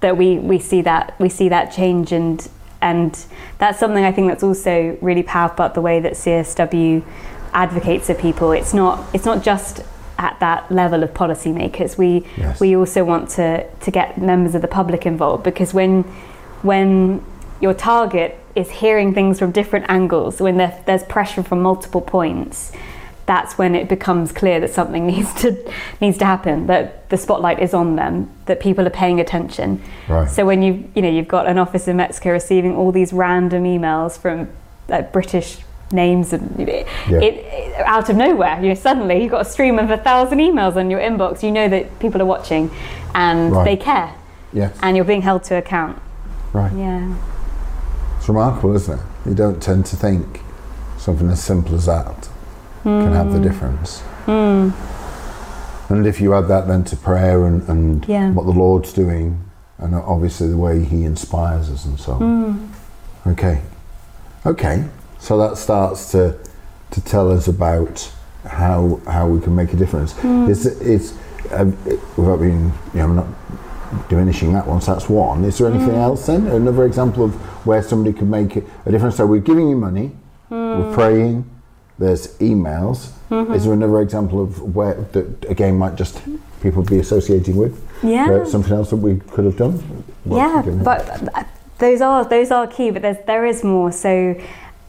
that 0.00 0.16
we, 0.16 0.38
we 0.38 0.58
see 0.58 0.82
that 0.82 1.14
we 1.20 1.28
see 1.28 1.48
that 1.50 1.70
change, 1.72 2.10
and 2.10 2.48
and 2.84 3.24
that's 3.56 3.80
something 3.80 4.04
I 4.04 4.12
think 4.12 4.28
that's 4.28 4.42
also 4.42 4.96
really 5.00 5.22
powerful 5.22 5.54
about 5.54 5.74
the 5.74 5.80
way 5.80 6.00
that 6.00 6.12
CSW 6.12 7.02
advocates 7.54 8.08
for 8.08 8.14
people. 8.14 8.52
It's 8.52 8.74
not 8.74 9.02
it's 9.14 9.24
not 9.24 9.42
just 9.42 9.82
at 10.18 10.38
that 10.40 10.70
level 10.70 11.02
of 11.02 11.14
policymakers. 11.14 11.96
We 11.96 12.26
Yes. 12.36 12.60
we 12.60 12.76
also 12.76 13.02
want 13.02 13.30
to 13.30 13.66
to 13.66 13.90
get 13.90 14.18
members 14.18 14.54
of 14.54 14.60
the 14.60 14.68
public 14.68 15.06
involved 15.06 15.42
because 15.44 15.72
when 15.72 16.02
when 16.62 17.24
your 17.60 17.72
target 17.72 18.38
is 18.54 18.70
hearing 18.70 19.14
things 19.14 19.38
from 19.38 19.50
different 19.50 19.86
angles, 19.88 20.40
when 20.40 20.58
there, 20.58 20.82
there's 20.86 21.04
pressure 21.04 21.42
from 21.42 21.62
multiple 21.62 22.02
points, 22.02 22.70
that's 23.26 23.56
when 23.56 23.74
it 23.74 23.88
becomes 23.88 24.32
clear 24.32 24.60
that 24.60 24.70
something 24.70 25.06
needs 25.12 25.32
to 25.42 25.72
needs 26.00 26.18
to 26.18 26.24
happen. 26.24 26.66
That 26.66 27.08
the 27.10 27.16
spotlight 27.16 27.58
is 27.60 27.72
on 27.74 27.96
them. 27.96 28.30
That 28.46 28.60
people 28.60 28.86
are 28.86 28.90
paying 28.90 29.20
attention. 29.20 29.82
Right. 30.08 30.30
So 30.30 30.44
when 30.44 30.62
you 30.62 30.88
you 30.94 31.02
know 31.02 31.08
you've 31.10 31.28
got 31.28 31.46
an 31.46 31.58
office 31.58 31.88
in 31.88 31.96
Mexico 31.96 32.30
receiving 32.32 32.76
all 32.76 32.92
these 32.92 33.12
random 33.12 33.64
emails 33.64 34.18
from 34.18 34.48
like 34.88 35.12
British 35.12 35.58
names 35.92 36.32
and 36.32 36.58
know, 36.58 36.64
Yeah. 36.66 37.18
it, 37.20 37.34
it 37.34 37.80
out 37.86 38.08
of 38.10 38.16
nowhere, 38.16 38.58
you 38.60 38.68
know, 38.68 38.74
suddenly 38.74 39.22
you've 39.22 39.30
got 39.30 39.42
a 39.42 39.48
stream 39.48 39.78
of 39.78 39.90
a 39.90 39.96
thousand 39.98 40.38
emails 40.38 40.76
on 40.76 40.90
your 40.90 41.00
inbox. 41.00 41.42
You 41.42 41.52
know 41.52 41.68
that 41.68 41.98
people 42.00 42.20
are 42.20 42.26
watching 42.26 42.70
and 43.14 43.52
Right. 43.52 43.64
they 43.64 43.76
care, 43.76 44.12
Yes. 44.52 44.76
and 44.82 44.96
you're 44.96 45.04
being 45.04 45.22
held 45.22 45.44
to 45.44 45.54
account. 45.56 45.98
right. 46.52 46.72
Yeah. 46.72 47.14
It's 48.18 48.28
remarkable, 48.28 48.74
isn't 48.74 48.98
it? 48.98 49.04
You 49.26 49.34
don't 49.34 49.62
tend 49.62 49.86
to 49.86 49.96
think 49.96 50.40
something 50.98 51.28
as 51.30 51.42
simple 51.42 51.74
as 51.74 51.86
that 51.86 52.28
can 52.84 53.12
have 53.12 53.26
Hmm. 53.26 53.32
the 53.32 53.40
difference. 53.40 54.02
And 55.90 56.06
if 56.06 56.20
you 56.20 56.34
add 56.34 56.48
that 56.48 56.66
then 56.66 56.84
to 56.84 56.96
prayer 56.96 57.44
and, 57.46 57.66
and 57.68 58.04
Yeah. 58.08 58.30
what 58.32 58.46
the 58.46 58.52
Lord's 58.52 58.92
doing, 58.92 59.38
and 59.78 59.94
obviously 59.94 60.48
the 60.48 60.56
way 60.56 60.82
He 60.82 61.04
inspires 61.04 61.70
us 61.70 61.84
and 61.84 61.98
so 61.98 62.12
on. 62.12 62.20
Hmm. 62.20 63.30
Okay. 63.30 63.60
Okay. 64.46 64.84
So 65.18 65.38
that 65.38 65.56
starts 65.58 66.10
to 66.12 66.34
to 66.90 67.00
tell 67.00 67.30
us 67.30 67.48
about 67.48 68.10
how 68.46 69.00
how 69.06 69.26
we 69.26 69.40
can 69.40 69.54
make 69.54 69.72
a 69.72 69.76
difference. 69.76 70.12
Hmm. 70.12 70.48
Is 70.50 70.66
is 70.66 71.14
um, 71.52 71.76
without 72.16 72.40
being, 72.40 72.72
you 72.94 73.00
know, 73.00 73.04
I'm 73.04 73.16
not 73.16 73.26
diminishing 74.08 74.52
that 74.54 74.66
one. 74.66 74.80
So 74.80 74.92
that's 74.94 75.08
one. 75.08 75.44
Is 75.44 75.58
there 75.58 75.68
anything 75.68 75.94
Hmm. 75.94 76.08
else 76.08 76.26
then? 76.26 76.46
Another 76.46 76.84
example 76.84 77.24
of 77.24 77.34
where 77.66 77.82
somebody 77.82 78.12
could 78.18 78.28
make 78.30 78.56
a 78.86 78.90
difference. 78.90 79.16
So 79.16 79.26
we're 79.26 79.40
giving 79.40 79.68
you 79.68 79.76
money. 79.76 80.12
Hmm. 80.48 80.78
We're 80.78 80.92
praying. 80.94 81.44
There's 81.98 82.36
emails. 82.38 83.10
Mm-hmm. 83.30 83.54
Is 83.54 83.64
there 83.64 83.72
another 83.72 84.00
example 84.00 84.42
of 84.42 84.74
where 84.74 84.94
that 85.12 85.44
again 85.48 85.76
might 85.78 85.94
just 85.94 86.20
people 86.60 86.82
be 86.82 86.98
associating 86.98 87.56
with? 87.56 87.80
Yeah. 88.02 88.44
Something 88.44 88.72
else 88.72 88.90
that 88.90 88.96
we 88.96 89.20
could 89.20 89.44
have 89.44 89.56
done. 89.56 89.74
What 90.24 90.36
yeah, 90.38 90.82
but 90.82 91.08
uh, 91.34 91.44
those 91.78 92.00
are 92.00 92.24
those 92.24 92.50
are 92.50 92.66
key. 92.66 92.90
But 92.90 93.02
there's 93.02 93.24
there 93.26 93.46
is 93.46 93.62
more. 93.62 93.92
So 93.92 94.34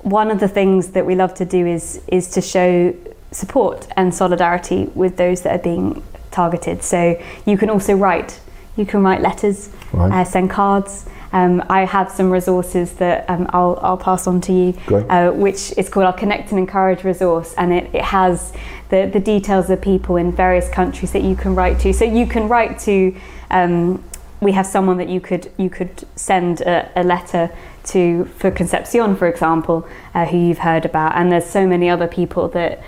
one 0.01 0.31
of 0.31 0.39
the 0.39 0.47
things 0.47 0.89
that 0.89 1.05
we 1.05 1.15
love 1.15 1.33
to 1.35 1.45
do 1.45 1.65
is 1.67 2.01
is 2.07 2.29
to 2.31 2.41
show 2.41 2.95
support 3.31 3.87
and 3.97 4.13
solidarity 4.13 4.89
with 4.95 5.17
those 5.17 5.41
that 5.41 5.59
are 5.59 5.63
being 5.63 6.01
targeted. 6.31 6.83
So 6.83 7.21
you 7.45 7.57
can 7.57 7.69
also 7.69 7.93
write. 7.95 8.39
You 8.77 8.85
can 8.85 9.03
write 9.03 9.21
letters, 9.21 9.69
Right. 9.93 10.11
uh, 10.11 10.23
send 10.25 10.49
cards. 10.49 11.05
Um, 11.35 11.61
I 11.69 11.83
have 11.83 12.09
some 12.09 12.31
resources 12.31 12.93
that 12.93 13.29
um, 13.29 13.45
I'll, 13.49 13.77
I'll 13.81 13.97
pass 13.97 14.25
on 14.25 14.39
to 14.41 14.53
you, 14.53 14.73
uh, 14.89 15.31
which 15.31 15.77
is 15.77 15.89
called 15.89 16.05
our 16.05 16.13
Connect 16.13 16.51
and 16.51 16.59
Encourage 16.59 17.03
resource, 17.03 17.53
and 17.57 17.73
it, 17.73 17.93
it 17.93 18.03
has 18.03 18.53
the, 18.87 19.09
the 19.11 19.19
details 19.19 19.69
of 19.69 19.81
people 19.81 20.15
in 20.15 20.31
various 20.31 20.69
countries 20.69 21.11
that 21.11 21.23
you 21.23 21.35
can 21.35 21.53
write 21.53 21.77
to. 21.81 21.91
So 21.91 22.05
you 22.05 22.25
can 22.25 22.47
write 22.47 22.79
to. 22.79 23.13
Um, 23.51 24.01
we 24.39 24.53
have 24.53 24.65
someone 24.65 24.97
that 24.97 25.09
you 25.09 25.19
could 25.19 25.51
you 25.57 25.69
could 25.69 26.07
send 26.15 26.61
a, 26.61 26.89
a 26.95 27.03
letter 27.03 27.51
to 27.85 28.23
for 28.37 28.49
Concepcion, 28.49 29.17
for 29.17 29.27
example, 29.27 29.85
uh, 30.13 30.25
who 30.25 30.37
you've 30.37 30.59
heard 30.59 30.85
about, 30.85 31.15
and 31.15 31.33
there's 31.33 31.45
so 31.45 31.67
many 31.67 31.89
other 31.89 32.07
people 32.07 32.47
that 32.49 32.81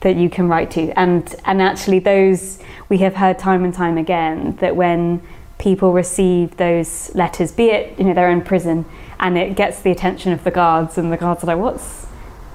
that 0.00 0.16
you 0.16 0.30
can 0.30 0.48
write 0.48 0.70
to, 0.70 0.98
and 0.98 1.36
and 1.44 1.60
actually 1.60 1.98
those 1.98 2.60
we 2.88 2.98
have 2.98 3.16
heard 3.16 3.38
time 3.38 3.62
and 3.62 3.74
time 3.74 3.98
again 3.98 4.56
that 4.56 4.74
when 4.74 5.20
people 5.64 5.92
receive 5.92 6.56
those 6.58 7.12
letters, 7.14 7.50
be 7.50 7.66
it 7.70 7.98
you 7.98 8.04
know 8.04 8.14
they're 8.14 8.30
in 8.30 8.42
prison 8.42 8.84
and 9.18 9.38
it 9.38 9.56
gets 9.56 9.80
the 9.82 9.90
attention 9.90 10.30
of 10.32 10.44
the 10.44 10.50
guards, 10.50 10.98
and 10.98 11.10
the 11.10 11.16
guards 11.16 11.42
are 11.42 11.46
like, 11.46 11.58
what's 11.58 12.04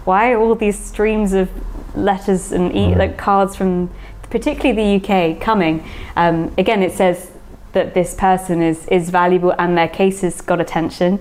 why 0.06 0.32
are 0.32 0.40
all 0.40 0.56
these 0.56 0.78
streams 0.80 1.34
of 1.34 1.50
letters 1.96 2.52
and 2.52 2.66
e- 2.76 2.88
Right. 2.90 2.98
like 2.98 3.18
cards 3.18 3.56
from 3.56 3.90
particularly 4.30 4.76
the 4.84 4.90
UK 5.00 5.40
coming? 5.42 5.84
Um, 6.16 6.54
again, 6.58 6.84
it 6.84 6.92
says 6.94 7.32
that 7.74 7.94
this 7.94 8.14
person 8.14 8.62
is 8.62 8.86
is 8.88 9.10
valuable 9.10 9.54
and 9.58 9.76
their 9.78 9.88
case 10.02 10.22
has 10.22 10.42
got 10.42 10.60
attention, 10.62 11.12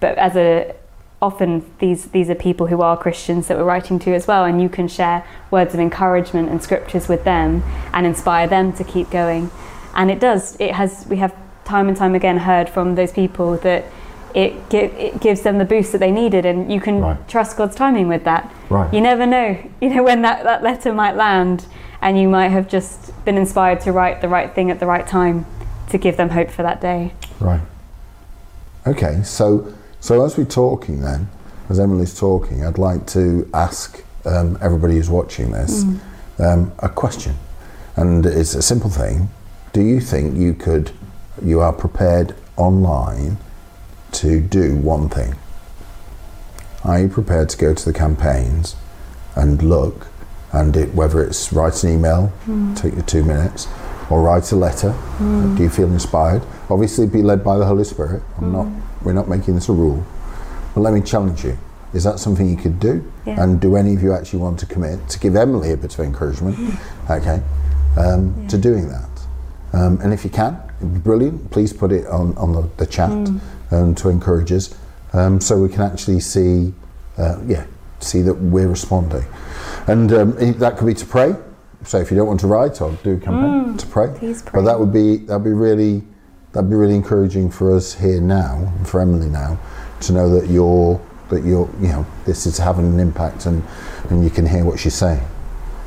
but 0.00 0.16
as 0.18 0.34
a 0.36 0.74
often 1.22 1.64
these 1.78 2.06
these 2.16 2.28
are 2.30 2.34
people 2.34 2.66
who 2.66 2.80
are 2.82 2.96
Christians 2.96 3.46
that 3.48 3.56
we're 3.58 3.64
writing 3.74 3.98
to 4.00 4.14
as 4.14 4.26
well, 4.26 4.44
and 4.44 4.60
you 4.62 4.68
can 4.68 4.88
share 4.88 5.18
words 5.50 5.74
of 5.74 5.80
encouragement 5.80 6.48
and 6.50 6.62
scriptures 6.62 7.08
with 7.08 7.24
them 7.24 7.62
and 7.92 8.06
inspire 8.06 8.46
them 8.46 8.72
to 8.72 8.84
keep 8.84 9.10
going. 9.10 9.50
And 9.94 10.10
it 10.10 10.20
does. 10.20 10.56
It 10.60 10.72
has. 10.72 11.06
We 11.08 11.16
have 11.18 11.34
time 11.64 11.88
and 11.88 11.96
time 11.96 12.14
again 12.14 12.38
heard 12.38 12.68
from 12.68 12.94
those 12.94 13.12
people 13.12 13.56
that 13.58 13.84
it, 14.34 14.52
gi- 14.68 14.76
it 14.78 15.20
gives 15.20 15.42
them 15.42 15.58
the 15.58 15.64
boost 15.64 15.92
that 15.92 15.98
they 15.98 16.10
needed, 16.10 16.44
and 16.44 16.70
you 16.72 16.80
can 16.80 17.00
Right. 17.00 17.28
trust 17.28 17.56
God's 17.56 17.76
timing 17.76 18.08
with 18.08 18.24
that. 18.24 18.52
Right. 18.68 18.92
You 18.92 19.00
never 19.00 19.26
know. 19.26 19.56
You 19.80 19.90
know 19.94 20.02
when 20.02 20.22
that, 20.22 20.44
that 20.44 20.62
letter 20.62 20.92
might 20.92 21.14
land, 21.14 21.66
and 22.02 22.18
you 22.18 22.28
might 22.28 22.48
have 22.48 22.68
just 22.68 23.12
been 23.24 23.36
inspired 23.36 23.80
to 23.82 23.92
write 23.92 24.20
the 24.20 24.28
right 24.28 24.52
thing 24.54 24.70
at 24.70 24.80
the 24.80 24.86
right 24.86 25.06
time 25.06 25.46
to 25.90 25.98
give 25.98 26.16
them 26.16 26.30
hope 26.30 26.50
for 26.50 26.62
that 26.62 26.80
day. 26.80 27.12
Right. 27.40 27.60
Okay, 28.86 29.22
so 29.22 29.72
so 30.00 30.24
as 30.24 30.36
we're 30.36 30.44
talking 30.44 31.00
then, 31.00 31.28
as 31.70 31.78
Emily's 31.80 32.18
talking, 32.18 32.64
I'd 32.66 32.78
like 32.78 33.06
to 33.08 33.48
ask 33.54 34.02
um, 34.26 34.58
everybody 34.60 34.94
who's 34.96 35.08
watching 35.10 35.52
this 35.52 35.84
um, 36.38 36.72
a 36.80 36.88
question, 36.88 37.34
and 37.96 38.26
it's 38.26 38.54
a 38.54 38.62
simple 38.62 38.90
thing. 38.90 39.28
Do 39.74 39.82
you 39.82 39.98
think 39.98 40.36
you 40.36 40.54
could, 40.54 40.92
you 41.42 41.58
are 41.58 41.72
prepared 41.72 42.36
online 42.56 43.38
to 44.12 44.40
do 44.40 44.76
one 44.76 45.08
thing? 45.08 45.34
Are 46.84 47.00
you 47.00 47.08
prepared 47.08 47.48
to 47.48 47.58
go 47.58 47.74
to 47.74 47.84
the 47.84 47.92
campaigns 47.92 48.76
and 49.34 49.60
look, 49.60 50.06
and 50.52 50.76
it, 50.76 50.94
whether 50.94 51.24
it's 51.24 51.52
write 51.52 51.82
an 51.82 51.90
email, 51.90 52.28
hmm. 52.44 52.72
take 52.74 52.94
you 52.94 53.02
two 53.02 53.24
minutes, 53.24 53.66
or 54.10 54.22
write 54.22 54.52
a 54.52 54.56
letter? 54.56 54.92
Hmm. 54.92 55.56
Do 55.56 55.64
you 55.64 55.70
feel 55.70 55.90
inspired? 55.90 56.42
Obviously, 56.70 57.08
be 57.08 57.22
led 57.22 57.42
by 57.42 57.58
the 57.58 57.66
Holy 57.66 57.82
Spirit. 57.82 58.22
I'm 58.38 58.52
not. 58.52 58.66
Hmm. 58.66 59.04
We're 59.04 59.12
not 59.12 59.28
making 59.28 59.56
this 59.56 59.68
a 59.68 59.72
rule, 59.72 60.06
but 60.72 60.82
let 60.82 60.94
me 60.94 61.00
challenge 61.00 61.42
you. 61.42 61.58
Is 61.92 62.04
that 62.04 62.20
something 62.20 62.48
you 62.48 62.56
could 62.56 62.78
do? 62.78 63.12
Yeah. 63.26 63.42
And 63.42 63.60
do 63.60 63.74
any 63.74 63.94
of 63.94 64.04
you 64.04 64.12
actually 64.12 64.38
want 64.38 64.60
to 64.60 64.66
commit 64.66 65.08
to 65.08 65.18
give 65.18 65.34
Emily 65.34 65.72
a 65.72 65.76
bit 65.76 65.98
of 65.98 66.04
encouragement? 66.04 66.78
Okay, 67.10 67.42
um, 67.96 68.46
to 68.46 68.56
doing 68.56 68.88
that. 68.88 69.13
Um, 69.74 70.00
and 70.00 70.12
if 70.12 70.24
you 70.24 70.30
can, 70.30 70.60
brilliant. 70.80 71.50
Please 71.50 71.72
put 71.72 71.90
it 71.90 72.06
on, 72.06 72.36
on 72.38 72.52
the, 72.52 72.68
the 72.76 72.86
chat 72.86 73.10
um, 73.70 73.94
to 73.96 74.08
encourage 74.08 74.52
us 74.52 74.74
um, 75.12 75.40
so 75.40 75.58
we 75.58 75.68
can 75.68 75.82
actually 75.82 76.20
see, 76.20 76.72
uh, 77.18 77.40
yeah, 77.46 77.66
see 78.00 78.22
that 78.22 78.34
we're 78.34 78.68
responding. 78.68 79.24
And 79.86 80.12
um, 80.12 80.58
that 80.58 80.76
could 80.76 80.86
be 80.86 80.94
to 80.94 81.06
pray. 81.06 81.34
So 81.84 81.98
if 81.98 82.10
you 82.10 82.16
don't 82.16 82.26
want 82.26 82.40
to 82.40 82.46
write 82.46 82.80
or 82.80 82.92
do 83.02 83.14
a 83.14 83.18
campaign, 83.18 83.76
to 83.76 83.86
pray. 83.86 84.14
Please 84.16 84.42
pray. 84.42 84.60
But 84.60 84.64
that 84.66 84.80
would 84.80 84.92
be 84.92 85.18
that'd 85.18 85.44
be 85.44 85.50
really 85.50 86.02
that'd 86.52 86.70
be 86.70 86.76
really 86.76 86.94
encouraging 86.94 87.50
for 87.50 87.74
us 87.76 87.92
here 87.94 88.20
now, 88.20 88.72
for 88.84 89.00
Emily 89.00 89.28
now, 89.28 89.58
to 90.00 90.12
know 90.12 90.30
that 90.30 90.48
you're 90.48 90.98
that 91.28 91.44
you're 91.44 91.68
you 91.80 91.88
know 91.88 92.06
this 92.24 92.46
is 92.46 92.56
having 92.56 92.86
an 92.86 93.00
impact 93.00 93.44
and 93.44 93.62
and 94.08 94.24
you 94.24 94.30
can 94.30 94.46
hear 94.46 94.64
what 94.64 94.78
she's 94.78 94.94
saying. 94.94 95.22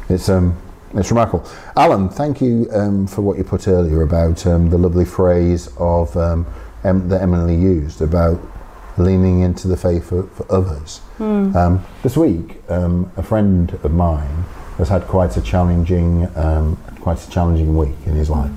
It's 0.07 0.29
um 0.29 0.55
It's 0.93 1.09
remarkable. 1.11 1.47
Alan, 1.75 2.09
thank 2.09 2.41
you 2.41 2.67
um, 2.73 3.07
for 3.07 3.21
what 3.21 3.37
you 3.37 3.43
put 3.43 3.67
earlier 3.67 4.01
about 4.03 4.45
um, 4.47 4.69
the 4.69 4.77
lovely 4.77 5.05
phrase 5.05 5.69
of 5.77 6.15
um, 6.15 6.45
em- 6.83 7.09
that 7.09 7.21
Emily 7.21 7.55
used 7.55 8.01
about 8.01 8.39
leaning 8.97 9.41
into 9.41 9.67
the 9.67 9.77
faith 9.77 10.09
for, 10.09 10.23
for 10.23 10.49
others. 10.51 11.01
Um, 11.19 11.83
this 12.03 12.15
week, 12.17 12.61
um, 12.69 13.11
a 13.17 13.23
friend 13.23 13.71
of 13.83 13.91
mine 13.91 14.43
has 14.77 14.89
had 14.89 15.03
quite 15.03 15.35
a 15.37 15.41
challenging, 15.41 16.27
um, 16.37 16.77
quite 17.01 17.23
a 17.23 17.29
challenging 17.29 17.75
week 17.77 17.95
in 18.05 18.13
his 18.15 18.29
life. 18.29 18.51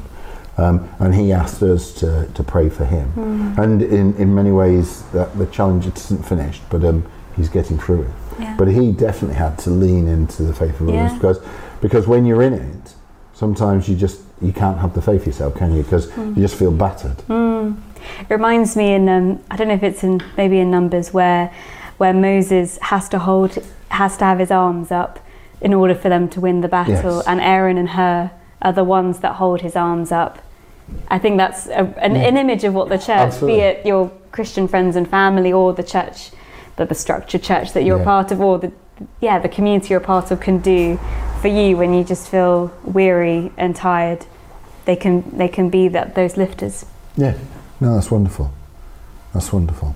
Um, 0.56 0.88
and 0.98 1.14
he 1.14 1.32
asked 1.32 1.62
us 1.62 1.92
to, 1.94 2.28
to 2.34 2.42
pray 2.42 2.68
for 2.68 2.84
him. 2.84 3.12
And 3.58 3.82
in, 3.82 4.14
in 4.16 4.34
many 4.34 4.50
ways, 4.52 5.02
that 5.12 5.36
the 5.38 5.46
challenge 5.46 5.86
isn't 5.86 6.22
finished, 6.24 6.62
but 6.70 6.84
um, 6.84 7.10
he's 7.36 7.48
getting 7.48 7.78
through 7.78 8.02
it. 8.02 8.10
Yeah. 8.38 8.56
But 8.58 8.68
he 8.68 8.92
definitely 8.92 9.36
had 9.36 9.58
to 9.60 9.70
lean 9.70 10.06
into 10.06 10.42
the 10.42 10.52
faith 10.54 10.80
of 10.80 10.88
others 10.88 11.12
Yeah. 11.12 11.14
because 11.14 11.38
because 11.80 12.06
when 12.06 12.24
you're 12.26 12.42
in 12.42 12.54
it, 12.54 12.94
sometimes 13.34 13.88
you 13.88 13.96
just 13.96 14.20
you 14.40 14.52
can't 14.52 14.78
have 14.78 14.94
the 14.94 15.02
faith 15.02 15.26
yourself, 15.26 15.54
can 15.56 15.74
you? 15.74 15.82
Because 15.82 16.14
you 16.16 16.34
just 16.36 16.56
feel 16.56 16.70
battered. 16.72 17.18
It 17.28 18.30
reminds 18.30 18.76
me 18.76 18.94
in 18.94 19.08
um, 19.08 19.42
I 19.50 19.56
don't 19.56 19.68
know 19.68 19.74
if 19.74 19.82
it's 19.82 20.02
in 20.02 20.22
maybe 20.36 20.58
in 20.58 20.70
Numbers 20.70 21.12
where 21.12 21.52
where 21.98 22.14
Moses 22.14 22.78
has 22.82 23.08
to 23.10 23.18
hold 23.18 23.58
has 23.88 24.16
to 24.18 24.24
have 24.24 24.38
his 24.38 24.50
arms 24.50 24.90
up 24.90 25.18
in 25.60 25.74
order 25.74 25.94
for 25.94 26.08
them 26.08 26.28
to 26.30 26.40
win 26.40 26.62
the 26.62 26.68
battle, 26.68 27.16
Yes. 27.16 27.26
and 27.26 27.40
Aaron 27.40 27.76
and 27.76 27.90
Hur 27.90 28.30
are 28.62 28.72
the 28.72 28.84
ones 28.84 29.20
that 29.20 29.34
hold 29.34 29.60
his 29.60 29.76
arms 29.76 30.10
up. 30.10 30.38
I 31.08 31.18
think 31.18 31.36
that's 31.36 31.66
a, 31.66 31.84
an, 31.98 32.14
Yeah. 32.14 32.22
an 32.28 32.36
image 32.38 32.64
of 32.64 32.72
what 32.72 32.88
the 32.88 32.96
church, 32.96 33.10
Absolutely. 33.10 33.58
be 33.60 33.62
it 33.64 33.86
your 33.86 34.10
Christian 34.32 34.66
friends 34.68 34.96
and 34.96 35.06
family 35.08 35.52
or 35.52 35.74
the 35.74 35.82
church, 35.82 36.30
the, 36.76 36.86
the 36.86 36.94
structured 36.94 37.42
church 37.42 37.74
that 37.74 37.84
you're 37.84 37.98
Yeah. 37.98 38.02
a 38.02 38.06
part 38.06 38.32
of, 38.32 38.40
or 38.40 38.58
the 38.58 38.72
yeah 39.20 39.38
the 39.38 39.48
community 39.48 39.88
you're 39.88 40.00
a 40.00 40.04
part 40.04 40.30
of 40.30 40.40
can 40.40 40.58
do 40.58 40.98
for 41.40 41.48
you 41.48 41.76
when 41.76 41.94
you 41.94 42.04
just 42.04 42.28
feel 42.28 42.72
weary 42.84 43.50
and 43.56 43.74
tired. 43.74 44.26
They 44.84 44.96
can 44.96 45.36
they 45.36 45.48
can 45.48 45.70
be 45.70 45.88
that 45.88 46.14
those 46.14 46.36
lifters. 46.36 46.86
Yeah. 47.16 47.36
No, 47.80 47.94
that's 47.94 48.10
wonderful. 48.10 48.52
That's 49.32 49.52
wonderful. 49.52 49.94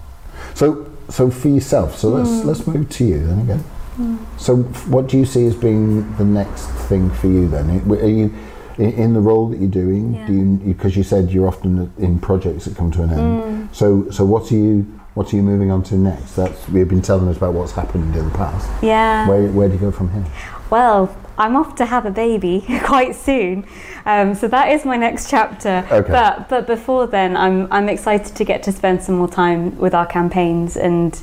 So 0.55 0.91
so 1.09 1.31
for 1.31 1.49
yourself, 1.49 1.97
so 1.97 2.09
let's 2.09 2.31
mm. 2.31 2.45
let's 2.45 2.67
move 2.67 2.89
to 2.91 3.05
you 3.05 3.27
then 3.27 3.39
again. 3.41 3.65
Mm. 3.99 4.19
So 4.41 4.57
what 4.91 5.09
do 5.09 5.19
you 5.19 5.25
see 5.25 5.47
as 5.47 5.55
being 5.55 6.17
the 6.17 6.25
next 6.25 6.67
thing 6.89 7.11
for 7.11 7.29
you 7.29 7.49
then? 7.49 7.71
Are 7.91 8.09
you 8.09 8.35
in, 8.79 9.15
the 9.15 9.21
role 9.21 9.49
that 9.51 9.61
you're 9.61 9.71
doing? 9.71 10.15
Yeah. 10.15 10.27
Do 10.27 10.33
you 10.33 10.75
because 10.75 10.97
you 10.97 11.03
said 11.03 11.31
you're 11.31 11.47
often 11.47 11.93
in 11.99 12.19
projects 12.19 12.65
that 12.65 12.77
come 12.77 12.91
to 12.93 13.03
an 13.03 13.11
end. 13.11 13.43
Mm. 13.43 13.75
So 13.75 14.11
so 14.11 14.25
what 14.25 14.51
are 14.51 14.57
you 14.57 15.01
what 15.15 15.33
are 15.33 15.37
you 15.37 15.43
moving 15.43 15.71
on 15.71 15.83
to 15.85 15.97
next? 15.97 16.35
That's 16.35 16.69
we've 16.69 16.89
been 16.89 17.03
telling 17.03 17.29
us 17.29 17.37
about 17.37 17.55
what's 17.55 17.73
happened 17.73 18.15
in 18.17 18.25
the 18.25 18.37
past. 18.37 18.69
Yeah. 18.83 19.29
Where 19.29 19.49
where 19.51 19.69
do 19.69 19.75
you 19.75 19.81
go 19.81 19.93
from 19.93 20.13
here? 20.13 20.25
Well, 20.71 21.17
I'm 21.39 21.57
off 21.57 21.77
to 21.77 21.87
have 21.87 22.05
a 22.05 22.11
baby 22.11 22.65
quite 22.85 23.15
soon, 23.15 23.67
um, 24.07 24.35
so 24.35 24.49
that 24.49 24.73
is 24.73 24.85
my 24.85 24.97
next 24.97 25.31
chapter. 25.31 25.87
Okay. 25.91 26.11
But 26.11 26.49
but 26.49 26.67
before 26.67 27.07
then, 27.07 27.37
I'm 27.37 27.73
I'm 27.73 27.89
excited 27.89 28.35
to 28.35 28.45
get 28.45 28.63
to 28.65 28.73
spend 28.73 29.03
some 29.03 29.15
more 29.17 29.29
time 29.29 29.79
with 29.79 29.95
our 29.95 30.07
campaigns 30.07 30.77
and 30.77 31.21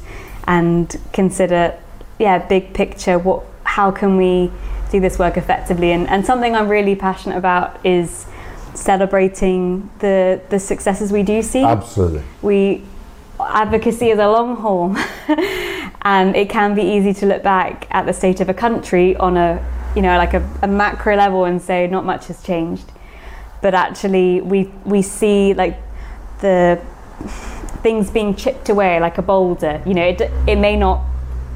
and 0.48 0.96
consider, 1.12 1.78
yeah, 2.18 2.40
big 2.40 2.74
picture. 2.74 3.20
What 3.20 3.44
how 3.64 3.92
can 3.92 4.16
we 4.16 4.52
do 4.90 5.02
this 5.02 5.20
work 5.20 5.36
effectively? 5.36 5.92
And 5.92 6.08
and 6.08 6.26
something 6.26 6.56
I'm 6.56 6.70
really 6.70 6.96
passionate 6.96 7.38
about 7.38 7.86
is 7.86 8.26
celebrating 8.74 9.90
the 10.00 10.42
the 10.50 10.60
successes 10.60 11.12
we 11.12 11.24
do 11.24 11.42
see 11.42 11.62
Absolutely. 11.62 12.24
we 12.42 12.82
advocacy 13.50 14.10
is 14.10 14.20
a 14.20 14.28
long 14.28 14.56
haul 14.56 14.96
and 16.02 16.36
it 16.36 16.50
can 16.50 16.76
be 16.76 16.82
easy 16.82 17.14
to 17.14 17.26
look 17.26 17.44
back 17.44 17.88
at 17.92 18.06
the 18.06 18.14
state 18.14 18.40
of 18.40 18.50
a 18.50 18.54
country 18.54 19.16
on 19.18 19.38
a 19.38 19.64
you 19.96 20.02
know 20.02 20.18
like 20.18 20.34
a, 20.34 20.50
a 20.62 20.68
macro 20.68 21.16
level 21.16 21.46
and 21.46 21.62
say 21.62 21.88
not 21.88 22.06
much 22.06 22.28
has 22.28 22.42
changed. 22.44 22.92
But 23.62 23.74
actually 23.74 24.42
we 24.42 24.72
we 24.86 25.02
see 25.02 25.54
like 25.54 25.78
the 26.40 26.82
things 27.84 28.10
being 28.10 28.36
chipped 28.36 28.70
away 28.70 29.00
like 29.00 29.18
a 29.18 29.22
boulder. 29.22 29.82
You 29.86 29.94
know 29.94 30.06
it, 30.06 30.22
it 30.48 30.58
may 30.58 30.76
not 30.76 31.04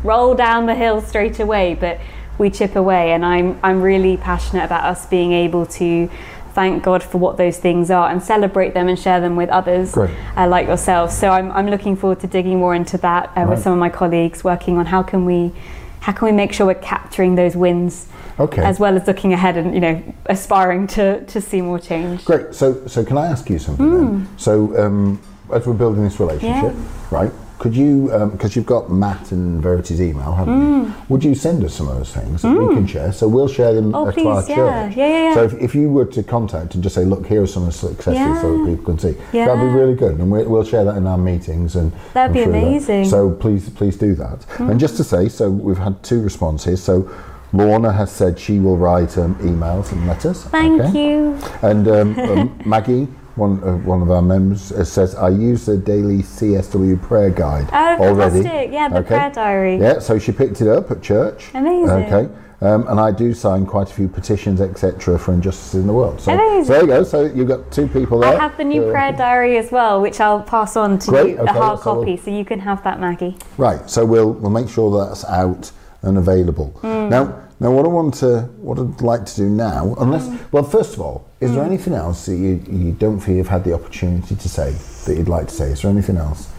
roll 0.04 0.36
down 0.36 0.66
the 0.66 0.76
hill 0.76 1.02
straight 1.02 1.40
away 1.40 1.76
but 1.76 2.00
we 2.38 2.50
chip 2.50 2.76
away. 2.76 3.12
And 3.14 3.26
I'm 3.26 3.60
I'm 3.64 3.82
really 3.82 4.18
passionate 4.18 4.64
about 4.64 4.84
us 4.84 5.06
being 5.06 5.32
able 5.32 5.66
to 5.66 6.10
thank 6.56 6.84
God 6.84 7.04
for 7.04 7.18
what 7.20 7.36
those 7.38 7.58
things 7.58 7.92
are 7.92 8.10
and 8.10 8.24
celebrate 8.24 8.74
them 8.74 8.88
and 8.88 8.98
share 8.98 9.20
them 9.20 9.36
with 9.36 9.50
others 9.50 9.96
uh, 9.96 10.48
like 10.48 10.66
yourself. 10.68 11.12
So 11.12 11.30
I'm, 11.30 11.52
I'm 11.52 11.68
looking 11.70 11.96
forward 11.98 12.22
to 12.22 12.28
digging 12.28 12.58
more 12.60 12.74
into 12.74 12.98
that 13.00 13.26
uh, 13.28 13.32
Right. 13.42 13.50
with 13.50 13.60
some 13.62 13.74
of 13.74 13.80
my 13.80 13.90
colleagues, 13.90 14.44
working 14.44 14.78
on 14.78 14.86
how 14.88 15.04
can 15.04 15.26
we 15.26 15.52
how 16.00 16.12
can 16.14 16.26
we 16.28 16.32
make 16.32 16.54
sure 16.54 16.68
we're 16.68 16.76
capturing 16.96 17.36
those 17.36 17.56
wins 17.56 18.08
Okay. 18.40 18.62
as 18.64 18.80
well 18.80 18.96
as 18.96 19.08
looking 19.08 19.34
ahead 19.34 19.56
and 19.58 19.74
you 19.74 19.80
know 19.86 19.96
aspiring 20.28 20.88
to, 20.88 21.26
to 21.26 21.42
see 21.42 21.62
more 21.62 21.80
change. 21.80 22.24
Great. 22.26 22.54
So, 22.54 22.86
so 22.88 23.04
can 23.04 23.18
I 23.18 23.26
ask 23.28 23.50
you 23.50 23.60
something 23.60 23.92
then? 23.98 24.28
So, 24.38 24.54
um, 24.84 25.20
as 25.54 25.66
we're 25.68 25.74
building 25.74 26.04
this 26.04 26.20
relationship. 26.20 26.74
Yeah. 26.76 27.18
right? 27.20 27.32
Could 27.58 27.76
you, 27.76 28.10
because 28.32 28.56
you've 28.56 28.66
got 28.66 28.92
Matt 28.92 29.32
and 29.32 29.64
Verity's 29.64 30.02
email, 30.02 30.34
haven't 30.34 30.62
you? 30.62 30.94
Would 31.10 31.24
you 31.24 31.34
send 31.36 31.64
us 31.64 31.74
some 31.74 31.88
of 31.88 31.98
those 31.98 32.14
things 32.14 32.42
that 32.42 32.52
we 32.52 32.76
can 32.76 32.86
share? 32.86 33.14
So 33.14 33.28
we'll 33.28 33.48
share 33.48 33.74
them. 33.74 33.96
Oh, 33.96 34.12
to 34.12 34.28
our 34.28 34.42
please, 34.42 34.50
yeah. 34.50 34.56
church. 34.56 34.98
Yeah, 34.98 35.08
yeah, 35.08 35.24
yeah. 35.30 35.34
So 35.36 35.44
if, 35.44 35.54
if 35.54 35.76
you 35.76 35.90
were 35.90 36.06
to 36.06 36.24
contact 36.24 36.76
and 36.76 36.84
just 36.84 36.96
say, 36.96 37.06
look, 37.06 37.26
here 37.26 37.42
are 37.42 37.48
some 37.48 37.64
of 37.64 37.68
the 37.68 37.74
successes 37.74 38.42
so 38.42 38.58
that 38.58 38.66
people 38.70 38.86
can 38.86 39.00
see, 39.00 39.18
Yeah. 39.32 39.48
that'd 39.48 39.62
be 39.62 39.68
really 39.68 39.96
good, 39.96 40.20
and 40.20 40.30
we, 40.30 40.44
we'll 40.44 40.64
share 40.64 40.84
that 40.84 40.98
in 40.98 41.08
our 41.08 41.18
meetings. 41.18 41.76
And 41.76 41.92
That'd 42.14 42.34
be 42.34 42.42
that- 42.42 42.50
amazing. 42.50 43.04
Hmm. 43.06 43.10
so 43.10 43.32
please, 43.32 43.70
please 43.70 43.96
do 43.96 44.16
that. 44.16 44.46
And 44.60 44.80
just 44.80 44.98
to 44.98 45.04
say, 45.04 45.30
so 45.30 45.50
we've 45.50 45.78
had 45.78 46.02
two 46.04 46.22
responses. 46.22 46.84
So. 46.84 47.10
Lorna 47.54 47.94
has 47.94 48.12
said 48.12 48.38
she 48.38 48.60
will 48.60 48.76
write 48.76 49.18
um, 49.18 49.36
emails 49.36 49.94
and 49.94 50.06
letters. 50.08 50.44
Thank 50.46 50.82
okay? 50.82 51.08
you. 51.10 51.40
And 51.62 51.88
um, 51.88 52.20
um, 52.30 52.62
Maggie, 52.66 53.08
one 53.36 53.62
uh, 53.64 53.76
one 53.78 54.02
of 54.02 54.10
our 54.12 54.22
members, 54.22 54.62
says 54.88 55.16
I 55.16 55.30
use 55.30 55.66
the 55.66 55.78
daily 55.78 56.20
CSW 56.20 57.02
prayer 57.02 57.30
guide 57.30 57.68
Oh, 57.74 58.04
already. 58.04 58.44
fantastic. 58.44 58.72
Yeah, 58.72 58.90
the 58.90 59.02
prayer 59.02 59.30
diary. 59.32 59.78
Yeah, 59.78 60.00
so 60.00 60.18
she 60.20 60.32
picked 60.32 60.62
it 60.62 60.68
up 60.68 60.92
at 60.92 61.02
church. 61.02 61.50
Amazing. 61.54 61.90
Okay. 61.90 62.34
Um, 62.62 62.88
and 62.88 63.00
I 63.02 63.12
do 63.12 63.34
sign 63.34 63.66
quite 63.66 63.92
a 63.92 63.94
few 63.94 64.08
petitions, 64.08 64.62
etc., 64.62 65.20
for 65.20 65.34
injustice 65.34 65.74
in 65.76 65.86
the 65.88 65.94
world. 65.94 66.22
So, 66.22 66.32
Amazing. 66.34 66.64
so 66.64 66.72
there 66.74 66.82
you 66.82 66.88
go. 66.88 67.04
So 67.04 67.26
you've 67.26 67.48
got 67.50 67.70
two 67.70 67.88
people 67.88 68.20
there. 68.20 68.34
I 68.34 68.40
have 68.40 68.56
the 68.56 68.64
new 68.64 68.86
Uh, 68.88 68.92
prayer 68.92 69.12
diary 69.12 69.58
as 69.58 69.72
well, 69.72 70.02
which 70.02 70.22
I'll 70.22 70.42
pass 70.42 70.78
on 70.78 70.98
to 71.00 71.12
Great, 71.12 71.30
you, 71.36 71.38
okay, 71.40 71.50
a 71.52 71.54
hard 71.62 71.80
so 71.82 71.94
we'll- 71.94 72.04
copy, 72.06 72.18
so 72.18 72.32
you 72.32 72.46
can 72.46 72.60
have 72.62 72.82
that, 72.86 73.00
Maggie. 73.02 73.36
Right. 73.58 73.88
So 73.90 74.06
we'll 74.06 74.32
we'll 74.32 74.52
make 74.52 74.70
sure 74.70 75.06
that's 75.06 75.26
out 75.26 75.72
and 76.02 76.18
available. 76.18 76.68
Hmm. 76.82 77.10
Now, 77.10 77.34
now 77.60 77.72
what 77.72 77.86
I 77.86 77.88
want 77.90 78.14
to 78.16 78.42
what 78.62 78.78
I'd 78.80 79.02
like 79.02 79.26
to 79.26 79.36
do 79.36 79.50
now, 79.50 79.96
unless 80.00 80.28
Hmm. 80.28 80.36
well, 80.52 80.64
first 80.64 80.94
of 80.94 81.02
all, 81.02 81.26
is 81.40 81.54
there 81.54 81.64
anything 81.64 81.94
else 81.94 82.26
that 82.26 82.36
you, 82.36 82.62
you 82.70 82.92
don't 82.92 83.20
feel 83.20 83.36
you've 83.36 83.48
had 83.48 83.64
the 83.64 83.74
opportunity 83.74 84.36
to 84.36 84.50
say 84.50 84.74
that 85.06 85.16
you'd 85.18 85.30
like 85.30 85.48
to 85.48 85.54
say? 85.54 85.72
Is 85.72 85.82
there 85.82 85.92
anything 85.92 86.18
else 86.18 86.50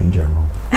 in 0.00 0.12
general? 0.12 0.46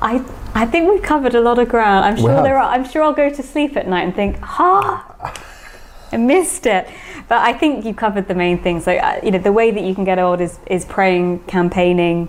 I 0.00 0.24
I 0.54 0.66
think 0.66 0.90
we've 0.90 1.02
covered 1.02 1.34
a 1.34 1.40
lot 1.40 1.58
of 1.58 1.68
ground. 1.68 2.04
I'm 2.04 2.16
sure 2.16 2.42
there 2.42 2.58
are. 2.58 2.70
I'm 2.70 2.84
sure 2.88 3.02
I'll 3.02 3.12
go 3.12 3.30
to 3.30 3.42
sleep 3.42 3.76
at 3.76 3.86
night 3.88 4.02
and 4.02 4.14
think, 4.14 4.38
ha, 4.40 5.34
I 6.12 6.16
missed 6.16 6.66
it. 6.66 6.88
But 7.28 7.42
I 7.42 7.52
think 7.52 7.84
you 7.84 7.94
covered 7.94 8.28
the 8.28 8.34
main 8.34 8.58
things. 8.62 8.86
Like 8.86 9.02
uh, 9.02 9.20
you 9.22 9.30
know, 9.30 9.38
the 9.38 9.52
way 9.52 9.70
that 9.70 9.82
you 9.84 9.94
can 9.94 10.04
get 10.04 10.18
old 10.18 10.40
is 10.40 10.58
is 10.66 10.84
praying, 10.84 11.40
campaigning, 11.44 12.28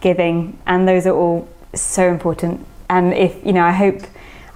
giving, 0.00 0.58
and 0.66 0.86
those 0.88 1.06
are 1.06 1.14
all 1.14 1.48
so 1.74 2.08
important. 2.08 2.64
And 2.88 3.12
if 3.12 3.44
you 3.44 3.52
know, 3.52 3.64
I 3.64 3.72
hope 3.72 4.00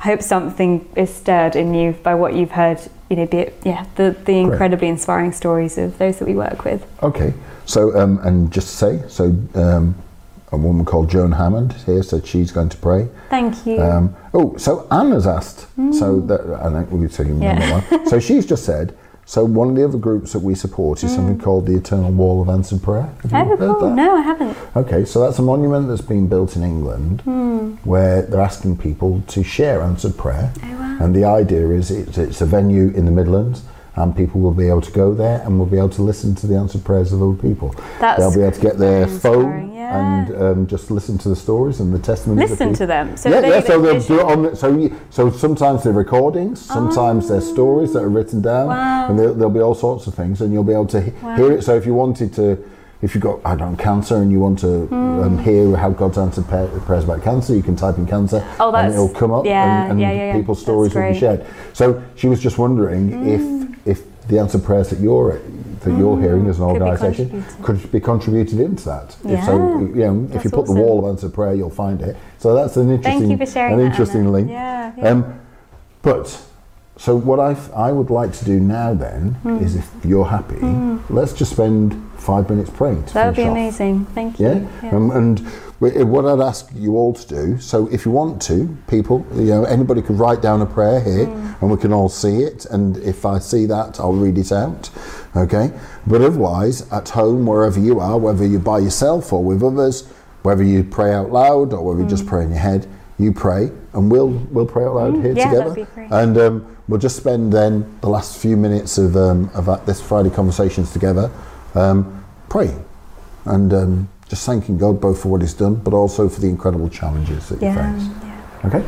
I 0.00 0.04
hope 0.04 0.22
something 0.22 0.88
is 0.96 1.12
stirred 1.14 1.56
in 1.56 1.74
you 1.74 1.92
by 1.92 2.14
what 2.14 2.34
you've 2.34 2.52
heard. 2.52 2.80
You 3.10 3.16
know, 3.16 3.26
be 3.26 3.38
it 3.38 3.60
yeah, 3.64 3.86
the 3.96 4.16
the 4.24 4.38
incredibly 4.38 4.88
inspiring 4.88 5.32
stories 5.32 5.76
of 5.76 5.98
those 5.98 6.18
that 6.18 6.26
we 6.26 6.34
work 6.34 6.64
with. 6.64 6.86
Okay. 7.02 7.34
So 7.66 7.96
um, 7.98 8.18
and 8.22 8.50
just 8.52 8.68
to 8.68 8.76
say, 8.76 9.08
so 9.08 9.24
um, 9.54 9.94
a 10.52 10.56
woman 10.56 10.84
called 10.86 11.10
Joan 11.10 11.32
Hammond 11.32 11.74
here 11.84 12.02
said 12.02 12.26
she's 12.26 12.50
going 12.50 12.70
to 12.70 12.76
pray. 12.78 13.08
Thank 13.28 13.66
you. 13.66 13.80
Um, 13.80 14.16
oh, 14.32 14.56
so 14.56 14.86
Anne 14.90 15.10
has 15.12 15.26
asked. 15.26 15.66
So 15.92 16.20
that 16.20 16.40
I 16.62 16.72
think 16.72 16.90
we 16.90 17.08
so 17.08 17.22
you 17.22 17.38
Yeah. 17.40 17.80
one. 17.80 18.06
So 18.06 18.18
she's 18.26 18.46
just 18.46 18.64
said. 18.64 18.96
So 19.30 19.44
one 19.44 19.68
of 19.68 19.76
the 19.76 19.84
other 19.84 19.96
groups 19.96 20.32
that 20.32 20.40
we 20.40 20.56
support 20.56 21.04
is 21.04 21.14
something 21.14 21.38
mm. 21.38 21.40
called 21.44 21.64
the 21.64 21.76
Eternal 21.76 22.10
Wall 22.10 22.42
of 22.42 22.48
Answered 22.48 22.82
Prayer. 22.82 23.14
Have 23.30 23.46
you 23.46 23.52
oh, 23.52 23.56
heard 23.56 23.58
cool. 23.60 23.88
that? 23.90 23.94
No, 23.94 24.16
I 24.16 24.22
haven't. 24.22 24.58
Okay, 24.74 25.04
so 25.04 25.20
that's 25.20 25.38
a 25.38 25.42
monument 25.42 25.86
that's 25.86 26.00
been 26.00 26.26
built 26.26 26.56
in 26.56 26.64
England 26.64 27.20
hmm. 27.20 27.74
where 27.84 28.22
they're 28.22 28.40
asking 28.40 28.78
people 28.78 29.22
to 29.28 29.44
share 29.44 29.82
answered 29.82 30.18
prayer. 30.18 30.52
Oh, 30.64 30.72
wow. 30.72 30.98
And 31.00 31.14
the 31.14 31.26
idea 31.26 31.68
is 31.70 31.92
it's, 31.92 32.18
it's 32.18 32.40
a 32.40 32.44
venue 32.44 32.88
in 32.88 33.04
the 33.04 33.12
Midlands 33.12 33.62
and 33.96 34.16
people 34.16 34.40
will 34.40 34.52
be 34.54 34.68
able 34.68 34.80
to 34.80 34.92
go 34.92 35.12
there 35.14 35.40
and 35.44 35.58
will 35.58 35.66
be 35.66 35.76
able 35.76 35.88
to 35.90 36.02
listen 36.02 36.34
to 36.36 36.46
the 36.46 36.56
answered 36.56 36.84
prayers 36.84 37.12
of 37.12 37.22
other 37.22 37.34
people. 37.36 37.74
That's 37.98 38.18
They'll 38.20 38.34
be 38.34 38.42
able 38.42 38.52
to 38.52 38.60
get 38.60 38.78
their 38.78 39.06
phone 39.06 39.72
yeah. 39.74 40.26
and 40.26 40.42
um, 40.42 40.66
just 40.66 40.90
listen 40.90 41.18
to 41.18 41.28
the 41.28 41.36
stories 41.36 41.80
and 41.80 41.92
the 41.92 41.98
testimonies. 41.98 42.44
of 42.52 42.60
Listen 42.60 42.72
to 42.74 42.86
them. 42.86 43.16
So 43.16 43.28
yeah, 43.28 43.40
they- 43.40 43.48
yeah. 43.48 43.60
So 43.60 43.80
they- 43.80 43.92
they'll 43.98 44.00
do 44.06 44.20
it 44.20 44.26
on. 44.26 44.42
The, 44.44 44.56
so 44.56 44.76
you, 44.76 45.00
so 45.10 45.30
sometimes 45.30 45.82
they're 45.82 45.92
recordings, 45.92 46.60
sometimes 46.60 47.28
they're 47.28 47.40
stories 47.40 47.92
that 47.94 48.02
are 48.02 48.08
written 48.08 48.40
down, 48.40 48.68
Wow. 48.68 49.08
and 49.10 49.18
there, 49.18 49.32
there'll 49.32 49.50
be 49.50 49.60
all 49.60 49.74
sorts 49.74 50.06
of 50.06 50.14
things, 50.14 50.40
and 50.40 50.52
you'll 50.52 50.64
be 50.64 50.72
able 50.72 50.86
to 50.88 51.12
Wow. 51.22 51.36
hear 51.36 51.52
it. 51.52 51.64
So 51.64 51.74
if 51.74 51.84
you 51.84 51.94
wanted 51.94 52.32
to 52.34 52.58
if 53.02 53.14
you've 53.14 53.24
got 53.24 53.40
I 53.46 53.56
don't 53.56 53.70
know, 53.72 53.76
cancer 53.82 54.16
and 54.16 54.30
you 54.30 54.40
want 54.40 54.58
to 54.58 54.84
Hmm. 54.86 55.20
um, 55.22 55.38
hear 55.38 55.74
how 55.74 55.88
God's 55.88 56.18
answered 56.18 56.46
prayers 56.46 57.04
about 57.04 57.22
cancer, 57.22 57.54
you 57.56 57.62
can 57.62 57.74
type 57.74 57.96
in 57.96 58.06
cancer 58.06 58.44
Oh, 58.60 58.70
and 58.74 58.92
it'll 58.92 59.08
come 59.08 59.32
up 59.32 59.46
yeah, 59.46 59.84
and, 59.84 59.92
and 59.92 60.00
yeah, 60.02 60.12
yeah, 60.12 60.32
people's 60.34 60.60
stories 60.60 60.94
will 60.94 61.02
be. 61.08 61.14
Hmm. 61.14 61.18
shared. 61.18 61.46
So 61.72 62.02
she 62.14 62.28
was 62.28 62.40
just 62.40 62.58
wondering 62.58 63.26
if 63.26 63.40
if 63.40 63.59
the 64.30 64.38
answer 64.38 64.58
prayers 64.58 64.88
that 64.90 65.00
you're 65.00 65.40
that 65.80 65.96
you're 65.98 66.20
hearing 66.20 66.46
as 66.46 66.58
an. 66.58 66.72
Could 66.72 66.82
organisation 66.82 67.44
could 67.62 67.90
be 67.92 68.00
contributed 68.00 68.60
into 68.60 68.84
that. 68.84 69.16
If 69.24 69.44
so, 69.44 69.56
Yeah, 69.56 69.78
you 69.80 70.12
know, 70.12 70.28
if 70.32 70.44
you 70.44 70.50
put 70.50 70.66
the 70.66 70.74
wall 70.74 70.98
of 71.04 71.10
answered 71.10 71.32
prayer, 71.34 71.54
you'll 71.54 71.70
find 71.70 72.00
it. 72.02 72.16
So 72.38 72.54
that's 72.54 72.76
an 72.76 72.90
interesting, 72.90 73.30
you 73.30 73.36
for 73.38 73.46
sharing 73.46 73.74
an 73.74 73.78
that, 73.80 73.86
interesting 73.86 74.30
link. 74.30 74.50
Yeah, 74.50 74.92
yeah. 74.96 75.08
Um, 75.08 75.40
but 76.02 76.42
so 76.96 77.16
what 77.16 77.40
I 77.40 77.56
I 77.74 77.92
would 77.92 78.10
like 78.10 78.32
to 78.34 78.44
do 78.44 78.60
now 78.60 78.94
then 78.94 79.34
Hmm. 79.42 79.58
is 79.64 79.74
if 79.76 79.90
you're 80.04 80.26
happy, 80.26 80.60
let's 81.08 81.32
just 81.32 81.52
spend 81.52 81.94
five 82.16 82.48
minutes 82.50 82.70
praying. 82.70 83.04
To 83.04 83.14
That 83.14 83.26
would 83.26 83.36
be 83.36 83.44
off. 83.44 83.50
amazing. 83.52 84.06
Thank 84.14 84.38
you. 84.38 84.68
Yeah, 84.82 84.90
Um, 84.92 85.10
and 85.10 85.40
what 85.80 86.26
I'd 86.26 86.40
ask 86.40 86.68
you 86.74 86.96
all 86.96 87.14
to 87.14 87.26
do. 87.26 87.58
So, 87.58 87.88
if 87.88 88.04
you 88.04 88.12
want 88.12 88.40
to, 88.42 88.76
people, 88.86 89.26
you 89.34 89.46
know, 89.46 89.64
anybody 89.64 90.02
could 90.02 90.18
write 90.18 90.42
down 90.42 90.60
a 90.60 90.66
prayer 90.66 91.00
here, 91.00 91.26
and 91.60 91.70
we 91.70 91.76
can 91.78 91.92
all 91.92 92.10
see 92.10 92.42
it. 92.42 92.66
And 92.66 92.98
if 92.98 93.24
I 93.24 93.38
see 93.38 93.64
that, 93.66 93.98
I'll 93.98 94.12
read 94.12 94.36
it 94.36 94.52
out. 94.52 94.90
Okay. 95.34 95.72
But 96.06 96.20
otherwise, 96.20 96.90
at 96.92 97.08
home, 97.08 97.46
wherever 97.46 97.80
you 97.80 97.98
are, 97.98 98.18
whether 98.18 98.46
you're 98.46 98.60
by 98.60 98.78
yourself 98.78 99.32
or 99.32 99.42
with 99.42 99.62
others, 99.62 100.06
whether 100.42 100.62
you 100.62 100.84
pray 100.84 101.12
out 101.12 101.30
loud 101.32 101.72
or 101.72 101.82
whether 101.82 102.02
you 102.02 102.08
just 102.08 102.26
pray 102.26 102.44
in 102.44 102.50
your 102.50 102.58
head, 102.58 102.86
you 103.18 103.32
pray, 103.32 103.70
and 103.92 104.10
we'll 104.10 104.28
we'll 104.28 104.66
pray 104.66 104.84
out 104.84 104.94
loud 104.94 105.14
here 105.16 105.32
yeah, 105.32 105.50
together. 105.50 105.68
that'd 105.70 105.86
be 105.86 105.94
great. 105.94 106.10
And 106.10 106.38
um, 106.38 106.76
we'll 106.88 107.00
just 107.00 107.16
spend 107.16 107.52
then 107.52 107.98
the 108.00 108.08
last 108.08 108.38
few 108.38 108.56
minutes 108.56 108.98
of 108.98 109.16
um, 109.16 109.50
of 109.54 109.68
uh, 109.68 109.76
this 109.84 110.00
Friday 110.00 110.30
conversations 110.30 110.92
together, 110.92 111.30
um, 111.74 112.24
praying 112.48 112.84
and 113.44 113.72
um, 113.72 114.08
just 114.30 114.46
thanking 114.46 114.78
God 114.78 115.00
both 115.00 115.22
for 115.22 115.28
what 115.28 115.42
He's 115.42 115.54
done, 115.54 115.74
but 115.74 115.92
also 115.92 116.28
for 116.28 116.40
the 116.40 116.48
incredible 116.48 116.88
challenges 116.88 117.48
that 117.48 117.60
you 117.60 117.66
Yeah, 117.66 117.98
face. 117.98 118.08
yeah. 118.22 118.68
Okay. 118.68 118.84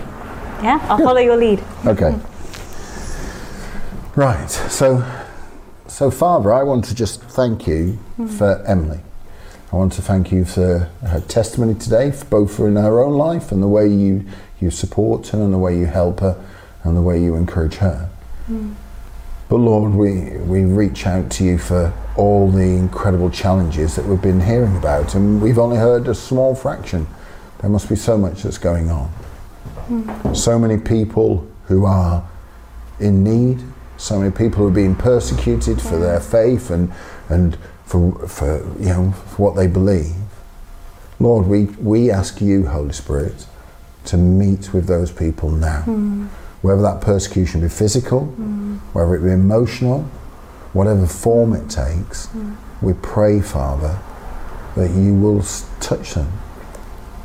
Yeah, 0.63 0.87
I'll 0.89 0.99
follow 0.99 1.21
your 1.21 1.37
lead. 1.37 1.63
Okay. 1.85 2.17
Right. 4.15 4.49
So, 4.49 5.05
so 5.89 6.11
Father, 6.11 6.53
I 6.53 6.63
want 6.63 6.85
to 6.85 6.95
just 6.95 7.23
thank 7.23 7.67
you 7.67 7.95
hmm. 8.17 8.29
for 8.29 8.65
Emily. 8.67 9.01
I 9.73 9.77
want 9.77 9.95
to 9.95 10.03
thank 10.03 10.31
you 10.31 10.45
for 10.45 10.91
her 11.03 11.21
testimony 11.21 11.75
today, 11.75 12.13
for 12.13 12.27
both 12.27 12.57
for 12.57 12.69
in 12.69 12.77
her 12.77 13.03
own 13.03 13.15
life 13.15 13.51
and 13.51 13.63
the 13.63 13.69
way 13.69 13.89
you 13.89 14.25
you 14.61 14.71
support 14.71 15.27
her 15.29 15.43
and 15.43 15.53
the 15.53 15.59
way 15.59 15.77
you 15.77 15.87
help 15.87 16.21
her 16.21 16.43
and 16.85 16.97
the 16.97 17.03
way 17.03 17.21
you 17.21 17.35
encourage 17.35 17.77
her. 17.77 18.09
Hmm. 18.47 18.75
But 19.49 19.57
Lord, 19.57 19.93
we, 19.93 20.37
we 20.39 20.65
reach 20.65 21.07
out 21.07 21.31
to 21.33 21.45
you 21.45 21.59
for 21.59 21.93
all 22.17 22.51
the 22.51 22.61
incredible 22.61 23.31
challenges 23.31 23.97
that 23.97 24.05
we've 24.05 24.21
been 24.21 24.41
hearing 24.41 24.77
about, 24.77 25.15
and 25.15 25.41
we've 25.41 25.59
only 25.59 25.77
heard 25.77 26.09
a 26.09 26.15
small 26.15 26.55
fraction. 26.55 27.07
There 27.61 27.71
must 27.71 27.89
be 27.89 27.97
so 27.97 28.19
much 28.19 28.43
that's 28.43 28.59
going 28.59 28.91
on. 28.91 29.09
Hmm. 29.09 30.35
So 30.35 30.59
many 30.59 30.79
people 30.79 31.47
who 31.67 31.87
are 31.87 32.29
in 33.01 33.25
need, 33.25 33.63
so 33.97 34.19
many 34.19 34.31
people 34.31 34.59
who 34.59 34.69
are 34.69 34.75
being 34.75 34.95
persecuted 34.95 35.81
for 35.81 35.99
their 35.99 36.21
faith 36.21 36.71
and, 36.71 36.93
and 37.29 37.57
for, 37.87 38.27
for, 38.29 38.59
you 38.79 38.87
know, 38.87 39.13
for 39.13 39.51
what 39.51 39.57
they 39.57 39.67
believe. 39.67 40.15
Lord, 41.21 41.47
we, 41.47 41.65
we 41.65 42.11
ask 42.11 42.41
you, 42.41 42.67
Holy 42.67 42.93
Spirit, 42.93 43.47
to 44.07 44.17
meet 44.17 44.75
with 44.75 44.87
those 44.87 45.13
people 45.13 45.51
now. 45.51 45.83
Hmm. 45.83 46.27
Whether 46.63 46.83
that 46.83 47.01
persecution 47.01 47.61
be 47.61 47.69
physical, 47.69 48.27
hmm. 48.27 48.77
whether 48.93 49.15
it 49.15 49.23
be 49.23 49.31
emotional, 49.31 50.09
whatever 50.73 51.07
form 51.07 51.53
it 51.53 51.69
takes, 51.69 52.29
mm. 52.29 52.57
we 52.81 52.95
pray, 52.95 53.41
Father, 53.41 53.99
that 54.77 54.91
you 54.91 55.15
will 55.15 55.43
touch 55.81 56.15
them. 56.15 56.33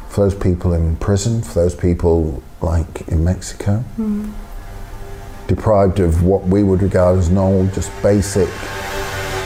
For 0.09 0.27
those 0.29 0.35
people 0.35 0.73
in 0.73 0.97
prison, 0.97 1.41
for 1.41 1.53
those 1.61 1.75
people 1.75 2.43
like 2.61 3.07
in 3.07 3.23
Mexico, 3.23 3.83
mm. 3.97 4.33
deprived 5.47 5.99
of 5.99 6.23
what 6.23 6.43
we 6.43 6.63
would 6.63 6.81
regard 6.81 7.19
as 7.19 7.29
normal, 7.29 7.67
just 7.73 7.91
basic, 8.01 8.49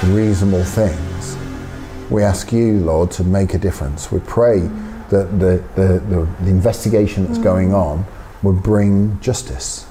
reasonable 0.05 0.63
things. 0.63 1.37
We 2.09 2.23
ask 2.23 2.51
you, 2.51 2.79
Lord, 2.79 3.11
to 3.11 3.23
make 3.23 3.53
a 3.53 3.59
difference. 3.59 4.11
We 4.11 4.19
pray 4.21 4.59
mm. 4.61 5.09
that 5.09 5.39
the, 5.39 5.63
the, 5.75 5.99
the, 5.99 6.25
the 6.43 6.49
investigation 6.49 7.25
that's 7.25 7.37
going 7.37 7.73
on 7.73 8.05
would 8.41 8.63
bring 8.63 9.19
justice, 9.19 9.85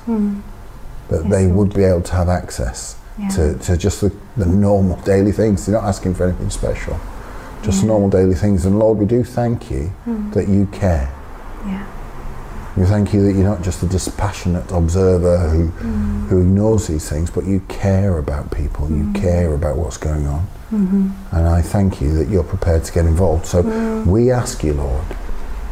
that 1.08 1.28
they 1.28 1.46
would 1.46 1.72
be 1.72 1.84
able 1.84 2.02
to 2.02 2.12
have 2.14 2.28
access 2.28 2.99
to, 3.28 3.58
to 3.58 3.76
just 3.76 4.00
the, 4.00 4.14
the 4.36 4.46
normal 4.46 5.00
daily 5.02 5.32
things. 5.32 5.66
They're 5.66 5.74
not 5.80 5.84
asking 5.86 6.14
for 6.14 6.24
anything 6.24 6.50
special, 6.50 6.98
just 7.62 7.84
normal 7.84 8.10
daily 8.10 8.34
things. 8.34 8.64
And 8.66 8.78
Lord, 8.78 8.98
we 8.98 9.06
do 9.06 9.22
thank 9.24 9.70
you 9.70 9.88
hmm. 10.04 10.30
that 10.32 10.48
you 10.48 10.66
care. 10.66 11.12
Yeah. 11.66 11.86
We 12.76 12.86
thank 12.86 13.12
you 13.12 13.22
that 13.24 13.32
you're 13.32 13.48
not 13.48 13.62
just 13.62 13.82
a 13.82 13.86
dispassionate 13.86 14.70
observer 14.70 15.48
who, 15.48 15.66
hmm. 15.68 16.26
who 16.28 16.40
ignores 16.40 16.86
these 16.86 17.08
things, 17.08 17.30
but 17.30 17.44
you 17.44 17.60
care 17.68 18.18
about 18.18 18.50
people, 18.50 18.88
you 18.88 19.04
hmm. 19.04 19.12
care 19.12 19.54
about 19.54 19.76
what's 19.76 19.96
going 19.96 20.26
on. 20.26 20.46
Mm-hmm. 20.72 21.36
And 21.36 21.48
I 21.48 21.62
thank 21.62 22.00
you 22.00 22.14
that 22.14 22.28
you're 22.28 22.44
prepared 22.44 22.84
to 22.84 22.92
get 22.92 23.04
involved. 23.04 23.44
So 23.44 23.62
we 24.06 24.30
ask 24.30 24.62
you, 24.62 24.74
Lord, 24.74 25.04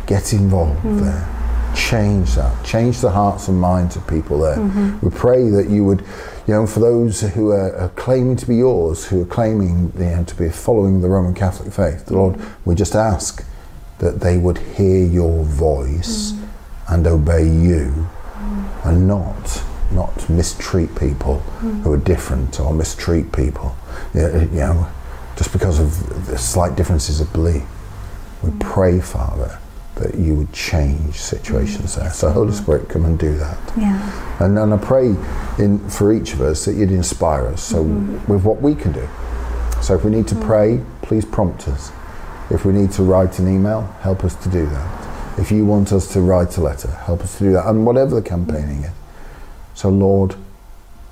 get 0.07 0.33
involved 0.33 0.83
there. 0.99 1.73
Change 1.77 2.35
that. 2.35 2.65
Change 2.65 3.01
the 3.01 3.11
hearts 3.11 3.47
and 3.47 3.61
minds 3.61 3.95
of 3.95 4.07
people 4.09 4.41
there. 4.41 4.57
Mm-hmm. 4.57 5.07
We 5.07 5.17
pray 5.17 5.51
that 5.51 5.69
you 5.69 5.85
would, 5.85 6.05
you 6.49 6.55
know, 6.55 6.67
for 6.67 6.81
those 6.81 7.21
who 7.21 7.51
are, 7.51 7.77
are 7.77 7.91
claiming 7.91 8.35
to 8.37 8.47
be 8.47 8.57
yours, 8.57 9.07
who 9.07 9.21
are 9.21 9.27
claiming 9.27 9.93
you 9.99 10.05
know, 10.05 10.25
to 10.25 10.35
be 10.35 10.49
following 10.49 11.03
the 11.03 11.09
Roman 11.09 11.35
Catholic 11.35 11.73
faith, 11.73 12.07
the 12.07 12.15
Lord, 12.15 12.41
we 12.65 12.75
just 12.75 12.95
ask 12.95 13.45
that 13.99 14.21
they 14.21 14.39
would 14.39 14.57
hear 14.57 15.05
your 15.05 15.45
voice 15.45 16.33
mm. 16.33 16.49
and 16.89 17.07
obey 17.07 17.45
you 17.45 18.09
mm. 18.35 18.87
and 18.87 19.07
not 19.07 19.63
not 19.91 20.29
mistreat 20.29 20.95
people 20.97 21.43
mm. 21.61 21.83
who 21.83 21.93
are 21.93 21.99
different 21.99 22.59
or 22.61 22.73
mistreat 22.73 23.31
people. 23.33 23.77
You 24.15 24.23
know, 24.23 24.39
you 24.41 24.47
know 24.47 24.89
just 25.37 25.53
because 25.53 25.79
of 25.79 26.27
the 26.27 26.37
slight 26.37 26.77
differences 26.77 27.21
of 27.21 27.33
belief. 27.33 27.63
We 28.43 28.51
pray 28.59 29.01
father 29.01 29.59
that 29.99 30.15
you 30.15 30.35
would 30.35 30.53
change 30.53 31.15
situations 31.15 31.97
there 31.97 32.11
so 32.11 32.31
holy 32.31 32.53
spirit 32.53 32.89
come 32.89 33.05
and 33.05 33.19
do 33.19 33.37
that 33.37 33.59
Yeah. 33.77 34.45
and, 34.45 34.59
and 34.59 34.73
I 34.75 34.77
pray 34.77 35.15
in 35.59 35.79
for 35.89 36.13
each 36.13 36.33
of 36.33 36.41
us 36.41 36.65
that 36.65 36.75
you'd 36.75 36.93
inspire 36.93 37.47
us 37.49 37.63
so 37.63 37.85
mm-hmm. 37.85 38.33
with 38.33 38.45
what 38.45 38.63
we 38.63 38.75
can 38.75 38.93
do. 38.93 39.09
So 39.83 39.95
if 39.95 40.05
we 40.05 40.11
need 40.11 40.29
to 40.29 40.35
mm-hmm. 40.35 40.47
pray, 40.47 40.85
please 41.03 41.25
prompt 41.25 41.69
us. 41.69 41.93
If 42.51 42.65
we 42.65 42.73
need 42.73 42.93
to 42.93 43.03
write 43.03 43.39
an 43.39 43.49
email, 43.49 43.83
help 44.01 44.25
us 44.25 44.35
to 44.37 44.49
do 44.49 44.67
that. 44.67 45.39
If 45.39 45.51
you 45.51 45.65
want 45.67 45.93
us 45.93 46.13
to 46.15 46.21
write 46.21 46.57
a 46.57 46.61
letter, 46.61 46.91
help 46.91 47.21
us 47.21 47.39
to 47.39 47.45
do 47.45 47.53
that. 47.53 47.67
And 47.67 47.85
whatever 47.87 48.15
the 48.17 48.23
campaigning 48.23 48.85
is. 48.85 48.93
So 49.75 49.89
Lord, 49.89 50.35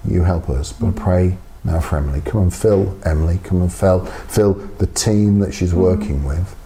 you 0.09 0.22
help 0.24 0.49
us. 0.49 0.72
But 0.72 0.89
I 0.89 0.93
pray 0.93 1.39
now 1.64 1.80
for 1.80 1.99
Emily. 1.99 2.20
Come 2.22 2.43
and 2.43 2.55
fill 2.55 2.99
Emily. 3.05 3.39
Come 3.45 3.62
and 3.62 3.72
fill 3.72 4.07
fill 4.07 4.55
the 4.55 4.87
team 4.87 5.41
that 5.41 5.53
she's 5.53 5.74
working 5.74 6.24
with 6.24 6.57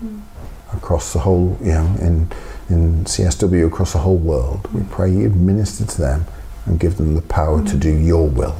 across 0.72 1.12
the 1.12 1.20
whole, 1.20 1.56
you 1.60 1.72
know, 1.72 1.86
in 2.00 2.28
in 2.68 3.04
CSW 3.04 3.66
across 3.66 3.92
the 3.92 3.98
whole 3.98 4.16
world. 4.16 4.68
We 4.72 4.82
pray 4.90 5.10
you 5.10 5.30
minister 5.30 5.84
to 5.84 6.00
them 6.00 6.26
and 6.66 6.78
give 6.78 6.96
them 6.96 7.14
the 7.14 7.22
power 7.22 7.64
to 7.64 7.76
do 7.76 7.90
your 7.90 8.28
will, 8.28 8.56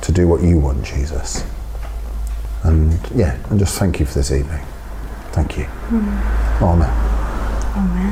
to 0.00 0.12
do 0.12 0.26
what 0.26 0.42
you 0.42 0.58
want, 0.58 0.84
Jesus. 0.84 1.44
And 2.62 2.98
yeah, 3.14 3.36
and 3.50 3.58
just 3.58 3.78
thank 3.78 4.00
you 4.00 4.06
for 4.06 4.14
this 4.14 4.30
evening. 4.32 4.64
Thank 5.32 5.58
you. 5.58 5.64
Mm. 5.64 6.62
Amen. 6.62 6.90
Amen. 7.76 8.11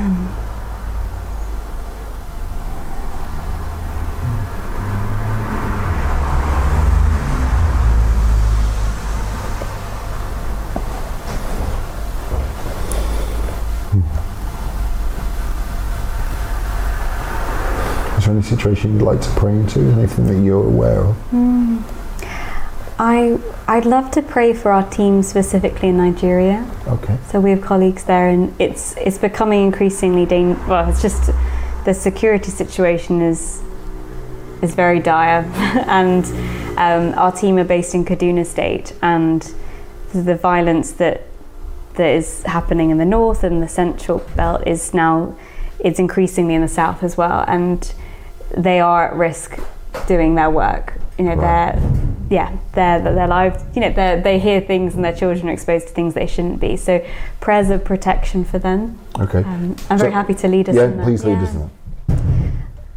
Any 18.41 18.49
situation 18.49 18.93
you'd 18.93 19.05
like 19.05 19.21
to 19.21 19.29
pray 19.31 19.53
into? 19.53 19.79
Anything 19.79 20.25
that 20.27 20.43
you're 20.43 20.65
aware 20.65 21.01
of? 21.01 21.15
I 22.99 23.39
I'd 23.67 23.85
love 23.85 24.11
to 24.11 24.21
pray 24.21 24.53
for 24.53 24.71
our 24.71 24.87
team 24.89 25.23
specifically 25.23 25.89
in 25.89 25.97
Nigeria. 25.97 26.69
Okay. 26.87 27.17
So 27.29 27.39
we 27.39 27.51
have 27.51 27.61
colleagues 27.61 28.03
there, 28.03 28.29
and 28.29 28.53
it's 28.59 28.95
it's 28.97 29.17
becoming 29.17 29.63
increasingly 29.63 30.25
dangerous. 30.25 30.67
Well, 30.67 30.89
it's 30.89 31.01
just 31.01 31.31
the 31.85 31.93
security 31.93 32.51
situation 32.51 33.21
is 33.21 33.61
is 34.61 34.75
very 34.75 34.99
dire, 34.99 35.43
and 35.87 36.25
um, 36.77 37.17
our 37.17 37.31
team 37.31 37.57
are 37.57 37.63
based 37.63 37.95
in 37.95 38.05
Kaduna 38.05 38.45
State, 38.45 38.93
and 39.01 39.53
the 40.13 40.35
violence 40.35 40.91
that 40.93 41.21
that 41.95 42.09
is 42.15 42.43
happening 42.43 42.89
in 42.89 42.97
the 42.97 43.05
north 43.05 43.43
and 43.43 43.61
the 43.61 43.67
central 43.67 44.19
belt 44.35 44.65
is 44.65 44.93
now 44.93 45.35
it's 45.79 45.99
increasingly 45.99 46.53
in 46.53 46.61
the 46.61 46.67
south 46.67 47.03
as 47.03 47.17
well, 47.17 47.43
and 47.47 47.93
they 48.57 48.79
are 48.79 49.07
at 49.07 49.13
risk 49.15 49.59
doing 50.07 50.35
their 50.35 50.49
work. 50.49 50.93
You 51.17 51.25
know, 51.25 51.35
Right. 51.35 51.75
they're 51.75 51.91
yeah, 52.29 52.55
their 52.73 53.01
their 53.01 53.27
lives, 53.27 53.61
you 53.75 53.81
know, 53.81 53.91
they 53.91 54.21
they 54.23 54.39
hear 54.39 54.61
things 54.61 54.95
and 54.95 55.03
their 55.03 55.13
children 55.13 55.49
are 55.49 55.51
exposed 55.51 55.87
to 55.89 55.93
things 55.93 56.13
they 56.13 56.27
shouldn't 56.27 56.61
be. 56.61 56.77
So 56.77 57.03
prayers 57.41 57.69
of 57.69 57.83
protection 57.83 58.45
for 58.45 58.57
them. 58.57 58.97
Okay. 59.19 59.39
Um, 59.43 59.75
I'm 59.89 59.97
very 59.97 60.13
happy 60.13 60.33
to 60.35 60.47
lead 60.47 60.69
us 60.69 60.75
yeah, 60.75 60.85
in 60.85 60.97
that. 60.97 61.03
please 61.03 61.25
lead 61.25 61.33
Yeah. 61.33 61.43
us 61.43 61.53
in 61.53 61.59
that. 61.59 61.69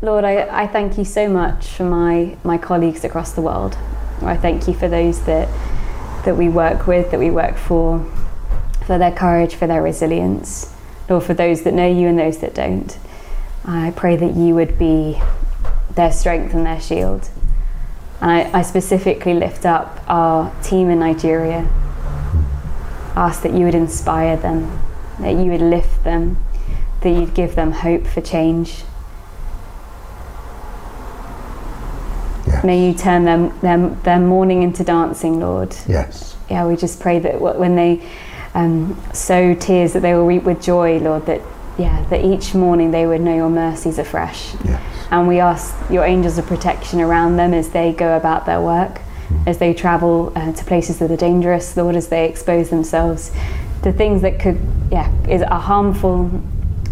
Lord, 0.02 0.24
I, 0.24 0.62
I 0.64 0.66
thank 0.66 0.98
you 0.98 1.04
so 1.04 1.28
much 1.28 1.66
for 1.66 1.84
my, 1.84 2.36
my 2.44 2.58
colleagues 2.58 3.04
across 3.04 3.32
the 3.32 3.40
world. 3.40 3.76
I 4.22 4.36
thank 4.36 4.68
you 4.68 4.74
for 4.74 4.86
those 4.88 5.24
that 5.24 5.48
that 6.24 6.36
we 6.36 6.48
work 6.48 6.86
with, 6.86 7.10
that 7.10 7.18
we 7.18 7.30
work 7.30 7.56
for, 7.56 8.04
for 8.86 8.98
their 8.98 9.12
courage, 9.12 9.54
for 9.56 9.66
their 9.66 9.82
resilience. 9.82 10.72
Lord, 11.08 11.24
for 11.24 11.34
those 11.34 11.62
that 11.62 11.74
know 11.74 11.86
you 11.90 12.06
and 12.08 12.18
those 12.18 12.38
that 12.38 12.54
don't. 12.54 12.96
I 13.64 13.92
pray 13.96 14.16
that 14.16 14.34
you 14.34 14.54
would 14.54 14.78
be 14.78 15.20
their 15.94 16.12
strength 16.12 16.54
and 16.54 16.66
their 16.66 16.80
shield. 16.80 17.28
And 18.20 18.30
I, 18.30 18.58
I 18.58 18.62
specifically 18.62 19.34
lift 19.34 19.66
up 19.66 20.02
our 20.08 20.54
team 20.62 20.90
in 20.90 21.00
Nigeria. 21.00 21.68
Ask 23.16 23.42
that 23.42 23.52
you 23.52 23.64
would 23.64 23.74
inspire 23.74 24.36
them, 24.36 24.82
that 25.20 25.32
you 25.32 25.50
would 25.50 25.60
lift 25.60 26.02
them, 26.04 26.42
that 27.02 27.10
you'd 27.10 27.34
give 27.34 27.54
them 27.54 27.72
hope 27.72 28.06
for 28.06 28.20
change. 28.20 28.82
Yeah. 32.46 32.60
May 32.64 32.88
you 32.88 32.94
turn 32.94 33.24
them, 33.24 33.58
them, 33.60 34.00
their 34.02 34.18
mourning 34.18 34.62
into 34.62 34.84
dancing, 34.84 35.38
Lord. 35.38 35.76
Yes. 35.86 36.36
Yeah, 36.50 36.66
we 36.66 36.76
just 36.76 37.00
pray 37.00 37.18
that 37.20 37.40
when 37.40 37.76
they 37.76 38.06
um, 38.54 39.00
sow 39.12 39.54
tears, 39.54 39.92
that 39.92 40.00
they 40.00 40.14
will 40.14 40.26
reap 40.26 40.44
with 40.44 40.62
joy, 40.62 40.98
Lord. 40.98 41.26
That 41.26 41.40
yeah, 41.78 42.04
that 42.10 42.24
each 42.24 42.54
morning 42.54 42.90
they 42.90 43.06
would 43.06 43.20
know 43.20 43.34
your 43.34 43.50
mercies 43.50 43.98
afresh. 43.98 44.54
Yes. 44.64 44.93
And 45.10 45.28
we 45.28 45.40
ask 45.40 45.74
your 45.90 46.04
angels 46.04 46.38
of 46.38 46.46
protection 46.46 47.00
around 47.00 47.36
them 47.36 47.54
as 47.54 47.70
they 47.70 47.92
go 47.92 48.16
about 48.16 48.46
their 48.46 48.60
work, 48.60 49.00
as 49.46 49.58
they 49.58 49.74
travel 49.74 50.32
uh, 50.34 50.52
to 50.52 50.64
places 50.64 50.98
that 50.98 51.10
are 51.10 51.16
dangerous, 51.16 51.76
Lord, 51.76 51.96
as 51.96 52.08
they 52.08 52.28
expose 52.28 52.70
themselves 52.70 53.30
to 53.82 53.92
things 53.92 54.22
that 54.22 54.40
could, 54.40 54.58
yeah, 54.90 55.12
is 55.28 55.42
are 55.42 55.60
harmful, 55.60 56.30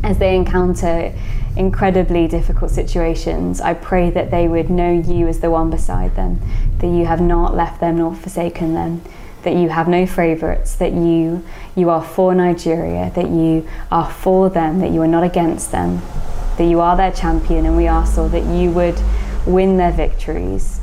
as 0.05 0.19
they 0.19 0.37
encounter 0.37 1.13
incredibly 1.57 2.29
difficult 2.29 2.71
situations. 2.71 3.61
I 3.61 3.75
pray 3.75 4.11
that 4.11 4.31
they 4.31 4.49
would 4.49 4.71
know 4.71 4.93
you 4.93 5.27
as 5.29 5.41
the 5.41 5.51
one 5.51 5.71
beside 5.71 6.15
them, 6.17 6.41
that 6.79 6.87
you 6.87 7.07
have 7.07 7.21
not 7.21 7.55
left 7.55 7.81
them 7.81 7.97
nor 7.97 8.15
forsaken 8.15 8.75
them, 8.75 9.03
that 9.43 9.55
you 9.55 9.71
have 9.71 9.89
no 9.89 10.07
favourites, 10.07 10.77
that 10.77 10.93
you 10.93 11.45
you 11.75 11.89
are 11.89 12.05
for 12.05 12.35
Nigeria, 12.35 13.11
that 13.15 13.29
you 13.29 13.67
are 13.91 14.11
for 14.11 14.51
them, 14.51 14.81
that 14.81 14.91
you 14.91 15.01
are 15.03 15.09
not 15.09 15.25
against 15.25 15.73
them, 15.73 16.03
that 16.59 16.65
you 16.65 16.81
are 16.81 16.97
their 16.97 17.13
champion, 17.13 17.67
and 17.67 17.77
we 17.77 17.87
ask, 17.87 18.17
Lord, 18.17 18.33
that 18.33 18.45
you 18.45 18.71
would 18.71 19.01
win 19.47 19.77
their 19.77 19.93
victories, 19.93 20.81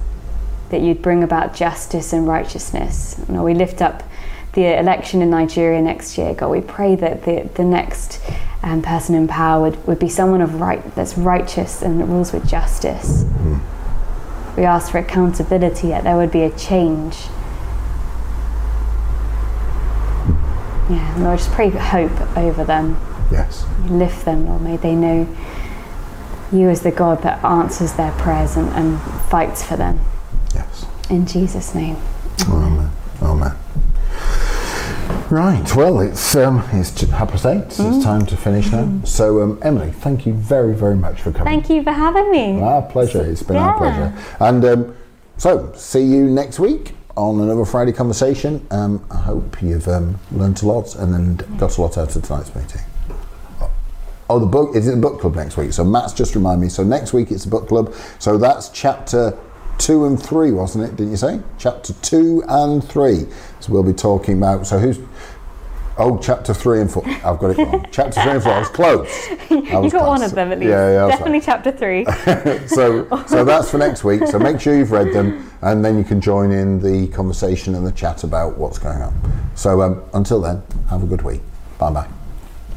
that 0.70 0.82
you'd 0.82 1.02
bring 1.02 1.24
about 1.24 1.54
justice 1.54 2.14
and 2.14 2.28
righteousness. 2.28 3.20
Lord, 3.30 3.46
we 3.46 3.54
lift 3.54 3.82
up 3.82 4.04
the 4.54 4.78
election 4.78 5.22
in 5.22 5.30
Nigeria 5.30 5.82
next 5.82 6.18
year, 6.18 6.34
God. 6.34 6.50
We 6.50 6.62
pray 6.62 6.96
that 6.96 7.24
the, 7.24 7.50
the 7.54 7.64
next 7.64 8.20
um, 8.64 8.82
person 8.82 9.16
in 9.16 9.28
power 9.28 9.62
would, 9.62 9.88
would 9.88 10.00
be 10.00 10.10
someone 10.10 10.42
of 10.42 10.60
right 10.60 10.84
that's 10.96 11.18
righteous 11.18 11.82
and 11.82 12.00
that 12.02 12.06
rules 12.06 12.34
with 12.34 12.48
justice. 12.50 13.26
We 14.58 14.66
ask 14.66 14.92
for 14.92 14.98
accountability, 14.98 15.90
that 15.90 16.04
there 16.04 16.18
would 16.18 16.32
be 16.32 16.42
a 16.42 16.50
change. 16.58 17.16
Yeah, 20.90 21.16
Lord, 21.20 21.38
just 21.38 21.52
pray 21.52 21.70
hope 21.70 22.36
over 22.36 22.66
them. 22.66 23.00
Yes. 23.32 23.66
Lift 23.88 24.26
them, 24.26 24.48
Lord. 24.48 24.64
May 24.64 24.76
they 24.76 24.96
know 24.96 25.28
you 26.52 26.70
as 26.70 26.82
the 26.82 26.92
God 26.92 27.22
that 27.24 27.44
answers 27.44 27.94
their 27.94 28.12
prayers 28.14 28.56
and, 28.56 28.70
and 28.70 29.00
fights 29.30 29.64
for 29.64 29.78
them. 29.78 30.00
Yes. 30.54 30.86
In 31.10 31.26
Jesus' 31.26 31.76
name. 31.76 31.98
Amen. 32.48 32.92
Amen. 33.22 33.56
Right. 35.30 35.76
Well, 35.76 36.00
it's 36.00 36.36
um, 36.36 36.68
it's 36.72 37.02
half 37.02 37.30
past 37.30 37.46
eight. 37.46 37.72
so 37.72 37.88
It's 37.88 38.04
time 38.04 38.26
to 38.26 38.36
finish 38.36 38.72
now. 38.72 39.02
So, 39.04 39.42
um, 39.44 39.60
Emily, 39.62 39.92
thank 39.92 40.26
you 40.26 40.34
very, 40.34 40.74
very 40.74 40.96
much 40.96 41.22
for 41.22 41.32
coming. 41.32 41.46
Thank 41.46 41.70
you 41.70 41.84
for 41.84 41.92
having 41.92 42.32
me. 42.32 42.60
Our 42.60 42.82
pleasure. 42.82 43.24
It's 43.24 43.44
been 43.44 43.58
our 43.58 43.78
pleasure. 43.78 44.18
And 44.40 44.66
um, 44.66 44.98
so, 45.38 45.72
see 45.76 46.02
you 46.02 46.26
next 46.26 46.60
week 46.60 46.94
on 47.16 47.40
another 47.42 47.66
Friday 47.66 47.92
conversation. 47.92 48.66
Um, 48.72 49.06
I 49.12 49.18
hope 49.18 49.62
you've 49.62 49.88
um, 49.88 50.20
learnt 50.32 50.64
a 50.64 50.68
lot 50.68 50.96
and 50.96 51.14
then 51.14 51.58
got 51.58 51.78
a 51.78 51.82
lot 51.82 51.98
out 51.98 52.16
of 52.16 52.24
tonight's 52.24 52.56
meeting. 52.56 52.82
Oh, 54.30 54.38
the 54.38 54.46
book 54.46 54.76
is 54.76 54.88
it 54.88 54.92
the 54.92 55.02
book 55.02 55.20
club 55.20 55.36
next 55.36 55.58
week? 55.58 55.74
So 55.74 55.84
Matt's 55.84 56.14
just 56.14 56.36
reminded 56.36 56.62
me. 56.62 56.70
So 56.70 56.84
next 56.84 57.14
week 57.14 57.32
it's 57.32 57.46
the 57.46 57.50
book 57.50 57.68
club. 57.68 57.94
So 58.20 58.38
that's 58.38 58.70
chapter 58.70 59.38
two 59.80 60.06
and 60.06 60.22
three, 60.22 60.52
wasn't 60.52 60.84
it? 60.84 60.96
Didn't 60.96 61.12
you 61.12 61.18
say 61.18 61.42
chapter 61.58 61.94
two 61.94 62.44
and 62.48 62.84
three? 62.84 63.26
So 63.60 63.74
we'll 63.74 63.84
be 63.84 63.94
talking 63.94 64.38
about. 64.38 64.68
So 64.68 64.78
who's? 64.78 65.00
Oh, 65.98 66.18
chapter 66.18 66.54
three 66.54 66.80
and 66.80 66.90
four. 66.90 67.04
I've 67.06 67.40
got 67.40 67.52
it 67.52 67.58
wrong. 67.58 67.86
chapter 67.92 68.22
three 68.22 68.32
and 68.34 68.44
four. 68.44 68.54
I 68.54 68.60
was 68.60 68.70
close. 68.70 69.10
I 69.50 69.56
You 69.56 69.80
was 69.80 69.92
got 69.92 70.08
one 70.08 70.22
of 70.22 70.32
them 70.34 70.52
at 70.52 70.60
least. 70.60 70.70
Yeah, 70.70 70.92
yeah. 70.92 71.08
Definitely 71.08 71.42
chapter 71.42 71.72
three. 71.72 72.06
so 72.68 73.08
so 73.26 73.44
that's 73.44 73.72
for 73.72 73.80
next 73.80 74.04
week. 74.04 74.26
So 74.28 74.38
make 74.38 74.62
sure 74.62 74.78
you've 74.78 74.92
read 74.92 75.12
them, 75.12 75.52
and 75.62 75.84
then 75.84 75.98
you 75.98 76.04
can 76.04 76.22
join 76.22 76.52
in 76.52 76.80
the 76.80 77.08
conversation 77.14 77.74
and 77.76 77.86
the 77.86 77.92
chat 77.92 78.24
about 78.24 78.58
what's 78.58 78.78
going 78.78 79.02
on. 79.02 79.52
So 79.56 79.82
um, 79.82 80.04
until 80.14 80.40
then, 80.40 80.62
have 80.90 81.04
a 81.04 81.08
good 81.08 81.24
week. 81.24 81.42
Bye 81.80 81.92
bye. 81.92 82.19